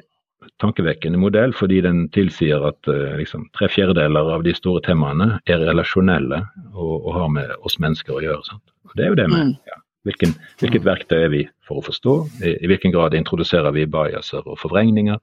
tankevekkende 0.60 1.20
modell, 1.20 1.54
fordi 1.56 1.80
den 1.86 2.08
tilsier 2.16 2.64
at 2.68 2.90
uh, 2.92 3.16
liksom, 3.20 3.48
tre 3.56 3.70
fjerdedeler 3.72 4.34
av 4.36 4.44
de 4.44 4.56
store 4.56 4.84
temaene 4.84 5.38
er 5.48 5.64
relasjonelle 5.64 6.42
og, 6.74 6.96
og, 6.98 7.14
har 7.16 7.30
med 7.36 7.54
oss 7.64 7.80
mennesker 7.80 8.18
å 8.18 8.26
gjøre. 8.26 8.44
Sant? 8.48 8.66
Og 8.90 8.98
det 8.98 9.06
er 9.06 9.14
jo 9.14 9.22
det 9.22 9.30
med 9.32 9.46
Mm. 9.46 9.54
ja, 9.70 9.80
hvilken, 10.08 10.36
hvilket 10.60 10.86
verktøy 10.88 11.18
er 11.22 11.32
vi 11.32 11.46
for 11.68 11.80
å 11.80 11.86
forstå? 11.86 12.18
I, 12.44 12.58
i 12.64 12.72
hvilken 12.72 12.92
grad 12.96 13.16
introduserer 13.16 13.72
vi 13.76 13.88
biaser 13.88 14.44
og 14.44 14.60
forvrengninger? 14.60 15.20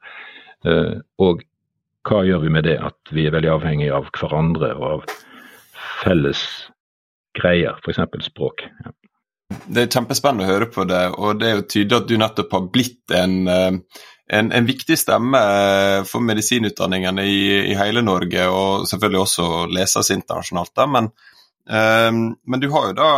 Uh, 0.65 0.97
og 1.21 1.45
hva 2.07 2.23
gjør 2.25 2.45
vi 2.47 2.55
med 2.55 2.65
det 2.65 2.79
at 2.81 3.13
vi 3.13 3.27
er 3.27 3.35
veldig 3.35 3.51
avhengig 3.57 3.91
av 3.93 4.09
hverandre 4.15 4.73
og 4.79 4.87
av 4.89 5.15
felles 6.05 6.41
greier, 7.37 7.79
f.eks. 7.83 8.27
språk? 8.31 8.67
Ja. 8.85 8.95
Det 9.47 9.85
er 9.85 9.93
kjempespennende 9.93 10.47
å 10.47 10.51
høre 10.51 10.67
på 10.75 10.85
det, 10.91 11.03
og 11.15 11.39
det 11.41 11.49
er 11.49 11.61
jo 11.61 11.67
tydelig 11.71 12.01
at 12.01 12.09
du 12.11 12.17
nettopp 12.19 12.55
har 12.57 12.65
blitt 12.75 13.15
en, 13.15 13.37
eh, 13.51 14.01
en, 14.39 14.51
en 14.59 14.67
viktig 14.67 14.97
stemme 14.99 15.43
eh, 15.43 16.01
for 16.09 16.25
medisinutdanningene 16.27 17.27
i, 17.31 17.39
i, 17.71 17.77
hele 17.79 18.03
Norge, 18.03 18.49
og 18.51 18.89
selvfølgelig 18.91 19.23
også 19.23 19.47
leses 19.71 20.11
internasjonalt. 20.17 20.75
Da. 20.75 20.89
Men, 20.91 21.13
um, 21.71 22.27
men 22.43 22.63
du 22.63 22.69
har 22.75 22.91
jo 22.91 22.99
da 22.99 23.13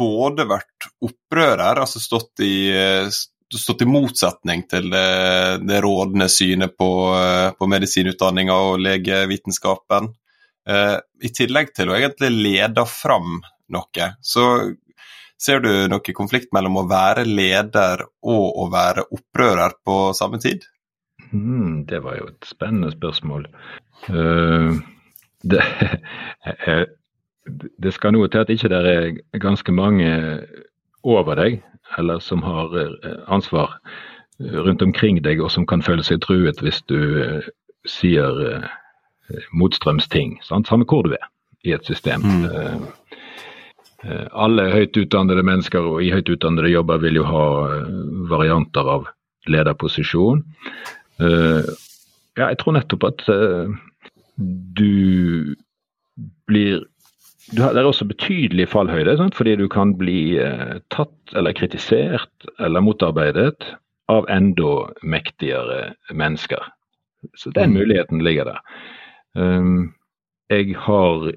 både 0.00 0.48
vært 0.48 0.88
opprører, 1.04 1.82
altså 1.84 2.00
stått 2.00 2.42
i, 2.44 2.54
stått 3.52 3.84
i 3.84 3.88
motsetning 3.88 4.64
til 4.68 4.88
det, 4.92 5.06
det 5.68 5.80
rådende 5.84 6.28
synet 6.32 6.74
på, 6.80 6.90
på 7.58 7.68
medisinutdanninga 7.70 8.56
og 8.68 8.82
legevitenskapen, 8.84 10.10
i 10.62 11.30
tillegg 11.34 11.72
til 11.74 11.90
å 11.90 11.96
egentlig 11.96 12.28
lede 12.30 12.84
fram 12.86 13.40
noe. 13.74 14.08
Så 14.22 14.44
ser 15.42 15.62
du 15.64 15.70
noe 15.90 16.14
konflikt 16.14 16.52
mellom 16.54 16.78
å 16.82 16.86
være 16.90 17.24
leder 17.26 18.04
og 18.06 18.62
å 18.62 18.68
være 18.72 19.08
opprører 19.10 19.74
på 19.84 19.96
samme 20.14 20.38
tid? 20.42 20.64
Mm, 21.32 21.84
det 21.88 22.02
var 22.04 22.18
jo 22.18 22.28
et 22.30 22.46
spennende 22.46 22.92
spørsmål. 22.92 23.46
Uh, 24.08 24.78
det, 25.42 25.62
det, 27.82 27.92
skal 27.96 28.14
noe 28.14 28.30
til 28.30 28.44
at 28.44 28.52
ikke 28.52 28.70
det 28.72 28.82
er 28.92 29.40
ganske 29.42 29.74
mange 29.74 30.12
over 31.02 31.38
deg, 31.40 31.62
eller 31.98 32.22
som 32.22 32.44
har 32.46 32.76
ansvar 33.26 33.78
rundt 34.38 34.82
omkring 34.82 35.18
deg, 35.24 35.42
og 35.42 35.50
som 35.50 35.66
kan 35.68 35.82
føle 35.82 36.04
seg 36.06 36.22
truet 36.22 36.62
hvis 36.62 36.80
du 36.90 37.00
sier 37.88 38.62
motstrømsting. 39.52 40.38
Sant? 40.46 40.68
Samme 40.68 40.86
hvor 40.88 41.06
du 41.06 41.14
er 41.16 41.28
i 41.64 41.72
et 41.76 41.86
system. 41.86 42.22
Mm. 42.26 42.86
alle 44.34 44.64
høyt 44.72 44.96
utdannede 44.98 45.44
mennesker 45.46 45.84
og 45.86 46.00
i 46.02 46.10
høyt 46.10 46.30
utdannede 46.34 46.72
jobber 46.72 46.98
vil 46.98 47.20
jo 47.20 47.26
ha 47.28 47.44
varianter 48.30 48.88
av 48.96 49.04
lederposisjon. 49.46 50.42
ja, 51.22 52.48
jeg 52.48 52.58
tror 52.58 52.74
nettopp 52.74 53.04
at 53.04 53.22
du 54.74 55.54
blir 56.50 56.82
du 57.52 57.60
har, 57.62 57.74
det 57.74 57.82
er 57.82 57.88
også 57.88 58.06
betydelig 58.08 58.68
fallhøyde, 58.72 59.16
sant? 59.18 59.34
fordi 59.36 59.56
du 59.60 59.66
kan 59.68 59.96
bli 59.98 60.38
eh, 60.40 60.78
tatt 60.94 61.34
eller 61.36 61.52
kritisert 61.56 62.46
eller 62.62 62.84
motarbeidet 62.84 63.66
av 64.12 64.28
enda 64.32 64.86
mektigere 65.02 65.92
mennesker. 66.14 66.62
Så 67.36 67.50
den 67.50 67.70
Mm. 67.72 67.78
muligheten 67.80 68.24
ligger 68.24 68.44
der. 68.44 68.60
Um, 69.38 69.94
jeg 70.52 70.76
har 70.84 71.30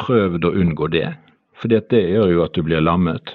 prøvd 0.00 0.46
å 0.46 0.54
unngå 0.62 0.88
det, 0.94 1.08
at 1.60 1.90
det 1.92 2.00
gjør 2.08 2.32
jo 2.32 2.44
at 2.46 2.56
du 2.56 2.64
blir 2.64 2.84
lammet. 2.84 3.34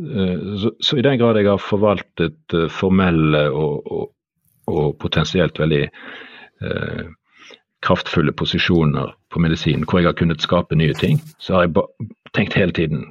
Uh, 0.00 0.56
så, 0.58 0.72
så 0.82 0.98
i 0.98 1.06
den 1.06 1.20
grad 1.20 1.38
jeg 1.38 1.50
har 1.50 1.62
forvaltet 1.62 2.56
uh, 2.56 2.66
formelle 2.72 3.46
og, 3.50 3.86
og, 3.86 4.10
og 4.70 4.98
potensielt 5.02 5.60
veldig 5.60 5.84
uh, 6.64 7.06
kraftfulle 7.86 8.32
posisjoner 8.36 9.14
på 9.30 9.40
medisinen, 9.40 9.86
hvor 9.86 10.00
jeg 10.00 10.10
har 10.10 10.18
kunnet 10.18 10.42
skape 10.44 10.76
nye 10.76 10.96
ting, 10.96 11.20
så 11.38 11.56
har 11.56 11.68
jeg 11.68 11.88
tenkt 12.36 12.58
hele 12.58 12.76
tiden 12.76 13.08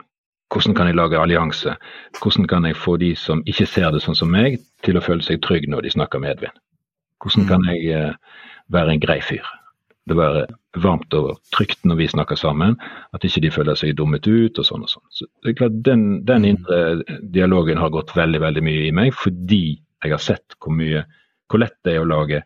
hvordan 0.50 0.76
kan 0.76 0.88
jeg 0.88 0.96
lage 0.96 1.20
allianse? 1.20 1.76
Hvordan 2.22 2.48
kan 2.48 2.66
jeg 2.66 2.76
få 2.76 2.98
de 2.98 3.16
som 3.16 3.44
ikke 3.46 3.68
ser 3.70 3.92
det 3.94 4.02
sånn 4.02 4.18
som 4.18 4.32
meg, 4.34 4.58
til 4.82 4.98
å 4.98 5.04
føle 5.06 5.22
seg 5.22 5.44
trygg 5.46 5.68
når 5.70 5.86
de 5.86 5.94
snakker 5.94 6.22
medvind? 6.24 6.56
Hvordan 7.22 7.46
kan 7.52 7.66
jeg 7.70 7.92
eh, 7.94 8.16
være 8.74 8.96
en 8.96 9.04
grei 9.04 9.20
fyr? 9.22 9.46
Det 10.08 10.16
være 10.18 10.46
varmt 10.82 11.14
og 11.14 11.40
trygt 11.54 11.84
når 11.86 12.00
vi 12.00 12.08
snakker 12.10 12.38
sammen, 12.40 12.78
at 13.14 13.26
ikke 13.26 13.44
de 13.44 13.52
føler 13.54 13.78
seg 13.78 13.98
dummet 13.98 14.28
ut 14.28 14.58
og 14.58 14.66
sånn 14.66 14.86
og 14.86 14.92
sånn. 14.92 15.06
Så 15.14 15.28
det 15.44 15.52
er 15.52 15.58
klart, 15.60 15.82
Den, 15.86 16.26
den 16.26 16.46
indre 16.46 17.04
dialogen 17.34 17.78
har 17.78 17.92
gått 17.94 18.16
veldig 18.18 18.42
veldig 18.42 18.64
mye 18.66 18.88
i 18.88 18.96
meg, 18.96 19.14
fordi 19.14 19.80
jeg 20.04 20.16
har 20.16 20.24
sett 20.24 20.58
hvor 20.60 20.74
mye, 20.74 21.04
hvor 21.50 21.62
lett 21.62 21.78
det 21.86 21.96
er 21.96 22.04
å 22.06 22.10
lage 22.10 22.44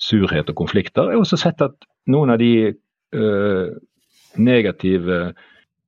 surhet 0.00 0.50
og 0.50 0.58
konflikter. 0.58 1.10
Jeg 1.10 1.18
har 1.18 1.26
også 1.26 1.40
sett 1.40 1.62
at 1.64 1.76
noen 2.10 2.32
av 2.34 2.40
de 2.40 2.72
øh, 3.14 3.68
negative 4.36 5.34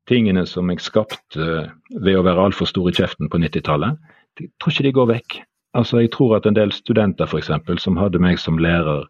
tingene 0.06 0.46
som 0.46 0.70
jeg 0.70 0.84
skapte 0.84 1.42
øh, 1.42 1.70
ved 2.04 2.18
å 2.18 2.24
være 2.26 2.48
altfor 2.48 2.70
stor 2.70 2.90
i 2.90 2.94
kjeften 2.96 3.30
på 3.32 3.40
90-tallet, 3.42 3.98
jeg 4.36 4.52
tror 4.60 4.72
ikke 4.72 4.86
de 4.86 4.92
går 4.92 5.08
vekk. 5.14 5.38
Altså, 5.76 6.00
Jeg 6.00 6.12
tror 6.12 6.36
at 6.36 6.46
en 6.46 6.56
del 6.56 6.72
studenter 6.72 7.26
for 7.26 7.38
eksempel, 7.38 7.78
som 7.78 7.96
hadde 7.96 8.20
meg 8.20 8.38
som 8.40 8.58
lærer 8.58 9.08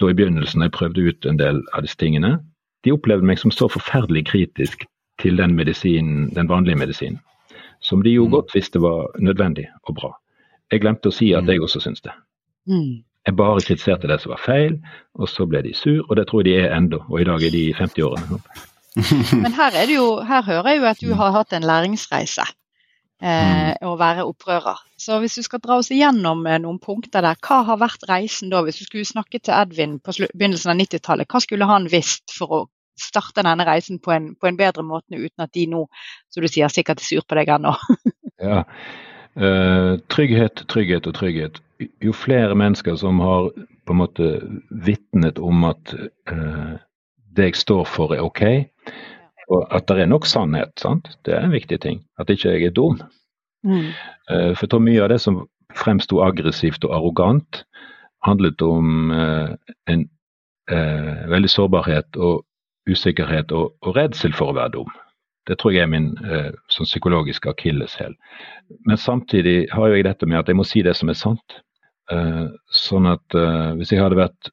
da 0.00 0.08
i 0.10 0.16
begynnelsen 0.16 0.62
jeg 0.64 0.72
prøvde 0.72 1.04
ut 1.08 1.26
en 1.26 1.38
del 1.40 1.60
av 1.74 1.84
disse 1.84 1.98
tingene, 2.00 2.38
de 2.84 2.92
opplevde 2.92 3.26
meg 3.26 3.38
som 3.38 3.52
så 3.52 3.68
forferdelig 3.68 4.26
kritisk 4.30 4.86
til 5.20 5.36
den 5.36 5.54
medisinen, 5.56 6.30
den 6.34 6.48
vanlige 6.48 6.78
medisinen. 6.80 7.20
Som 7.80 8.02
de 8.02 8.10
jo 8.10 8.24
Mm. 8.26 8.30
godt 8.30 8.54
visste 8.54 8.80
var 8.80 9.08
nødvendig 9.18 9.66
og 9.88 9.94
bra. 9.94 10.10
Jeg 10.72 10.80
glemte 10.80 11.08
å 11.08 11.12
si 11.12 11.32
at 11.34 11.46
jeg 11.48 11.60
også 11.60 11.80
syns 11.80 12.00
det. 12.00 12.12
Mm. 12.68 13.02
Jeg 13.26 13.36
bare 13.36 13.60
kritiserte 13.60 14.08
det 14.08 14.20
som 14.20 14.30
var 14.30 14.40
feil, 14.44 14.78
og 15.14 15.28
så 15.28 15.46
ble 15.46 15.62
de 15.62 15.74
sur, 15.74 16.04
og 16.08 16.16
det 16.16 16.26
tror 16.28 16.40
jeg 16.40 16.44
de 16.44 16.60
er 16.60 16.76
ennå. 16.76 17.04
Og 17.10 17.20
i 17.20 17.24
dag 17.24 17.42
er 17.42 17.50
de 17.50 17.68
i 17.68 17.72
50-årene. 17.72 18.40
Men 19.42 19.52
her, 19.52 19.70
er 19.76 19.86
det 19.86 19.96
jo, 19.96 20.20
her 20.26 20.42
hører 20.42 20.68
jeg 20.68 20.78
jo 20.80 20.84
at 20.84 21.00
du 21.00 21.14
har 21.14 21.30
hatt 21.32 21.52
en 21.52 21.62
læringsreise. 21.62 22.42
Eh, 23.20 23.74
å 23.84 23.98
være 24.00 24.24
opprører. 24.24 24.78
Så 24.96 25.18
hvis 25.20 25.34
du 25.36 25.44
skal 25.44 25.60
dra 25.60 25.76
oss 25.82 25.90
igjennom 25.92 26.40
eh, 26.48 26.56
noen 26.62 26.78
punkter 26.80 27.20
der, 27.20 27.36
hva 27.44 27.58
har 27.68 27.80
vært 27.82 28.06
reisen 28.08 28.48
da? 28.48 28.62
Hvis 28.64 28.80
du 28.80 28.86
skulle 28.86 29.08
snakke 29.08 29.42
til 29.42 29.52
Edvin 29.52 29.98
på 30.00 30.14
begynnelsen 30.22 30.72
av 30.72 30.78
90-tallet, 30.80 31.28
hva 31.28 31.42
skulle 31.44 31.68
han 31.68 31.90
visst 31.92 32.32
for 32.32 32.54
å 32.56 32.60
starte 33.00 33.44
denne 33.44 33.66
reisen 33.68 34.00
på 34.00 34.14
en, 34.14 34.32
på 34.40 34.48
en 34.48 34.56
bedre 34.56 34.84
måte, 34.88 35.20
uten 35.20 35.44
at 35.44 35.52
de 35.52 35.66
nå, 35.68 35.84
som 36.32 36.44
du 36.44 36.48
sier, 36.48 36.72
sikkert 36.72 37.04
er 37.04 37.10
sur 37.10 37.26
på 37.28 37.38
deg 37.40 37.54
ennå? 37.58 37.76
Ja. 38.40 38.62
Uh, 39.36 40.00
trygghet, 40.08 40.62
trygghet 40.72 41.04
og 41.04 41.12
trygghet. 41.18 41.58
Jo 42.00 42.14
flere 42.16 42.54
mennesker 42.56 42.96
som 42.96 43.18
har 43.20 43.50
på 43.52 43.92
en 43.92 43.98
måte 44.00 44.28
vitnet 44.72 45.36
om 45.44 45.66
at 45.68 45.92
uh, 46.32 46.78
det 47.36 47.50
jeg 47.50 47.58
står 47.60 47.84
for 47.84 48.16
er 48.16 48.24
ok, 48.24 48.40
og 49.50 49.66
at 49.74 49.88
det 49.90 50.04
er 50.04 50.10
nok 50.10 50.28
sannhet, 50.30 50.72
sant? 50.78 51.08
det 51.26 51.34
er 51.34 51.44
en 51.44 51.54
viktig 51.54 51.80
ting. 51.82 52.04
At 52.18 52.30
ikke 52.30 52.54
jeg 52.54 52.70
er 52.70 52.76
dum. 52.76 53.00
Mm. 53.66 53.90
Eh, 54.30 54.52
For 54.54 54.64
jeg 54.64 54.70
tror 54.72 54.84
mye 54.86 55.02
av 55.02 55.10
det 55.12 55.20
som 55.20 55.42
fremsto 55.76 56.22
aggressivt 56.24 56.84
og 56.86 56.94
arrogant, 56.96 57.64
handlet 58.26 58.62
om 58.62 59.10
eh, 59.14 59.74
en 59.90 60.06
eh, 60.70 61.26
veldig 61.30 61.50
sårbarhet 61.50 62.16
og 62.16 62.44
usikkerhet 62.90 63.52
og, 63.52 63.74
og 63.82 63.96
redsel 63.96 64.34
for 64.36 64.52
å 64.52 64.58
være 64.58 64.74
dum. 64.78 64.92
Det 65.48 65.56
tror 65.58 65.74
jeg 65.74 65.86
er 65.86 65.90
min 65.90 66.12
eh, 66.24 66.50
sånn 66.70 66.88
psykologiske 66.88 67.50
akilleshæl. 67.50 68.14
Men 68.86 69.00
samtidig 69.00 69.70
har 69.72 69.90
jeg 69.90 70.06
dette 70.06 70.28
med 70.28 70.42
at 70.42 70.50
jeg 70.50 70.58
må 70.58 70.66
si 70.68 70.82
det 70.86 70.94
som 70.98 71.10
er 71.10 71.18
sant. 71.18 71.60
Eh, 72.12 72.46
sånn 72.74 73.08
at 73.10 73.38
eh, 73.38 73.72
hvis 73.78 73.94
jeg 73.94 74.02
hadde 74.02 74.20
vært 74.20 74.52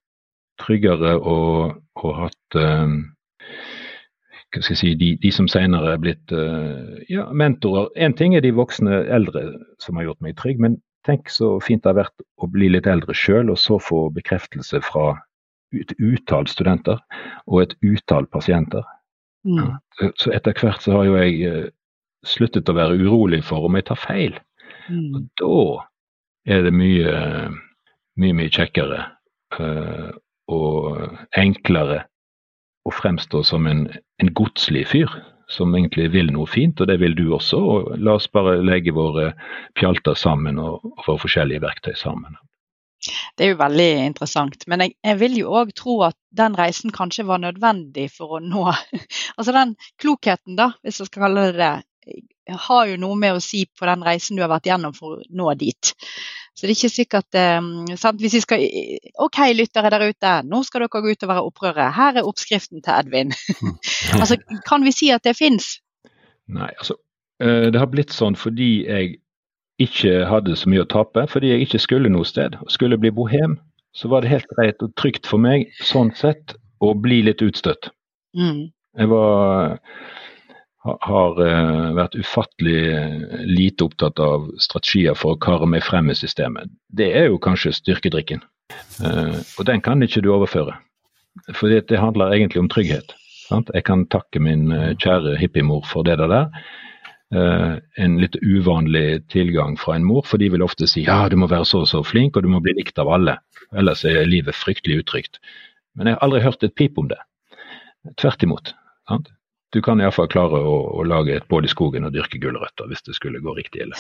tryggere 0.62 1.18
og, 1.20 1.78
og 2.02 2.16
hatt 2.24 2.58
eh, 2.58 2.96
hva 4.54 4.62
skal 4.64 4.74
jeg 4.76 4.80
si, 4.80 4.92
de, 4.96 5.10
de 5.22 5.32
som 5.36 5.48
senere 5.52 5.94
er 5.94 6.00
blitt 6.02 6.32
uh, 6.32 6.98
ja, 7.12 7.26
mentorer. 7.36 7.90
Én 8.00 8.16
ting 8.16 8.36
er 8.38 8.42
de 8.46 8.54
voksne 8.56 9.02
eldre 9.12 9.44
som 9.84 9.98
har 10.00 10.08
gjort 10.08 10.22
meg 10.24 10.38
trygg, 10.40 10.60
men 10.64 10.78
tenk 11.08 11.30
så 11.32 11.58
fint 11.64 11.84
det 11.84 11.92
har 11.92 12.00
vært 12.06 12.24
å 12.44 12.48
bli 12.52 12.70
litt 12.72 12.88
eldre 12.88 13.14
sjøl, 13.16 13.52
og 13.52 13.60
så 13.60 13.78
få 13.80 14.08
bekreftelse 14.16 14.80
fra 14.88 15.18
et 15.76 15.92
utall 16.00 16.48
studenter 16.48 17.00
og 17.48 17.62
et 17.66 17.76
utall 17.84 18.26
pasienter. 18.32 18.84
Mm. 19.48 19.76
Så- 20.00 20.14
Så 20.24 20.32
etter 20.36 20.54
hvert 20.56 20.82
så 20.82 20.92
har 20.96 21.06
jo 21.06 21.16
jeg 21.20 21.42
eh, 21.48 21.70
sluttet 22.26 22.70
å 22.70 22.76
være 22.76 22.98
urolig 23.04 23.44
for 23.44 23.66
om 23.68 23.76
jeg 23.76 23.86
tar 23.86 24.00
feil. 24.00 24.40
Mm. 24.90 25.16
Og 25.16 25.28
da 25.40 26.56
er 26.56 26.62
det 26.64 26.74
mye, 26.74 27.50
mye, 28.18 28.34
mye 28.34 28.50
kjekkere 28.50 29.04
eh, 29.60 30.12
og 30.48 31.18
enklere 31.36 32.06
å 32.88 32.94
fremstå 32.96 33.44
som 33.46 33.68
en, 33.68 33.88
en 34.22 34.34
godslig 34.34 34.86
fyr 34.88 35.12
som 35.52 35.76
egentlig 35.76 36.10
vil 36.12 36.32
noe 36.36 36.48
fint, 36.50 36.80
og 36.82 36.90
det 36.90 36.98
vil 37.00 37.16
du 37.16 37.30
også. 37.36 37.58
og 37.58 37.94
La 38.04 38.18
oss 38.18 38.28
bare 38.32 38.58
legge 38.64 38.96
våre 38.96 39.32
pjalter 39.80 40.18
sammen 40.20 40.60
og, 40.60 40.84
og 40.84 41.06
våre 41.06 41.24
forskjellige 41.24 41.64
verktøy 41.64 41.96
sammen. 42.00 42.36
Det 43.38 43.46
er 43.46 43.54
jo 43.54 43.60
veldig 43.60 43.90
interessant. 44.08 44.66
Men 44.68 44.84
jeg, 44.84 44.96
jeg 45.06 45.20
vil 45.22 45.38
jo 45.40 45.54
òg 45.60 45.72
tro 45.78 46.00
at 46.08 46.18
den 46.36 46.58
reisen 46.58 46.92
kanskje 46.96 47.28
var 47.30 47.40
nødvendig 47.44 48.10
for 48.16 48.38
å 48.38 48.44
nå 48.44 48.66
Altså 49.38 49.54
den 49.56 49.76
klokheten, 50.02 50.58
da, 50.60 50.72
hvis 50.84 51.00
jeg 51.02 51.12
skal 51.12 51.28
kalle 51.28 51.48
det 51.52 51.60
det, 51.62 51.76
har 52.68 52.88
jo 52.88 52.98
noe 53.02 53.18
med 53.20 53.38
å 53.38 53.44
si 53.44 53.66
på 53.68 53.88
den 53.90 54.04
reisen 54.06 54.38
du 54.38 54.44
har 54.44 54.52
vært 54.52 54.70
gjennom 54.70 54.96
for 54.96 55.18
å 55.18 55.26
nå 55.30 55.54
dit. 55.60 55.94
Så 56.58 56.66
det 56.66 56.72
er 56.72 56.78
ikke 56.78 56.90
sikkert 56.90 57.38
eh, 57.38 57.98
sant? 58.02 58.22
Hvis 58.24 58.38
vi 58.40 58.42
skal 58.42 58.64
OK, 59.22 59.42
lyttere 59.54 59.92
der 59.94 60.08
ute, 60.10 60.32
nå 60.50 60.64
skal 60.66 60.86
dere 60.86 61.04
gå 61.04 61.14
ut 61.14 61.26
og 61.28 61.32
være 61.34 61.46
opprørere. 61.52 61.92
Her 61.94 62.18
er 62.18 62.30
oppskriften 62.30 62.82
til 62.82 62.96
Edvin. 62.96 63.36
altså, 64.22 64.40
kan 64.66 64.86
vi 64.88 64.96
si 64.96 65.12
at 65.14 65.28
det 65.28 65.36
fins? 65.38 65.76
Nei, 66.48 66.72
altså 66.80 66.98
eh, 67.44 67.70
Det 67.74 67.78
har 67.78 67.92
blitt 67.92 68.16
sånn 68.16 68.38
fordi 68.40 68.72
jeg 68.88 69.18
ikke 69.84 70.24
hadde 70.26 70.56
så 70.58 70.72
mye 70.72 70.82
å 70.82 70.90
tape, 70.90 71.28
fordi 71.30 71.52
jeg 71.52 71.68
ikke 71.68 71.84
skulle 71.84 72.10
noe 72.10 72.26
sted. 72.26 72.58
og 72.64 72.72
Skulle 72.74 72.98
bli 72.98 73.14
bohem, 73.14 73.60
så 73.94 74.10
var 74.10 74.26
det 74.26 74.32
helt 74.34 74.50
greit 74.56 74.82
og 74.82 74.96
trygt 74.98 75.30
for 75.30 75.42
meg 75.42 75.70
sånn 75.78 76.10
sett 76.18 76.56
å 76.82 76.94
bli 76.98 77.22
litt 77.26 77.44
utstøtt. 77.46 77.92
Mm. 78.38 78.70
Jeg 78.98 79.10
var 79.12 79.78
har 81.02 81.40
eh, 81.44 81.94
vært 81.98 82.16
ufattelig 82.18 82.80
eh, 82.94 83.44
lite 83.48 83.88
opptatt 83.88 84.20
av 84.24 84.48
strategier 84.62 85.18
for 85.18 85.36
å 85.36 85.42
kare 85.42 85.68
meg 85.70 85.86
frem 85.86 86.12
i 86.12 86.18
systemet. 86.18 86.72
Det 86.88 87.10
er 87.20 87.30
jo 87.32 87.42
kanskje 87.42 87.76
styrkedrikken, 87.82 88.46
Eh, 89.00 89.38
og 89.56 89.64
den 89.64 89.80
kan 89.80 90.02
ikke 90.04 90.20
du 90.26 90.28
overføre. 90.36 90.74
For 91.56 91.72
det 91.72 92.00
handler 92.02 92.34
egentlig 92.36 92.60
om 92.60 92.68
trygghet. 92.68 93.14
Sant? 93.48 93.70
Jeg 93.74 93.86
kan 93.88 94.04
takke 94.12 94.42
min 94.44 94.74
kjære 95.00 95.38
hippiemor 95.40 95.86
for 95.88 96.04
det 96.04 96.18
der. 96.20 96.50
En 97.32 98.18
litt 98.20 98.36
uvanlig 98.44 99.22
tilgang 99.32 99.78
fra 99.80 99.96
en 99.96 100.04
mor, 100.04 100.26
for 100.28 100.42
de 100.42 100.50
vil 100.52 100.66
ofte 100.66 100.90
si 100.90 101.06
ja, 101.06 101.30
du 101.32 101.38
må 101.40 101.48
være 101.48 101.70
så 101.70 101.86
og 101.86 101.88
så 101.94 102.02
flink, 102.04 102.36
og 102.36 102.44
du 102.44 102.52
må 102.52 102.60
bli 102.60 102.76
likt 102.76 103.00
av 103.00 103.08
alle. 103.14 103.38
Ellers 103.72 104.04
er 104.04 104.28
livet 104.28 104.58
fryktelig 104.58 105.06
utrygt. 105.06 105.40
Men 105.96 106.12
jeg 106.12 106.18
har 106.18 106.28
aldri 106.28 106.44
hørt 106.44 106.68
et 106.68 106.76
pip 106.76 107.00
om 107.00 107.08
det. 107.08 107.22
Tvert 108.20 108.44
imot. 108.44 108.76
Sant? 109.08 109.32
Du 109.78 109.82
kan 109.86 110.02
iallfall 110.02 110.30
klare 110.34 110.58
å, 110.58 110.78
å 110.98 111.04
lage 111.06 111.36
et 111.38 111.46
bål 111.54 111.68
i 111.68 111.70
skogen 111.70 112.08
og 112.08 112.16
dyrke 112.16 112.40
gulrøtter 112.42 112.90
hvis 112.90 113.04
det 113.06 113.14
skulle 113.14 113.44
gå 113.46 113.54
riktig 113.54 113.84
ille. 113.86 114.00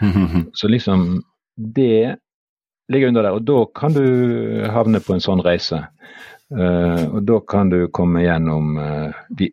Så 0.56 0.70
liksom 0.72 1.18
det 1.60 2.16
ligger 2.88 3.08
under 3.08 3.22
der. 3.22 3.36
Og 3.36 3.42
da 3.44 3.58
kan 3.76 3.92
du 3.92 4.64
havne 4.72 5.02
på 5.04 5.12
en 5.12 5.20
sånn 5.24 5.42
reise. 5.44 5.82
Uh, 6.54 7.04
og 7.10 7.20
da 7.28 7.36
kan 7.52 7.68
du 7.72 7.84
komme 7.92 8.24
gjennom 8.24 8.78
uh, 8.80 9.12
de, 9.36 9.50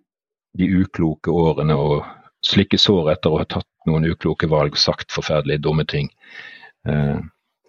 de 0.57 0.71
ukloke 0.81 1.31
årene 1.31 1.75
og 1.75 2.07
slikke 2.47 2.79
sår 2.79 3.13
etter 3.13 3.31
å 3.31 3.41
ha 3.41 3.47
tatt 3.47 3.67
noen 3.89 4.07
ukloke 4.07 4.49
valg, 4.51 4.79
sagt 4.79 5.11
forferdelig 5.11 5.61
dumme 5.63 5.83
ting. 5.83 6.07
Uh, 6.87 7.19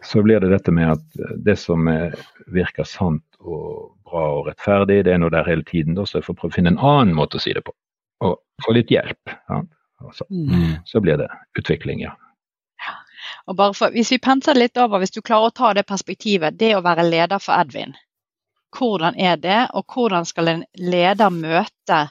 så 0.06 0.22
blir 0.22 0.42
det 0.42 0.50
dette 0.54 0.74
med 0.74 0.94
at 0.96 1.20
det 1.46 1.58
som 1.62 1.86
er, 1.90 2.14
virker 2.50 2.86
sant 2.88 3.26
og 3.42 3.92
bra 4.06 4.24
og 4.38 4.46
rettferdig, 4.48 5.02
det 5.06 5.14
er 5.14 5.20
noe 5.22 5.32
der 5.34 5.48
hele 5.48 5.64
tiden. 5.68 5.96
Da, 5.98 6.06
så 6.06 6.20
jeg 6.20 6.26
får 6.28 6.38
prøve 6.38 6.52
å 6.52 6.56
finne 6.56 6.74
en 6.74 6.82
annen 6.82 7.14
måte 7.18 7.38
å 7.38 7.42
si 7.42 7.54
det 7.56 7.64
på. 7.66 7.74
Og 8.22 8.38
få 8.64 8.74
litt 8.76 8.92
hjelp. 8.92 9.36
Ja. 9.48 9.62
Så, 10.12 10.26
Mm. 10.30 10.82
så 10.84 11.00
blir 11.00 11.16
det 11.16 11.28
utvikling, 11.58 12.00
ja. 12.00 12.16
Og 13.46 13.56
bare 13.56 13.74
for, 13.74 13.90
hvis 13.94 14.10
vi 14.12 14.18
penser 14.18 14.54
litt 14.54 14.76
over, 14.76 14.98
hvis 14.98 15.14
du 15.14 15.20
klarer 15.22 15.50
å 15.50 15.54
ta 15.54 15.72
det 15.74 15.86
perspektivet, 15.86 16.58
det 16.58 16.74
å 16.76 16.82
være 16.82 17.04
leder 17.06 17.38
for 17.38 17.54
Edvin. 17.54 17.94
Hvordan 18.74 19.14
er 19.18 19.36
det, 19.36 19.68
og 19.74 19.84
hvordan 19.86 20.26
skal 20.26 20.48
en 20.48 20.64
leder 20.78 21.30
møte 21.30 22.08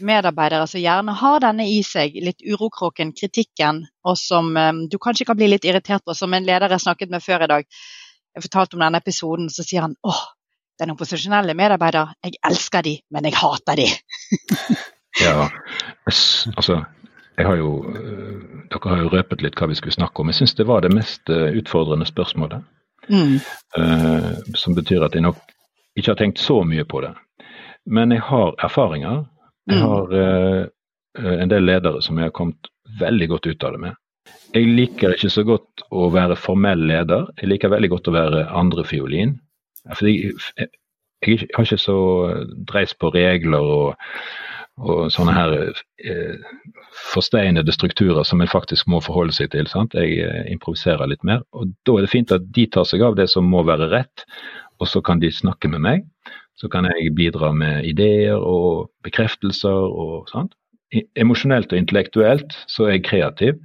medarbeidere 0.00 0.66
som 0.66 0.80
gjerne 0.80 1.12
har 1.12 1.40
denne 1.44 1.66
i 1.68 1.82
seg, 1.84 2.14
litt 2.24 2.40
urokråken, 2.40 3.12
kritikken, 3.12 3.82
og 4.04 4.16
som 4.16 4.56
um, 4.56 4.84
du 4.88 4.96
kanskje 4.98 5.26
kan 5.28 5.36
bli 5.36 5.50
litt 5.50 5.66
irritert 5.68 6.04
på, 6.04 6.14
som 6.16 6.32
en 6.34 6.46
leder 6.46 6.72
jeg 6.72 6.86
snakket 6.86 7.10
med 7.12 7.24
før 7.24 7.44
i 7.44 7.50
dag. 7.50 7.66
Jeg 8.36 8.46
fortalte 8.46 8.78
om 8.78 8.84
denne 8.84 9.00
episoden, 9.02 9.50
så 9.52 9.66
sier 9.66 9.84
han 9.84 9.96
åh, 10.06 10.22
den 10.80 10.94
opposisjonelle 10.94 11.54
medarbeider, 11.58 12.14
jeg 12.24 12.40
elsker 12.48 12.86
de, 12.86 12.96
men 13.14 13.28
jeg 13.28 13.36
hater 13.38 13.82
de. 13.82 13.88
ja, 15.24 15.48
altså 16.06 16.80
har 17.44 17.56
jo, 17.56 17.84
øh, 17.94 18.40
Dere 18.70 18.90
har 18.90 19.02
jo 19.02 19.12
røpet 19.12 19.42
litt 19.42 19.58
hva 19.58 19.68
vi 19.70 19.78
skulle 19.78 19.96
snakke 19.96 20.22
om. 20.22 20.30
Jeg 20.30 20.40
syns 20.40 20.54
det 20.58 20.66
var 20.68 20.84
det 20.84 20.92
mest 20.94 21.30
øh, 21.30 21.50
utfordrende 21.58 22.06
spørsmålet. 22.06 22.62
Mm. 23.10 23.40
Uh, 23.74 24.36
som 24.54 24.76
betyr 24.76 25.02
at 25.02 25.16
jeg 25.16 25.24
nok 25.24 25.38
ikke 25.98 26.12
har 26.12 26.18
tenkt 26.20 26.38
så 26.38 26.60
mye 26.62 26.84
på 26.84 27.00
det. 27.02 27.10
Men 27.86 28.12
jeg 28.12 28.22
har 28.22 28.54
erfaringer. 28.62 29.24
Jeg 29.66 29.80
mm. 29.80 29.88
har 29.88 30.14
uh, 30.14 31.40
en 31.42 31.50
del 31.50 31.66
ledere 31.66 32.02
som 32.02 32.18
jeg 32.18 32.28
har 32.28 32.36
kommet 32.36 32.70
veldig 33.00 33.28
godt 33.32 33.48
ut 33.50 33.64
av 33.66 33.74
det 33.74 33.82
med. 33.86 33.98
Jeg 34.54 34.68
liker 34.76 35.16
ikke 35.16 35.32
så 35.32 35.42
godt 35.46 35.84
å 35.90 36.10
være 36.14 36.38
formell 36.38 36.84
leder. 36.86 37.26
Jeg 37.40 37.50
liker 37.50 37.72
veldig 37.72 37.90
godt 37.96 38.10
å 38.10 38.14
være 38.14 38.46
andrefiolin. 38.60 39.38
Fordi 39.96 40.14
jeg, 40.26 40.68
jeg, 41.26 41.48
har 41.54 41.66
ikke 41.66 41.80
så 41.80 41.98
dreis 42.68 42.94
på 42.94 43.10
regler 43.14 43.64
og, 43.64 44.12
og 44.80 45.10
sånne 45.12 45.34
her 45.36 45.54
eh, 45.60 46.50
forsteinede 47.12 47.72
strukturer 47.74 48.24
som 48.28 48.40
en 48.40 48.50
faktisk 48.50 48.88
må 48.88 49.02
forholde 49.04 49.34
seg 49.36 49.52
til. 49.54 49.68
Sant? 49.70 49.96
Jeg 49.96 50.20
eh, 50.24 50.44
improviserer 50.52 51.10
litt 51.10 51.24
mer. 51.26 51.44
og 51.52 51.72
Da 51.86 51.96
er 51.96 52.06
det 52.06 52.12
fint 52.14 52.32
at 52.36 52.48
de 52.56 52.66
tar 52.66 52.88
seg 52.88 53.04
av 53.06 53.18
det 53.18 53.28
som 53.32 53.48
må 53.48 53.64
være 53.66 53.90
rett, 53.92 54.26
og 54.80 54.88
så 54.88 55.02
kan 55.04 55.20
de 55.20 55.32
snakke 55.32 55.68
med 55.72 55.84
meg. 55.84 56.06
Så 56.60 56.68
kan 56.68 56.84
jeg 56.88 57.14
bidra 57.16 57.52
med 57.56 57.86
ideer 57.88 58.36
og 58.36 58.90
bekreftelser 59.04 59.72
og 59.72 60.28
sånt. 60.28 60.56
Emosjonelt 61.16 61.72
og 61.72 61.78
intellektuelt 61.78 62.56
så 62.68 62.88
er 62.88 62.98
jeg 62.98 63.06
kreativ. 63.08 63.60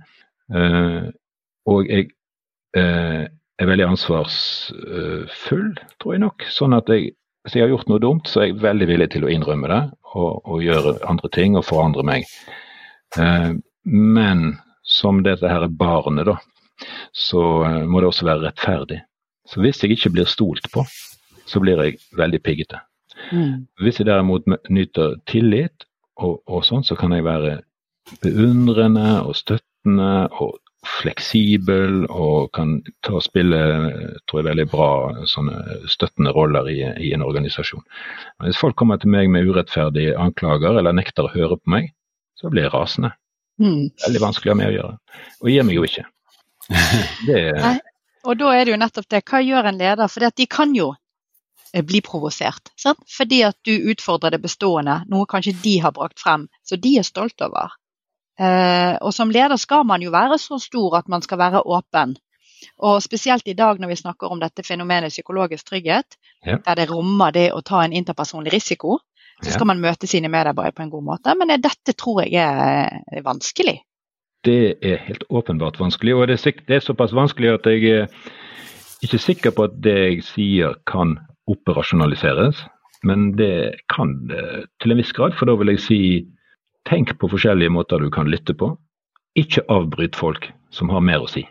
Eh, 0.54 1.08
og 1.66 1.90
jeg 1.90 2.12
uh, 2.78 3.26
er 3.62 3.70
veldig 3.70 3.88
ansvarsfull, 3.88 5.70
tror 6.02 6.16
jeg 6.16 6.24
nok. 6.26 6.46
Sånn 6.52 6.76
at 6.78 6.90
jeg, 6.92 7.14
hvis 7.46 7.56
jeg 7.56 7.66
har 7.66 7.72
gjort 7.74 7.90
noe 7.92 8.04
dumt, 8.04 8.30
så 8.30 8.42
er 8.42 8.50
jeg 8.50 8.62
veldig 8.64 8.90
villig 8.90 9.10
til 9.14 9.28
å 9.28 9.32
innrømme 9.32 9.72
det 9.72 9.82
og, 10.16 10.42
og 10.44 10.64
gjøre 10.64 10.98
andre 11.08 11.32
ting 11.36 11.58
og 11.60 11.68
forandre 11.68 12.06
meg. 12.08 12.28
Uh, 13.16 13.56
men 13.86 14.58
som 14.86 15.22
dette 15.26 15.50
her 15.50 15.66
er 15.66 15.78
barnet, 15.80 16.28
da, 16.28 16.38
så 17.16 17.42
må 17.88 18.02
det 18.02 18.10
også 18.10 18.28
være 18.28 18.48
rettferdig. 18.48 19.00
Så 19.50 19.62
hvis 19.62 19.82
jeg 19.84 19.96
ikke 19.96 20.12
blir 20.18 20.30
stolt 20.30 20.68
på, 20.74 20.84
så 21.46 21.62
blir 21.62 21.80
jeg 21.82 22.00
veldig 22.18 22.42
piggete. 22.44 22.82
Mm. 23.32 23.66
Hvis 23.82 24.00
jeg 24.00 24.10
derimot 24.10 24.46
nyter 24.70 25.16
tillit 25.30 25.86
og, 26.18 26.42
og 26.46 26.66
sånn, 26.66 26.84
så 26.86 26.98
kan 27.00 27.14
jeg 27.16 27.26
være 27.26 27.60
beundrende 28.22 29.22
og 29.26 29.38
støttende 29.38 30.28
og 30.42 30.60
fleksibel 30.88 32.06
og 32.06 32.52
kan 32.56 32.78
ta 33.06 33.18
og 33.20 33.26
spille 33.26 33.60
tror 34.30 34.42
jeg, 34.42 34.48
veldig 34.50 34.66
bra 34.72 34.90
sånne 35.30 35.80
støttende 35.92 36.34
roller 36.36 36.70
i, 36.72 36.80
i 37.02 37.12
en 37.16 37.26
organisasjon. 37.26 37.84
Men 38.40 38.50
hvis 38.50 38.62
folk 38.62 38.78
kommer 38.80 39.02
til 39.02 39.14
meg 39.14 39.32
med 39.34 39.48
urettferdige 39.50 40.18
anklager 40.22 40.80
eller 40.80 40.96
nekter 40.96 41.28
å 41.28 41.34
høre 41.34 41.60
på 41.60 41.76
meg, 41.76 41.92
så 42.40 42.52
blir 42.52 42.68
jeg 42.68 42.76
rasende. 42.76 43.14
Mm. 43.62 43.90
Veldig 44.08 44.22
vanskelig 44.24 44.52
å 44.52 44.56
ha 44.56 44.60
med 44.62 44.72
å 44.72 44.76
gjøre. 44.76 44.98
Og 45.42 45.52
gir 45.54 45.68
meg 45.68 45.80
jo 45.80 45.88
ikke. 45.88 46.06
Det, 47.28 47.42
Nei. 47.62 47.78
Og 48.26 48.38
da 48.40 48.56
er 48.58 48.66
det 48.66 48.74
jo 48.74 48.82
nettopp 48.82 49.06
det. 49.14 49.22
Hva 49.30 49.40
gjør 49.46 49.68
en 49.70 49.78
leder? 49.78 50.10
For 50.10 50.34
de 50.34 50.48
kan 50.50 50.72
jo 50.74 50.96
Eh, 51.76 51.84
bli 51.84 52.02
provosert. 52.02 52.72
Sant? 52.80 53.00
Fordi 53.18 53.42
at 53.44 53.58
du 53.68 53.74
utfordrer 53.92 54.32
det 54.32 54.40
bestående, 54.46 55.02
noe 55.12 55.28
kanskje 55.28 55.58
de 55.64 55.74
har 55.84 55.92
brakt 55.96 56.22
frem, 56.24 56.48
så 56.64 56.80
de 56.80 56.94
er 57.02 57.04
stolt 57.04 57.42
over. 57.44 57.74
Eh, 58.40 58.94
og 59.00 59.14
som 59.16 59.32
leder 59.32 59.60
skal 59.60 59.86
man 59.88 60.04
jo 60.04 60.12
være 60.12 60.38
så 60.42 60.60
stor 60.60 61.00
at 61.00 61.10
man 61.12 61.24
skal 61.24 61.40
være 61.40 61.64
åpen. 61.64 62.16
Og 62.84 63.02
spesielt 63.04 63.48
i 63.48 63.56
dag 63.56 63.80
når 63.80 63.94
vi 63.94 64.00
snakker 64.02 64.32
om 64.32 64.42
dette 64.42 64.64
fenomenet 64.66 65.14
psykologisk 65.14 65.70
trygghet, 65.70 66.18
ja. 66.46 66.58
der 66.66 66.80
det 66.82 66.90
rommer 66.92 67.32
det 67.36 67.52
å 67.54 67.62
ta 67.64 67.84
en 67.84 67.96
interpersonlig 67.96 68.54
risiko, 68.56 69.00
så 69.42 69.52
skal 69.52 69.66
ja. 69.66 69.72
man 69.74 69.84
møte 69.84 70.08
sine 70.08 70.32
medarbeidere 70.32 70.76
på 70.76 70.86
en 70.86 70.94
god 70.94 71.06
måte. 71.12 71.36
Men 71.38 71.54
dette 71.62 71.96
tror 71.96 72.24
jeg 72.24 72.40
er 72.40 73.24
vanskelig. 73.24 73.80
Det 74.46 74.78
er 74.86 75.02
helt 75.08 75.26
åpenbart 75.30 75.80
vanskelig, 75.82 76.14
og 76.16 76.28
det 76.30 76.38
er, 76.38 76.84
såpass 76.84 77.16
vanskelig 77.16 77.56
at 77.56 77.68
jeg 77.72 77.90
er 77.90 78.08
ikke 79.04 79.20
sikker 79.20 79.56
på 79.56 79.66
at 79.66 79.80
det 79.84 79.96
jeg 79.96 80.24
sier 80.28 80.76
kan 80.88 81.18
operasjonaliseres. 81.52 82.62
Men 83.06 83.32
det 83.38 83.82
kan 83.92 84.16
det 84.30 84.68
til 84.82 84.94
en 84.94 85.02
viss 85.02 85.14
grad, 85.14 85.36
for 85.38 85.50
da 85.50 85.58
vil 85.60 85.74
jeg 85.74 85.84
si 85.84 86.00
tenk 86.90 87.16
på 87.20 87.30
forskjellige 87.32 87.74
måter 87.74 88.00
du 88.00 88.12
kan 88.14 88.30
lytte 88.32 88.54
på. 88.54 88.76
Ikke 89.36 89.66
avbryt 89.72 90.16
folk 90.16 90.52
som 90.72 90.92
har 90.94 91.04
mer 91.04 91.26
å 91.26 91.32
si. 91.32 91.44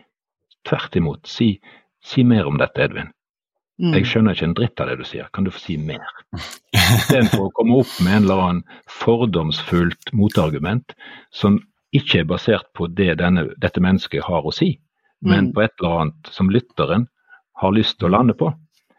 Tvert 0.65 0.95
imot, 0.97 1.27
si, 1.29 1.55
si 2.05 2.23
mer 2.25 2.47
om 2.49 2.57
dette, 2.61 2.81
Edvin. 2.81 3.11
Mm. 3.75 3.91
Jeg 3.97 4.07
skjønner 4.07 4.35
ikke 4.35 4.47
en 4.47 4.55
dritt 4.55 4.81
av 4.81 4.87
det 4.87 4.95
du 5.01 5.05
sier, 5.07 5.27
kan 5.35 5.43
du 5.43 5.51
få 5.51 5.59
si 5.59 5.75
mer? 5.77 6.03
Istedenfor 6.75 7.49
å 7.49 7.53
komme 7.57 7.81
opp 7.81 7.91
med 8.05 8.13
en 8.13 8.27
eller 8.27 8.43
annen 8.43 8.61
fordomsfullt 9.01 10.13
motargument 10.15 10.95
som 11.35 11.59
ikke 11.95 12.21
er 12.21 12.29
basert 12.29 12.69
på 12.75 12.87
det 12.87 13.17
denne, 13.19 13.49
dette 13.61 13.83
mennesket 13.83 14.23
har 14.27 14.47
å 14.47 14.53
si, 14.55 14.77
men 15.25 15.49
mm. 15.49 15.51
på 15.55 15.65
et 15.65 15.75
eller 15.79 16.05
annet 16.05 16.31
som 16.31 16.51
lytteren 16.51 17.09
har 17.59 17.75
lyst 17.75 17.99
til 17.99 18.09
å 18.09 18.15
lande 18.15 18.35
på. 18.39 18.53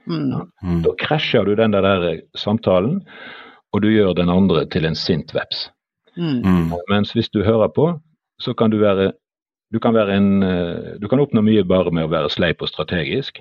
Mm. 0.06 0.28
Ja, 0.32 0.44
Da 0.84 0.92
krasjer 1.00 1.48
du 1.48 1.56
den 1.58 1.74
der 1.74 2.20
samtalen, 2.38 3.00
og 3.72 3.82
du 3.82 3.90
gjør 3.90 4.14
den 4.16 4.30
andre 4.32 4.66
til 4.70 4.86
en 4.88 4.96
sint 4.96 5.32
veps. 5.36 5.66
Mm. 6.16 6.40
mm. 6.42 6.74
Mens 6.90 7.12
hvis 7.12 7.30
du 7.32 7.42
hører 7.44 7.68
på, 7.68 7.90
så 8.40 8.54
kan 8.54 8.72
du 8.72 8.78
være 8.80 9.12
du 9.74 9.80
kan, 9.82 9.94
være 9.94 10.14
en, 10.14 10.42
eh, 10.42 10.94
du 11.02 11.08
kan 11.10 11.20
oppnå 11.20 11.42
mye 11.42 11.64
bare 11.66 11.90
med 11.90 12.06
å 12.06 12.12
være 12.12 12.30
sleip 12.30 12.62
og 12.62 12.70
strategisk. 12.70 13.40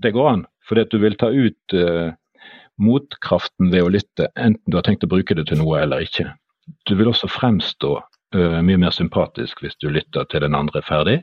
Det 0.00 0.14
går 0.16 0.30
an, 0.30 0.46
fordi 0.66 0.86
du 0.90 0.96
vil 0.98 1.14
ta 1.20 1.28
ut 1.30 1.74
uh, 1.76 2.10
motkraften 2.82 3.68
ved 3.70 3.84
å 3.84 3.92
lytte, 3.92 4.26
enten 4.34 4.64
du 4.66 4.78
har 4.78 4.82
tenkt 4.82 5.04
å 5.06 5.10
bruke 5.12 5.36
det 5.38 5.46
til 5.46 5.60
noe 5.60 5.78
eller 5.84 6.02
ikke. 6.02 6.26
Du 6.88 6.96
vil 6.98 7.12
også 7.12 7.28
fremstå 7.30 7.92
uh, 8.00 8.58
mye 8.64 8.80
mer 8.80 8.96
sympatisk 8.96 9.62
hvis 9.62 9.78
du 9.78 9.86
lytter 9.92 10.26
til 10.32 10.42
den 10.42 10.56
andre 10.58 10.82
ferdig. 10.82 11.20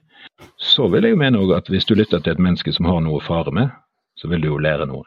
Så 0.55 0.88
vil 0.93 1.03
jeg 1.03 1.17
jo 1.17 1.19
mene 1.19 1.43
at 1.57 1.67
hvis 1.74 1.89
du 1.89 1.97
lytter 1.97 2.24
til 2.24 2.38
et 2.38 2.45
menneske 2.45 2.72
som 2.72 2.88
har 2.88 3.01
noe 3.03 3.19
å 3.19 3.26
fare 3.26 3.51
med, 3.51 3.74
så 4.15 4.32
vil 4.32 4.45
du 4.45 4.53
jo 4.53 4.61
lære 4.61 4.88
noe. 4.88 5.03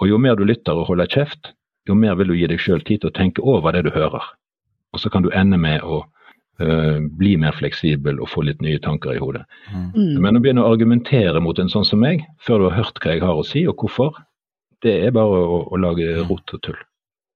Og 0.00 0.08
jo 0.08 0.22
mer 0.22 0.38
du 0.38 0.46
lytter 0.48 0.78
og 0.78 0.88
holder 0.88 1.10
kjeft, 1.12 1.52
jo 1.90 1.98
mer 1.98 2.16
vil 2.16 2.32
du 2.32 2.38
gi 2.38 2.48
deg 2.48 2.62
sjøl 2.62 2.80
tid 2.86 3.02
til 3.02 3.12
å 3.12 3.18
tenke 3.18 3.44
over 3.44 3.74
det 3.76 3.84
du 3.84 3.92
hører. 3.92 4.32
Og 4.92 5.00
så 5.00 5.10
kan 5.12 5.24
du 5.24 5.30
ende 5.34 5.58
med 5.60 5.84
å 5.84 6.02
uh, 6.02 6.98
bli 7.18 7.36
mer 7.40 7.56
fleksibel 7.56 8.20
og 8.20 8.30
få 8.32 8.44
litt 8.46 8.60
nye 8.64 8.80
tanker 8.82 9.16
i 9.16 9.22
hodet. 9.22 9.44
Mm. 9.72 10.18
Men 10.20 10.36
å 10.36 10.42
begynne 10.44 10.64
å 10.64 10.72
argumentere 10.72 11.40
mot 11.40 11.58
en 11.58 11.72
sånn 11.72 11.88
som 11.88 12.02
meg, 12.02 12.26
før 12.44 12.60
du 12.60 12.68
har 12.68 12.78
hørt 12.82 13.00
hva 13.02 13.16
jeg 13.16 13.24
har 13.24 13.40
å 13.40 13.46
si 13.46 13.64
og 13.68 13.80
hvorfor, 13.80 14.20
det 14.82 14.98
er 15.06 15.14
bare 15.14 15.40
å, 15.46 15.62
å 15.72 15.80
lage 15.80 16.18
rot 16.26 16.56
og 16.56 16.62
tull. 16.66 16.78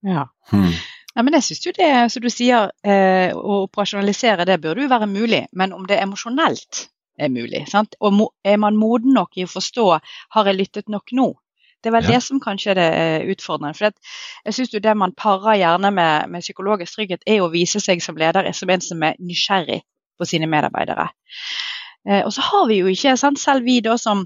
Ja. 0.07 0.27
Mm. 0.53 0.75
Ja, 1.17 1.25
men 1.25 1.33
jeg 1.39 1.47
synes 1.47 1.65
jo 1.65 1.73
det, 1.79 1.93
som 2.13 2.23
du 2.23 2.29
sier, 2.29 2.71
eh, 2.85 3.33
Å 3.33 3.63
operasjonalisere 3.65 4.45
det 4.45 4.59
burde 4.61 4.85
jo 4.85 4.93
være 4.93 5.09
mulig, 5.09 5.47
men 5.57 5.73
om 5.73 5.87
det 5.89 5.97
er 5.97 6.05
emosjonelt 6.05 6.83
er 7.17 7.33
mulig. 7.33 7.65
Sant? 7.71 7.97
Og 8.05 8.27
er 8.45 8.59
man 8.61 8.77
moden 8.77 9.17
nok 9.17 9.39
i 9.41 9.47
å 9.47 9.51
forstå 9.51 9.87
har 10.37 10.51
jeg 10.51 10.59
lyttet 10.59 10.93
nok 10.93 11.15
nå? 11.17 11.31
Det 11.87 11.93
er 11.93 11.95
vel 12.01 12.09
ja. 12.09 12.17
det 12.17 12.25
som 12.27 12.41
kanskje 12.43 12.73
er 12.73 12.79
det 12.81 12.87
eh, 12.99 13.29
utfordrende. 13.31 13.77
For 13.79 13.87
jeg 13.87 14.67
jo 14.73 14.81
Det 14.83 14.95
man 14.99 15.13
parer 15.15 15.61
gjerne 15.61 15.93
med, 15.95 16.33
med, 16.33 16.43
psykologisk 16.43 16.99
trygghet, 16.99 17.23
er 17.23 17.45
å 17.45 17.53
vise 17.53 17.79
seg 17.79 18.03
som 18.03 18.19
leder 18.19 18.49
som 18.59 18.73
en 18.75 18.83
som 18.83 19.05
er 19.07 19.15
nysgjerrig 19.23 19.85
på 20.19 20.27
sine 20.27 20.49
medarbeidere. 20.51 21.05
Eh, 22.09 22.25
og 22.25 22.33
så 22.35 22.43
har 22.43 22.67
vi 22.67 22.81
jo 22.81 22.91
ikke, 22.91 23.15
sant? 23.15 23.39
selv 23.39 23.63
vi 23.63 23.79
da 23.87 23.95
som 24.03 24.25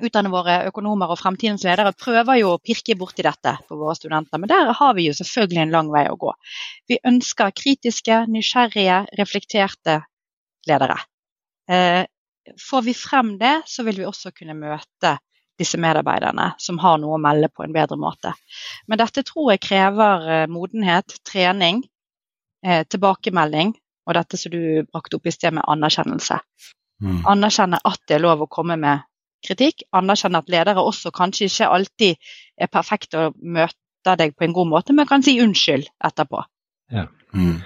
utdanner 0.00 0.32
våre 0.32 0.56
økonomer 0.70 1.12
og 1.12 1.20
fremtidens 1.20 1.66
ledere, 1.68 1.92
prøver 2.00 2.40
jo 2.40 2.54
å 2.54 2.62
pirke 2.64 2.96
borti 2.96 3.28
dette 3.28 3.58
på 3.68 3.76
våre 3.76 3.98
studenter. 4.00 4.40
Men 4.40 4.54
der 4.54 4.72
har 4.80 4.96
vi 4.96 5.10
jo 5.10 5.18
selvfølgelig 5.20 5.66
en 5.66 5.76
lang 5.76 5.92
vei 5.92 6.06
å 6.08 6.16
gå. 6.16 6.32
Vi 6.88 7.00
ønsker 7.12 7.52
kritiske, 7.60 8.22
nysgjerrige, 8.32 9.02
reflekterte 9.20 10.00
ledere. 10.64 10.96
Eh, 11.68 12.08
får 12.56 12.88
vi 12.88 12.96
frem 12.96 13.36
det, 13.36 13.58
så 13.68 13.84
vil 13.84 14.00
vi 14.00 14.08
også 14.08 14.32
kunne 14.32 14.56
møte 14.56 15.18
disse 15.58 15.78
medarbeiderne 15.80 16.50
som 16.60 16.78
har 16.82 16.98
noe 17.00 17.16
å 17.16 17.22
melde 17.22 17.48
på 17.52 17.64
en 17.64 17.74
bedre 17.74 17.98
måte. 18.00 18.32
Men 18.86 19.00
dette 19.00 19.24
tror 19.26 19.54
jeg 19.54 19.64
krever 19.64 20.28
eh, 20.28 20.46
modenhet, 20.52 21.18
trening, 21.26 21.82
eh, 22.66 22.84
tilbakemelding 22.88 23.74
og 24.06 24.14
dette 24.18 24.38
som 24.40 24.54
du 24.54 24.84
brakte 24.86 25.18
opp 25.18 25.26
i 25.26 25.34
sted 25.34 25.56
med 25.56 25.66
anerkjennelse. 25.66 26.38
Mm. 27.02 27.22
Anerkjenne 27.28 27.80
at 27.84 28.00
det 28.08 28.18
er 28.18 28.24
lov 28.24 28.44
å 28.44 28.50
komme 28.50 28.78
med 28.80 29.04
kritikk. 29.46 29.84
Anerkjenne 29.96 30.40
at 30.42 30.52
ledere 30.52 30.84
også 30.84 31.12
kanskje 31.14 31.50
ikke 31.50 31.72
alltid 31.78 32.30
er 32.56 32.72
perfekte 32.72 33.26
og 33.26 33.40
møter 33.42 34.20
deg 34.20 34.36
på 34.38 34.46
en 34.46 34.54
god 34.54 34.70
måte, 34.70 34.94
men 34.94 35.08
kan 35.08 35.24
si 35.26 35.38
unnskyld 35.42 35.88
etterpå. 36.06 36.44
Ja. 36.94 37.08
Mm. 37.34 37.58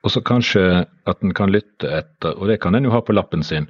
Og 0.00 0.12
så 0.14 0.22
kanskje 0.24 0.62
at 1.10 1.24
en 1.24 1.34
kan 1.36 1.52
lytte 1.52 1.90
etter, 1.98 2.36
og 2.38 2.48
det 2.48 2.60
kan 2.62 2.76
en 2.76 2.86
jo 2.86 2.94
ha 2.94 3.02
på 3.04 3.16
lappen 3.16 3.42
sin. 3.44 3.66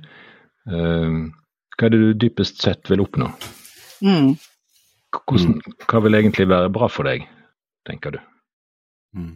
Uh, 0.68 1.32
hva 1.76 1.88
er 1.88 1.94
det 1.94 2.00
du 2.00 2.10
dypest 2.24 2.62
sett 2.62 2.90
vil 2.90 3.02
oppnå? 3.04 3.30
Mm. 4.04 4.34
Hvordan, 5.16 5.56
hva 5.90 6.02
vil 6.04 6.18
egentlig 6.18 6.48
være 6.50 6.72
bra 6.72 6.88
for 6.92 7.08
deg, 7.08 7.26
tenker 7.88 8.16
du? 8.16 8.20
Mm. 9.16 9.34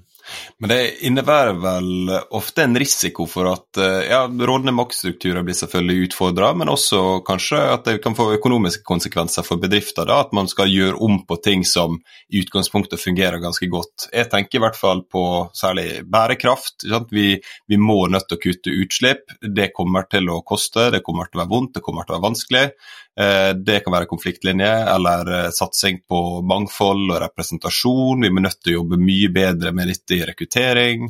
Men 0.58 0.70
det 0.72 0.80
innebærer 1.06 1.56
vel 1.60 2.12
ofte 2.34 2.64
en 2.64 2.78
risiko 2.78 3.26
for 3.28 3.48
at 3.50 3.80
eh, 3.80 4.08
ja, 4.10 4.22
rådende 4.28 4.74
maktstrukturer 4.76 5.44
blir 5.44 5.56
selvfølgelig 5.58 6.08
utfordra, 6.08 6.52
men 6.56 6.70
også 6.72 7.20
kanskje 7.26 7.60
at 7.74 7.88
det 7.88 7.98
kan 8.04 8.16
få 8.16 8.30
økonomiske 8.38 8.84
konsekvenser 8.86 9.46
for 9.46 9.60
bedrifter. 9.62 10.06
da, 10.08 10.20
At 10.24 10.32
man 10.36 10.48
skal 10.50 10.72
gjøre 10.72 11.00
om 11.04 11.20
på 11.28 11.38
ting 11.44 11.64
som 11.68 11.98
i 12.30 12.44
utgangspunktet 12.44 13.02
fungerer 13.02 13.42
ganske 13.42 13.68
godt. 13.72 14.08
Jeg 14.12 14.30
tenker 14.32 14.58
i 14.58 14.64
hvert 14.64 14.78
fall 14.78 15.04
på 15.10 15.24
særlig 15.56 16.04
bærekraft. 16.08 16.86
Vi, 17.10 17.28
vi, 17.68 17.80
må 17.80 18.06
nødt 18.08 18.28
til 18.30 18.38
å 18.38 18.44
kutte 18.46 18.74
utslipp. 18.84 19.36
Det 19.42 19.72
kommer 19.76 20.08
til 20.10 20.30
å 20.32 20.40
koste, 20.46 20.90
det 20.94 21.04
kommer 21.04 21.28
til 21.28 21.40
å 21.40 21.44
være 21.44 21.52
vondt, 21.52 21.76
det 21.76 21.84
kommer 21.84 22.06
til 22.06 22.14
å 22.14 22.18
være 22.18 22.28
vanskelig. 22.30 22.66
Eh, 23.20 23.54
det 23.54 23.78
kan 23.84 23.94
være 23.94 24.08
konfliktlinje 24.10 24.70
eller 24.90 25.28
eh, 25.36 25.50
satsing 25.54 26.00
på 26.08 26.20
mangfold 26.50 27.12
og 27.12 27.20
representasjon. 27.22 28.24
Vi 28.24 28.30
er 28.30 28.42
nødt 28.42 28.58
til 28.58 28.74
å 28.74 28.80
jobbe 28.80 28.98
mye 28.98 29.30
bedre 29.30 29.70
med 29.76 29.92
dette 29.92 30.16
i 30.16 30.24
rekruttering. 30.26 31.06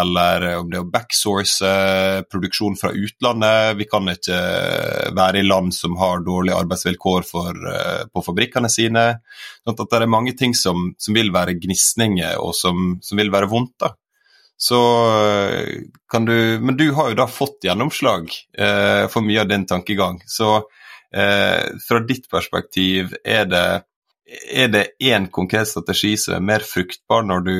Eller 0.00 0.46
eh, 0.48 0.56
om 0.62 0.70
det 0.72 0.80
er 0.80 0.86
å 0.86 0.88
backsource 0.94 1.74
produksjon 2.32 2.78
fra 2.80 2.94
utlandet. 2.96 3.76
Vi 3.76 3.88
kan 3.90 4.08
ikke 4.14 4.40
være 5.12 5.42
i 5.42 5.46
land 5.46 5.76
som 5.76 6.00
har 6.00 6.24
dårlige 6.24 6.56
arbeidsvilkår 6.64 7.28
for, 7.28 7.72
på 8.08 8.24
fabrikkene 8.24 8.72
sine. 8.72 9.06
Sånn 9.60 9.76
at 9.76 9.84
det 9.84 10.00
er 10.00 10.14
mange 10.16 10.32
ting 10.38 10.56
som, 10.56 10.94
som 10.96 11.20
vil 11.20 11.34
være 11.36 11.58
gnisninger 11.60 12.40
og 12.40 12.56
som, 12.56 12.94
som 13.04 13.20
vil 13.20 13.32
være 13.34 13.52
vondt. 13.52 13.76
da. 13.84 13.92
Så 14.62 14.78
kan 16.08 16.24
du 16.24 16.60
Men 16.62 16.76
du 16.78 16.92
har 16.94 17.10
jo 17.10 17.16
da 17.18 17.26
fått 17.26 17.66
gjennomslag 17.66 18.30
eh, 18.56 19.08
for 19.10 19.20
mye 19.26 19.42
av 19.42 19.50
din 19.50 19.66
tankegang. 19.68 20.22
Så 20.24 20.62
Eh, 21.12 21.64
fra 21.88 22.00
ditt 22.08 22.30
perspektiv, 22.30 23.12
er 23.24 23.44
det 23.50 23.66
er 24.52 24.68
det 24.68 24.86
én 25.00 25.28
konkret 25.30 25.68
strategi 25.68 26.16
som 26.16 26.38
er 26.38 26.46
mer 26.46 26.64
fruktbar 26.64 27.24
når 27.26 27.44
du 27.44 27.56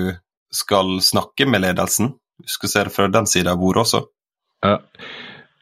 skal 0.53 1.01
snakke 1.05 1.47
med 1.47 1.65
ledelsen? 1.65 2.15
Du 2.43 2.49
skal 2.49 2.73
se 2.73 2.85
det 2.87 2.95
fra 2.95 3.09
den 3.13 3.29
siden 3.29 3.53
av 3.53 3.61
bordet 3.61 3.83
også. 3.85 4.03
Ja, 4.63 4.79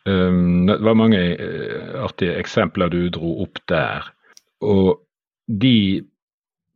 um, 0.04 0.66
Det 0.66 0.78
var 0.84 0.94
mange 0.94 1.18
uh, 1.18 2.04
artige 2.04 2.38
eksempler 2.38 2.92
du 2.92 3.08
dro 3.10 3.40
opp 3.42 3.58
der. 3.68 4.06
Og 4.60 5.00
de 5.46 6.04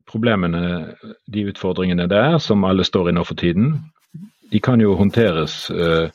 problemene, 0.08 0.94
de 1.30 1.46
utfordringene 1.50 2.08
der, 2.10 2.38
som 2.38 2.64
alle 2.64 2.84
står 2.84 3.10
i 3.10 3.14
nå 3.14 3.24
for 3.24 3.38
tiden, 3.38 3.76
de 4.50 4.60
kan 4.60 4.80
jo 4.80 4.96
håndteres 4.98 5.70
uh, 5.70 6.08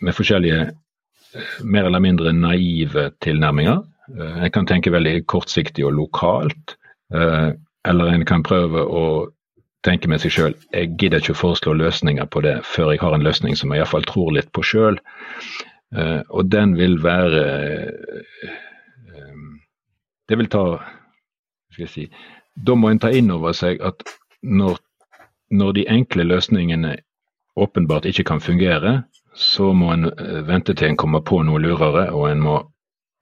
med 0.00 0.14
forskjellige 0.14 0.68
mer 1.64 1.88
eller 1.88 2.02
mindre 2.02 2.32
naive 2.32 3.10
tilnærminger. 3.24 3.82
Eh, 4.16 4.44
en 4.44 4.50
kan 4.50 4.66
tenke 4.66 4.92
veldig 4.92 5.26
kortsiktig 5.26 5.86
og 5.86 5.96
lokalt. 5.96 6.76
Eh, 7.14 7.50
eller 7.88 8.12
en 8.12 8.24
kan 8.28 8.44
prøve 8.46 8.84
å 8.84 9.04
tenke 9.86 10.10
med 10.10 10.20
seg 10.20 10.32
sjøl 10.34 10.54
jeg 10.74 10.96
gidder 10.98 11.22
ikke 11.22 11.36
å 11.36 11.38
foreslå 11.38 11.72
løsninger 11.78 12.26
på 12.34 12.42
det 12.42 12.56
før 12.66 12.90
jeg 12.90 13.00
har 13.00 13.14
en 13.14 13.22
løsning 13.24 13.54
som 13.56 13.70
jeg 13.70 13.80
iallfall 13.80 14.06
tror 14.10 14.32
litt 14.34 14.50
på 14.52 14.64
sjøl. 14.66 14.98
Eh, 15.96 16.20
og 16.28 16.50
den 16.52 16.76
vil 16.76 16.98
være 17.02 17.44
Det 20.28 20.36
vil 20.36 20.50
ta 20.52 20.64
skal 21.72 21.86
jeg 21.86 21.92
si, 21.92 22.04
Da 22.66 22.74
må 22.74 22.90
en 22.90 22.98
ta 23.00 23.08
inn 23.14 23.30
over 23.30 23.54
seg 23.56 23.80
at 23.80 24.02
når, 24.42 24.76
når 25.50 25.72
de 25.78 25.86
enkle 25.88 26.26
løsningene 26.26 26.98
åpenbart 27.56 28.04
ikke 28.04 28.26
kan 28.28 28.40
fungere, 28.40 29.04
så 29.38 29.72
må 29.72 29.92
en 29.94 30.10
eh, 30.10 30.42
vente 30.46 30.74
til 30.74 30.90
en 30.90 30.98
kommer 30.98 31.22
på 31.22 31.40
noe 31.46 31.60
lurere, 31.62 32.08
og 32.10 32.26
en 32.30 32.42
må 32.42 32.56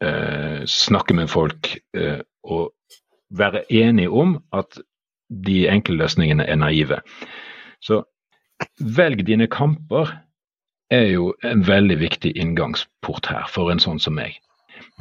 eh, 0.05 0.63
snakke 0.65 1.17
med 1.17 1.29
folk 1.29 1.75
eh, 1.97 2.23
og 2.49 2.73
være 3.37 3.67
enig 3.73 4.09
om 4.09 4.39
at 4.57 4.79
de 5.29 5.67
enkle 5.69 5.99
løsningene 6.01 6.47
er 6.47 6.57
naive. 6.57 7.03
Så 7.85 8.01
velg 8.81 9.27
dine 9.27 9.49
kamper 9.53 10.15
er 10.91 11.11
jo 11.11 11.33
en 11.45 11.67
veldig 11.67 11.99
viktig 12.01 12.33
inngangsport 12.39 13.27
her 13.29 13.49
for 13.51 13.73
en 13.73 13.83
sånn 13.83 14.01
som 14.01 14.15
meg. 14.17 14.39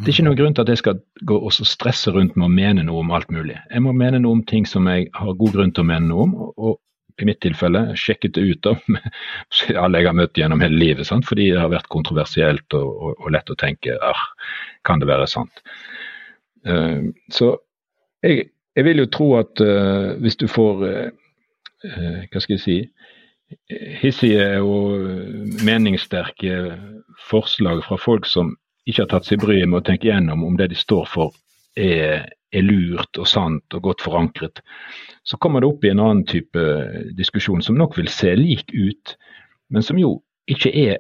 Det 0.02 0.10
er 0.10 0.16
ikke 0.16 0.26
noen 0.26 0.40
grunn 0.40 0.56
til 0.56 0.66
at 0.66 0.72
jeg 0.72 0.82
skal 0.82 0.98
gå 1.30 1.38
og 1.38 1.54
stresse 1.56 2.12
rundt 2.12 2.36
med 2.36 2.50
å 2.50 2.52
mene 2.52 2.84
noe 2.84 3.04
om 3.04 3.14
alt 3.16 3.30
mulig. 3.32 3.56
Jeg 3.72 3.84
må 3.86 3.94
mene 3.96 4.20
noe 4.20 4.40
om 4.40 4.44
ting 4.44 4.66
som 4.68 4.88
jeg 4.92 5.08
har 5.16 5.38
god 5.40 5.54
grunn 5.56 5.72
til 5.72 5.86
å 5.86 5.90
mene 5.94 6.10
noe 6.10 6.26
om, 6.26 6.34
og 6.58 6.80
i 7.22 7.28
mitt 7.28 7.40
tilfelle 7.44 7.82
sjekket 8.00 8.36
det 8.36 8.44
ut 8.44 8.70
av 8.70 8.82
alle 9.84 10.02
jeg 10.02 10.10
har 10.10 10.18
møtt 10.18 10.40
gjennom 10.40 10.64
hele 10.64 10.80
livet. 10.80 11.08
Sant? 11.08 11.28
Fordi 11.28 11.50
det 11.54 11.62
har 11.62 11.72
vært 11.74 11.92
kontroversielt 11.94 12.78
og, 12.78 12.90
og, 12.90 13.14
og 13.20 13.36
lett 13.36 13.52
å 13.52 13.60
tenke 13.60 13.96
ah, 14.04 14.26
kan 14.88 15.02
det 15.02 15.10
være 15.10 15.30
sant. 15.32 15.64
Uh, 16.66 17.14
så 17.32 17.54
jeg, 18.26 18.50
jeg, 18.74 18.86
vil 18.88 19.04
jo 19.04 19.12
tro 19.14 19.30
at 19.38 19.62
uh, 19.62 20.16
hvis 20.24 20.40
du 20.42 20.48
får 20.50 20.86
uh, 20.90 21.10
hva 21.86 22.42
skal 22.42 22.56
jeg 22.56 22.64
si 22.64 22.78
hissige 24.02 24.46
og 24.66 25.04
meningssterke 25.68 26.74
forslag 27.30 27.84
fra 27.86 28.00
folk 28.02 28.26
som 28.26 28.56
ikke 28.90 29.04
har 29.04 29.12
tatt 29.12 29.28
seg 29.30 29.44
bryet 29.44 29.70
med 29.70 29.84
å 29.84 29.86
tenke 29.86 30.10
gjennom 30.10 30.42
om 30.48 30.58
det 30.58 30.72
de 30.74 30.80
står 30.80 31.06
for 31.12 31.38
er, 31.76 32.26
er 32.56 32.66
lurt 32.66 33.20
og 33.20 33.28
sant 33.30 33.76
og 33.76 33.90
godt 33.90 34.04
forankret, 34.06 34.62
så 35.26 35.40
kommer 35.42 35.62
det 35.62 35.70
opp 35.70 35.86
i 35.86 35.92
en 35.92 36.02
annen 36.04 36.26
type 36.30 36.66
diskusjon 37.18 37.64
som 37.66 37.78
nok 37.80 37.98
vil 38.00 38.10
se 38.12 38.36
lik 38.38 38.72
ut, 38.74 39.16
men 39.74 39.86
som 39.86 40.00
jo 40.00 40.20
ikke 40.52 40.72
er 40.72 41.00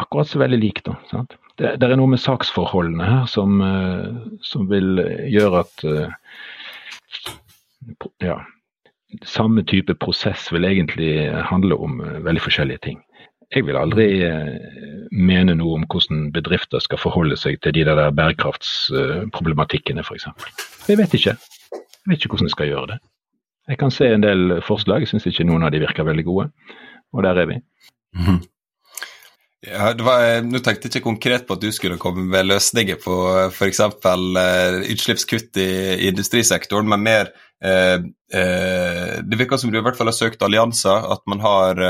akkurat 0.00 0.28
så 0.28 0.40
veldig 0.40 0.60
lik. 0.60 0.82
da, 0.84 0.96
sant? 1.10 1.36
Det, 1.56 1.76
det 1.80 1.88
er 1.88 1.96
noe 1.96 2.12
med 2.12 2.20
saksforholdene 2.20 3.06
her 3.06 3.30
som, 3.30 3.60
uh, 3.64 4.12
som 4.44 4.66
vil 4.68 5.00
gjøre 5.32 5.62
at 5.64 5.84
uh, 5.88 6.36
ja, 8.24 8.40
samme 9.24 9.64
type 9.64 9.94
prosess 10.02 10.50
vil 10.52 10.68
egentlig 10.68 11.30
handle 11.48 11.78
om 11.80 12.00
uh, 12.04 12.18
veldig 12.26 12.44
forskjellige 12.44 12.84
ting. 12.88 13.00
Jeg 13.54 13.66
vil 13.66 13.76
aldri 13.78 14.06
mene 15.14 15.54
noe 15.54 15.76
om 15.78 15.84
hvordan 15.86 16.30
bedrifter 16.34 16.82
skal 16.82 16.98
forholde 16.98 17.38
seg 17.38 17.60
til 17.62 17.76
de 17.76 17.84
der 17.86 18.00
bærekraftsproblematikkene 18.16 20.02
f.eks. 20.02 20.26
Jeg 20.88 20.98
vet 20.98 21.14
ikke. 21.14 21.36
Jeg 21.36 22.10
vet 22.10 22.18
ikke 22.18 22.34
hvordan 22.34 22.50
jeg 22.50 22.56
skal 22.56 22.72
gjøre 22.72 22.90
det. 22.94 22.98
Jeg 23.66 23.78
kan 23.78 23.90
se 23.90 24.08
en 24.14 24.22
del 24.22 24.58
forslag, 24.66 25.02
jeg 25.02 25.10
syns 25.10 25.26
ikke 25.26 25.46
noen 25.46 25.66
av 25.66 25.72
de 25.74 25.82
virker 25.82 26.06
veldig 26.06 26.26
gode. 26.26 26.50
Og 27.14 27.22
der 27.26 27.38
er 27.42 27.48
vi. 27.50 27.56
Mm. 28.14 28.42
Ja, 29.64 29.94
var, 29.98 30.42
Nå 30.44 30.60
tenkte 30.60 30.86
jeg 30.86 30.98
ikke 30.98 31.08
konkret 31.08 31.46
på 31.48 31.56
at 31.56 31.64
du 31.64 31.70
skulle 31.72 31.96
komme 32.00 32.26
med 32.28 32.46
løsninger 32.46 33.00
på 33.02 33.16
f.eks. 33.48 33.80
Uh, 34.04 34.84
utslippskutt 34.92 35.58
i, 35.58 35.66
i, 35.96 36.08
industrisektoren, 36.10 36.88
men 36.92 37.02
mer 37.02 37.32
uh, 37.64 37.98
uh, 38.04 39.12
Det 39.24 39.40
virker 39.40 39.58
som 39.58 39.72
du 39.72 39.80
i 39.80 39.82
hvert 39.82 39.96
fall 39.98 40.12
har 40.12 40.18
søkt 40.18 40.44
allianser, 40.44 41.08
at 41.16 41.24
man 41.26 41.40
har, 41.42 41.80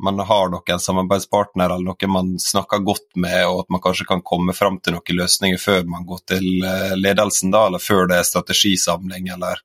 man 0.00 0.24
har 0.26 0.50
noen 0.50 0.82
samarbeidspartnere 0.82 1.76
eller 1.76 1.92
noen 1.92 2.14
man 2.16 2.34
snakker 2.40 2.82
godt 2.88 3.12
med, 3.20 3.42
og 3.50 3.66
at 3.66 3.74
man 3.76 3.84
kanskje 3.84 4.08
kan 4.08 4.24
komme 4.24 4.56
fram 4.56 4.80
til 4.80 4.96
noen 4.96 5.20
løsninger 5.20 5.60
før 5.60 5.84
man 5.92 6.08
går 6.08 6.24
til 6.34 6.48
ledelsen, 6.96 7.52
da, 7.52 7.66
eller 7.68 7.84
før 7.84 8.08
det 8.10 8.20
er 8.20 8.30
strategisamling, 8.32 9.28
eller 9.36 9.60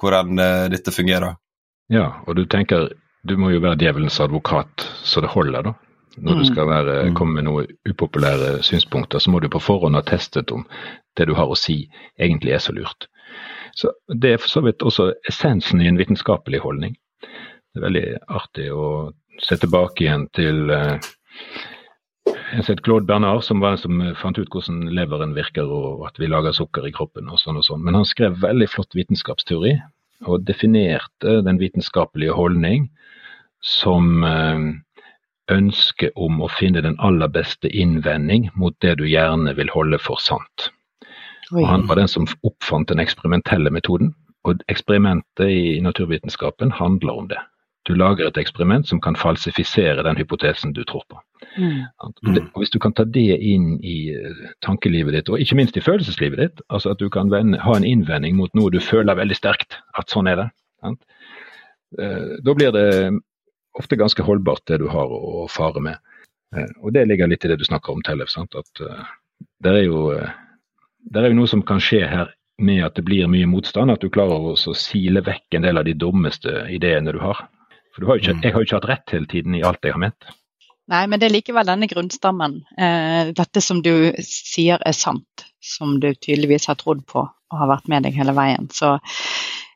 hvordan 0.00 0.38
eh, 0.38 0.64
dette 0.70 0.94
fungerer. 0.94 1.36
Ja, 1.88 2.22
og 2.26 2.36
du 2.36 2.44
tenker 2.46 2.92
du 3.22 3.36
må 3.36 3.50
jo 3.50 3.60
være 3.60 3.78
djevelens 3.80 4.20
advokat 4.22 4.86
så 5.04 5.20
det 5.24 5.32
holder, 5.32 5.70
da. 5.70 5.74
Når 6.20 6.40
du 6.40 6.44
mm. 6.44 6.48
skal 6.50 6.68
være, 6.68 6.96
mm. 7.08 7.14
komme 7.18 7.38
med 7.38 7.46
noen 7.48 7.70
upopulære 7.88 8.62
synspunkter, 8.66 9.22
så 9.22 9.30
må 9.30 9.40
du 9.40 9.48
på 9.52 9.62
forhånd 9.62 9.98
ha 9.98 10.02
testet 10.06 10.52
om 10.54 10.66
det 11.18 11.28
du 11.28 11.34
har 11.38 11.50
å 11.50 11.58
si 11.58 11.84
egentlig 12.18 12.56
er 12.56 12.62
så 12.64 12.74
lurt. 12.76 13.08
Så 13.78 13.92
Det 14.08 14.32
er 14.32 14.42
for 14.42 14.50
så 14.50 14.64
vidt 14.64 14.82
også 14.82 15.12
essensen 15.28 15.82
i 15.82 15.88
en 15.88 15.98
vitenskapelig 15.98 16.62
holdning. 16.64 16.96
Det 17.22 17.80
er 17.80 17.86
veldig 17.86 18.06
artig 18.28 18.70
å 18.74 18.86
se 19.42 19.58
tilbake 19.60 20.04
igjen 20.04 20.26
til 20.34 20.70
uh, 20.72 20.98
jeg 22.28 22.62
har 22.62 22.64
sett 22.64 22.82
Claude 22.84 23.06
Bernard, 23.06 23.42
som 23.44 23.60
var 23.60 23.74
den 23.74 23.82
som 23.82 24.00
fant 24.16 24.38
ut 24.40 24.48
hvordan 24.52 24.88
leveren 24.96 25.34
virker 25.36 25.68
og 25.68 26.06
at 26.08 26.18
vi 26.20 26.30
lager 26.30 26.56
sukker 26.56 26.86
i 26.88 26.92
kroppen 26.94 27.28
og 27.28 27.40
sånn 27.40 27.60
og 27.60 27.66
sånn. 27.66 27.82
Men 27.84 27.98
han 27.98 28.08
skrev 28.08 28.40
veldig 28.40 28.68
flott 28.72 28.96
vitenskapsteori 28.96 29.74
og 30.26 30.46
definerte 30.48 31.38
den 31.46 31.60
vitenskapelige 31.60 32.34
holdning 32.34 32.88
som 33.64 34.24
ønske 35.52 36.10
om 36.16 36.42
å 36.44 36.48
finne 36.52 36.82
den 36.84 36.96
aller 37.00 37.30
beste 37.32 37.68
innvending 37.68 38.48
mot 38.54 38.76
det 38.84 38.98
du 39.00 39.06
gjerne 39.08 39.54
vil 39.56 39.70
holde 39.72 40.00
for 40.02 40.20
sant. 40.22 40.70
Og 41.52 41.64
han 41.64 41.86
var 41.88 41.96
den 41.96 42.08
som 42.08 42.28
oppfant 42.44 42.90
den 42.90 43.00
eksperimentelle 43.00 43.72
metoden. 43.72 44.12
Og 44.46 44.60
eksperimentet 44.68 45.48
i 45.48 45.78
naturvitenskapen 45.84 46.72
handler 46.76 47.22
om 47.22 47.30
det. 47.30 47.40
Du 47.88 47.94
lager 47.96 48.28
et 48.28 48.36
eksperiment 48.36 48.84
som 48.88 49.00
kan 49.00 49.16
falsifisere 49.16 50.04
den 50.04 50.18
hypotesen 50.20 50.74
du 50.76 50.82
tror 50.84 51.04
på. 51.08 51.20
Mm. 51.56 51.86
Og 52.04 52.60
Hvis 52.60 52.70
du 52.70 52.78
kan 52.78 52.92
ta 52.92 53.04
det 53.04 53.38
inn 53.40 53.78
i 53.80 54.12
eh, 54.12 54.42
tankelivet 54.64 55.16
ditt, 55.16 55.30
og 55.32 55.40
ikke 55.40 55.56
minst 55.56 55.76
i 55.76 55.84
følelseslivet 55.84 56.38
ditt, 56.38 56.60
altså 56.68 56.92
at 56.92 57.00
du 57.00 57.08
kan 57.08 57.32
ha 57.32 57.76
en 57.76 57.88
innvending 57.88 58.36
mot 58.36 58.52
noe 58.54 58.70
du 58.70 58.80
føler 58.80 59.16
veldig 59.16 59.38
sterkt, 59.38 59.78
at 59.96 60.12
sånn 60.12 60.28
er 60.28 60.42
det, 60.42 60.48
sant? 60.84 61.00
Eh, 61.96 62.36
da 62.44 62.54
blir 62.54 62.76
det 62.76 62.88
ofte 63.78 63.98
ganske 63.98 64.24
holdbart 64.26 64.66
det 64.70 64.80
du 64.82 64.88
har 64.92 65.12
å 65.12 65.46
fare 65.52 65.82
med. 65.84 66.00
Eh, 66.56 66.70
og 66.82 66.94
det 66.96 67.06
ligger 67.08 67.30
litt 67.30 67.46
i 67.46 67.52
det 67.52 67.60
du 67.60 67.66
snakker 67.68 67.94
om, 67.94 68.02
Tellef. 68.06 68.34
At 68.38 68.82
det 68.82 69.70
er, 69.70 69.82
jo, 69.86 70.10
det 71.06 71.22
er 71.22 71.30
jo 71.30 71.38
noe 71.38 71.50
som 71.50 71.64
kan 71.66 71.82
skje 71.82 72.02
her 72.08 72.34
med 72.58 72.82
at 72.84 72.96
det 72.98 73.04
blir 73.06 73.30
mye 73.30 73.46
motstand, 73.46 73.92
at 73.92 74.02
du 74.02 74.10
klarer 74.10 74.50
å 74.50 74.74
sile 74.74 75.22
vekk 75.24 75.58
en 75.58 75.66
del 75.68 75.78
av 75.78 75.86
de 75.86 75.94
dummeste 75.94 76.64
ideene 76.74 77.14
du 77.14 77.20
har. 77.22 77.46
For 77.94 78.06
har 78.06 78.20
ikke, 78.20 78.36
mm. 78.38 78.42
jeg 78.44 78.54
har 78.54 78.62
jo 78.62 78.68
ikke 78.68 78.78
hatt 78.80 78.90
rett 78.90 79.14
hele 79.14 79.30
tiden 79.30 79.56
i 79.58 79.64
alt 79.66 79.86
jeg 79.86 79.94
har 79.94 80.02
ment. 80.02 80.28
Nei, 80.88 81.02
men 81.10 81.20
det 81.20 81.28
er 81.28 81.34
likevel 81.34 81.68
denne 81.68 81.88
grunnstammen. 81.90 82.60
Eh, 82.80 83.30
dette 83.36 83.60
som 83.60 83.82
du 83.84 84.10
sier 84.24 84.80
er 84.80 84.96
sant, 84.96 85.44
som 85.60 85.98
du 86.00 86.12
tydeligvis 86.14 86.68
har 86.70 86.78
trodd 86.80 87.04
på 87.10 87.26
og 87.26 87.60
har 87.60 87.70
vært 87.70 87.90
med 87.92 88.06
deg 88.06 88.16
hele 88.16 88.34
veien. 88.36 88.68
Så 88.72 88.96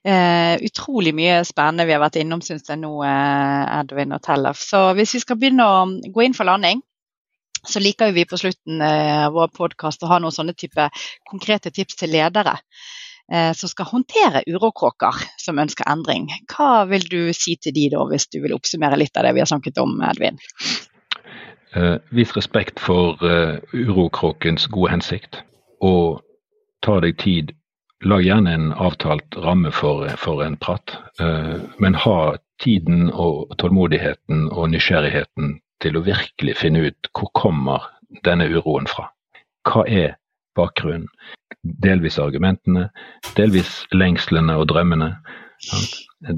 eh, 0.04 0.54
utrolig 0.66 1.14
mye 1.14 1.42
spennende 1.46 1.86
vi 1.86 1.94
har 1.94 2.02
vært 2.02 2.18
innom, 2.22 2.42
syns 2.44 2.68
jeg 2.68 2.80
nå, 2.80 2.92
eh, 3.06 3.78
Edvin 3.80 4.14
og 4.16 4.22
Tellef. 4.24 4.62
Så 4.62 4.90
hvis 4.98 5.14
vi 5.16 5.22
skal 5.22 5.38
begynne 5.40 5.66
å 5.66 5.84
gå 6.12 6.24
inn 6.24 6.36
for 6.36 6.48
landing, 6.48 6.82
så 7.62 7.78
liker 7.78 8.12
vi 8.12 8.26
på 8.26 8.38
slutten 8.40 8.82
av 8.82 9.28
eh, 9.28 9.30
vår 9.34 9.52
podkast 9.54 10.02
å 10.02 10.10
ha 10.10 10.18
noen 10.22 10.34
sånne 10.34 10.56
type 10.58 10.88
konkrete 11.30 11.70
tips 11.70 12.00
til 12.00 12.10
ledere 12.10 12.56
eh, 13.30 13.52
som 13.54 13.70
skal 13.70 13.90
håndtere 13.92 14.42
urokråker 14.50 15.22
som 15.38 15.62
ønsker 15.62 15.86
endring. 15.90 16.28
Hva 16.50 16.84
vil 16.90 17.06
du 17.06 17.20
si 17.36 17.56
til 17.56 17.76
de 17.76 17.88
da, 17.94 18.02
hvis 18.10 18.26
du 18.32 18.40
vil 18.42 18.56
oppsummere 18.56 18.98
litt 18.98 19.16
av 19.16 19.28
det 19.28 19.36
vi 19.36 19.44
har 19.44 19.50
snakket 19.50 19.78
om, 19.82 20.00
Edvin? 20.10 20.42
Uh, 21.72 21.96
vis 22.12 22.34
respekt 22.36 22.82
for 22.84 23.16
urokråkens 23.72 24.66
gode 24.68 24.90
hensikt, 24.92 25.38
og 25.80 26.20
ta 26.84 26.98
deg 27.00 27.16
tid. 27.22 27.54
Lag 28.04 28.24
gjerne 28.26 28.54
en 28.54 28.72
avtalt 28.72 29.36
ramme 29.36 29.70
for, 29.70 30.08
for 30.18 30.42
en 30.42 30.56
prat, 30.56 30.96
uh, 31.22 31.60
men 31.78 31.94
ha 31.94 32.16
tiden 32.62 33.10
og 33.10 33.54
tålmodigheten 33.62 34.48
og 34.50 34.72
nysgjerrigheten 34.72 35.60
til 35.82 35.98
å 35.98 36.04
virkelig 36.06 36.56
finne 36.58 36.86
ut 36.88 37.10
hvor 37.14 37.30
kommer 37.38 37.86
denne 38.26 38.48
uroen 38.50 38.88
fra. 38.90 39.08
Hva 39.68 39.86
er 39.86 40.16
bakgrunnen? 40.58 41.08
Delvis 41.62 42.18
argumentene, 42.18 42.88
delvis 43.38 43.84
lengslene 43.94 44.56
og 44.58 44.68
drømmene. 44.72 45.12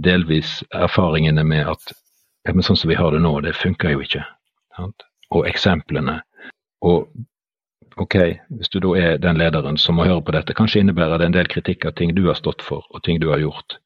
Delvis 0.05 0.59
erfaringene 0.77 1.45
med 1.49 1.69
at 1.73 1.95
ja, 2.45 2.53
men 2.53 2.65
sånn 2.65 2.77
som 2.77 2.91
vi 2.93 2.99
har 2.99 3.15
det 3.15 3.23
nå, 3.25 3.39
det 3.41 3.55
funker 3.57 3.95
jo 3.95 4.05
ikke. 4.05 4.25
Og 5.33 5.47
eksemplene. 5.49 6.19
Og 6.85 7.09
ok, 7.97 8.17
hvis 8.59 8.71
du 8.73 8.81
da 8.83 8.93
er 8.99 9.19
den 9.23 9.39
lederen 9.39 9.79
som 9.79 9.99
må 9.99 10.07
høre 10.09 10.23
på 10.25 10.35
dette, 10.35 10.57
kanskje 10.57 10.83
innebærer 10.83 11.21
det 11.21 11.29
en 11.29 11.37
del 11.37 11.51
kritikk 11.51 11.87
av 11.89 11.97
ting 11.99 12.15
du 12.15 12.25
har 12.27 12.39
stått 12.39 12.63
for 12.63 12.87
og 12.91 13.03
ting 13.07 13.21
du 13.23 13.31
har 13.31 13.43
gjort. 13.43 13.79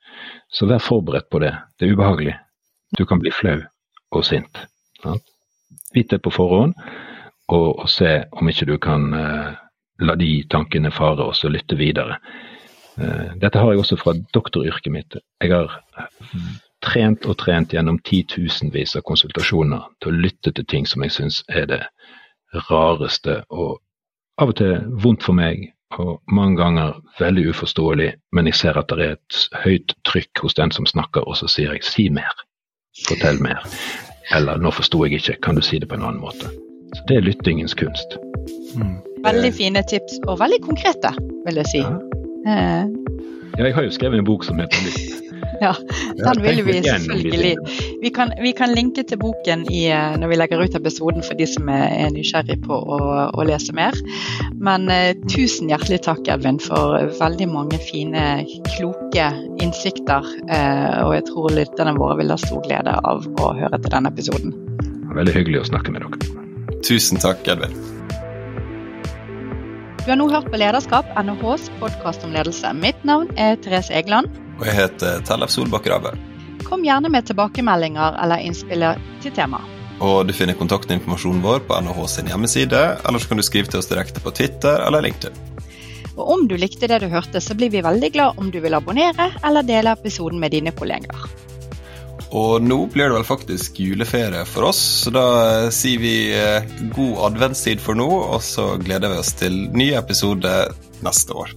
Så 0.52 0.66
vær 0.66 0.82
forberedt 0.82 1.28
på 1.30 1.40
det. 1.44 1.54
Det 1.78 1.86
er 1.86 1.94
ubehagelig. 1.94 2.36
Du 2.96 3.04
kan 3.06 3.20
bli 3.20 3.32
flau 3.34 3.60
og 4.16 4.24
sint. 4.24 4.62
Sant? 5.02 5.24
Vit 5.94 6.10
det 6.10 6.22
på 6.24 6.32
forhånd, 6.32 6.74
og, 7.48 7.68
og, 7.78 7.88
se 7.88 8.24
om 8.32 8.48
ikke 8.48 8.66
du 8.68 8.76
kan 8.80 9.08
uh, 9.14 9.52
la 10.04 10.14
de 10.20 10.30
tankene 10.50 10.90
fare, 10.92 11.24
og 11.24 11.36
så 11.36 11.48
lytte 11.52 11.76
videre. 11.76 12.18
Uh, 12.98 13.36
dette 13.40 13.60
har 13.60 13.72
jeg 13.72 13.82
også 13.84 13.98
fra 14.00 14.16
doktoryrket 14.34 14.92
mitt. 14.92 15.18
Jeg 15.40 15.52
har 15.52 15.78
trent 16.84 17.26
og 17.26 17.38
trent 17.40 17.72
gjennom 17.74 18.00
titusenvis 18.04 18.96
av 18.96 19.04
konsultasjoner 19.08 19.88
til 20.00 20.12
å 20.12 20.22
lytte 20.26 20.52
til 20.54 20.66
ting 20.68 20.88
som 20.88 21.04
jeg 21.04 21.14
syns 21.14 21.42
er 21.48 21.68
det 21.68 21.82
rareste 22.68 23.42
og 23.48 23.78
av 24.38 24.52
og 24.52 24.58
til 24.60 24.78
vondt 25.02 25.24
for 25.26 25.36
meg, 25.36 25.70
og 25.98 26.18
mange 26.30 26.58
ganger 26.60 26.98
veldig 27.18 27.48
uforståelig, 27.50 28.12
men 28.32 28.50
jeg 28.50 28.58
ser 28.60 28.78
at 28.78 28.90
det 28.92 29.04
er 29.04 29.16
et 29.16 29.38
høyt 29.64 29.94
trykk 30.06 30.44
hos 30.44 30.56
den 30.58 30.72
som 30.74 30.86
snakker, 30.86 31.24
og 31.26 31.36
så 31.40 31.48
sier 31.48 31.72
jeg 31.72 31.84
'si 31.84 32.08
mer', 32.08 32.44
'fortell 33.06 33.40
mer', 33.40 33.64
eller 34.34 34.58
'nå 34.58 34.70
forsto 34.70 35.04
jeg 35.04 35.12
ikke, 35.12 35.40
kan 35.42 35.54
du 35.54 35.62
si 35.62 35.78
det 35.78 35.88
på 35.88 35.94
en 35.94 36.02
annen 36.02 36.20
måte'? 36.20 36.50
Så 36.94 37.02
Det 37.08 37.16
er 37.16 37.20
lyttingens 37.20 37.74
kunst. 37.74 38.16
Mm. 38.76 38.98
Veldig 39.24 39.54
fine 39.54 39.82
tips, 39.82 40.20
og 40.28 40.38
veldig 40.40 40.60
konkrete, 40.62 41.10
vil 41.46 41.56
jeg 41.56 41.66
si. 41.66 41.78
Ja. 41.78 41.98
Eh. 42.46 42.84
ja 43.58 43.64
jeg 43.64 43.74
har 43.74 43.82
jo 43.82 43.90
skrevet 43.90 44.18
en 44.18 44.24
bok 44.24 44.44
som 44.44 44.58
heter 44.58 44.78
Lytt. 44.84 45.27
Ja, 45.64 45.74
den 46.16 46.42
vil 46.42 46.62
vi 46.66 46.76
selvfølgelig. 46.82 47.56
Vi 48.02 48.10
kan, 48.14 48.32
vi 48.42 48.52
kan 48.52 48.72
linke 48.74 49.02
til 49.02 49.18
boken 49.18 49.64
i, 49.72 49.88
eh, 49.90 50.14
når 50.20 50.30
vi 50.30 50.38
legger 50.38 50.62
ut 50.62 50.76
episoden 50.78 51.24
for 51.26 51.38
de 51.38 51.48
som 51.50 51.68
er, 51.72 51.88
er 52.06 52.12
nysgjerrig 52.14 52.60
på 52.62 52.78
å, 52.78 52.98
å, 53.32 53.46
lese 53.48 53.74
mer. 53.74 53.96
Men 54.62 54.86
uh, 54.92 55.10
tusen 55.32 55.70
hjertelig 55.72 56.02
takk, 56.06 56.22
Edvin, 56.30 56.60
for 56.62 57.10
veldig 57.18 57.50
mange 57.50 57.80
fine, 57.82 58.24
kloke 58.76 59.28
innsikter. 59.62 60.26
Uh, 60.46 61.06
og 61.08 61.14
jeg 61.16 61.28
tror 61.32 61.54
lytterne 61.58 61.96
våre 61.98 62.18
vil 62.22 62.34
ha 62.34 62.38
stor 62.40 62.62
glede 62.66 62.94
av 63.02 63.26
å 63.42 63.52
høre 63.58 63.82
til 63.82 63.94
denne 63.94 64.14
episoden. 64.14 64.56
Veldig 65.18 65.34
hyggelig 65.34 65.64
å 65.64 65.68
snakke 65.72 65.94
med 65.94 66.06
dere. 66.06 66.34
Tusen 66.86 67.18
takk, 67.18 67.42
Edvin. 67.50 67.74
Du 70.04 70.12
har 70.12 70.20
nå 70.20 70.28
hørt 70.30 70.46
på 70.48 70.56
Lederskap, 70.60 71.08
NHHs 71.20 71.66
podkast 71.82 72.22
om 72.24 72.30
ledelse. 72.32 72.70
Mitt 72.78 73.02
navn 73.04 73.28
er 73.36 73.58
Therese 73.60 73.92
Egeland. 73.92 74.30
Og 74.58 74.66
jeg 74.66 74.76
heter 74.78 75.24
Tellef 75.26 75.54
Solbakk 75.54 75.86
Rave. 75.90 76.14
Kom 76.66 76.84
gjerne 76.84 77.10
med 77.12 77.26
tilbakemeldinger 77.28 78.18
eller 78.22 78.42
innspill 78.44 78.84
til 79.22 79.34
temaet. 79.34 79.74
Og 80.04 80.28
du 80.28 80.32
finner 80.34 80.54
kontaktinformasjonen 80.58 81.42
vår 81.42 81.64
på 81.66 81.78
NHH 81.82 82.04
sin 82.12 82.28
hjemmeside, 82.30 82.82
eller 83.02 83.18
så 83.18 83.30
kan 83.30 83.40
du 83.40 83.46
skrive 83.46 83.70
til 83.70 83.80
oss 83.80 83.90
direkte 83.90 84.22
på 84.22 84.30
Twitter 84.34 84.84
eller 84.86 85.02
LinkedIn. 85.02 85.34
Og 86.18 86.30
om 86.34 86.46
du 86.50 86.56
likte 86.58 86.90
det 86.90 87.00
du 87.02 87.08
hørte, 87.10 87.40
så 87.42 87.54
blir 87.58 87.70
vi 87.70 87.82
veldig 87.82 88.10
glad 88.14 88.38
om 88.42 88.50
du 88.50 88.58
vil 88.62 88.74
abonnere 88.74 89.30
eller 89.46 89.66
dele 89.66 89.94
episoden 89.94 90.40
med 90.42 90.54
dine 90.54 90.74
kollegaer. 90.74 91.28
Og 92.28 92.60
nå 92.60 92.78
blir 92.92 93.08
det 93.08 93.16
vel 93.16 93.24
faktisk 93.24 93.78
juleferie 93.80 94.42
for 94.46 94.68
oss, 94.68 94.80
så 95.04 95.14
da 95.14 95.28
sier 95.72 96.02
vi 96.02 96.14
eh, 96.36 96.66
god 96.92 97.30
adventstid 97.30 97.80
for 97.80 97.96
nå, 97.96 98.08
og 98.34 98.42
så 98.44 98.74
gleder 98.82 99.14
vi 99.14 99.22
oss 99.22 99.32
til 99.38 99.64
ny 99.72 99.94
episode 99.96 100.52
neste 101.06 101.38
år. 101.38 101.56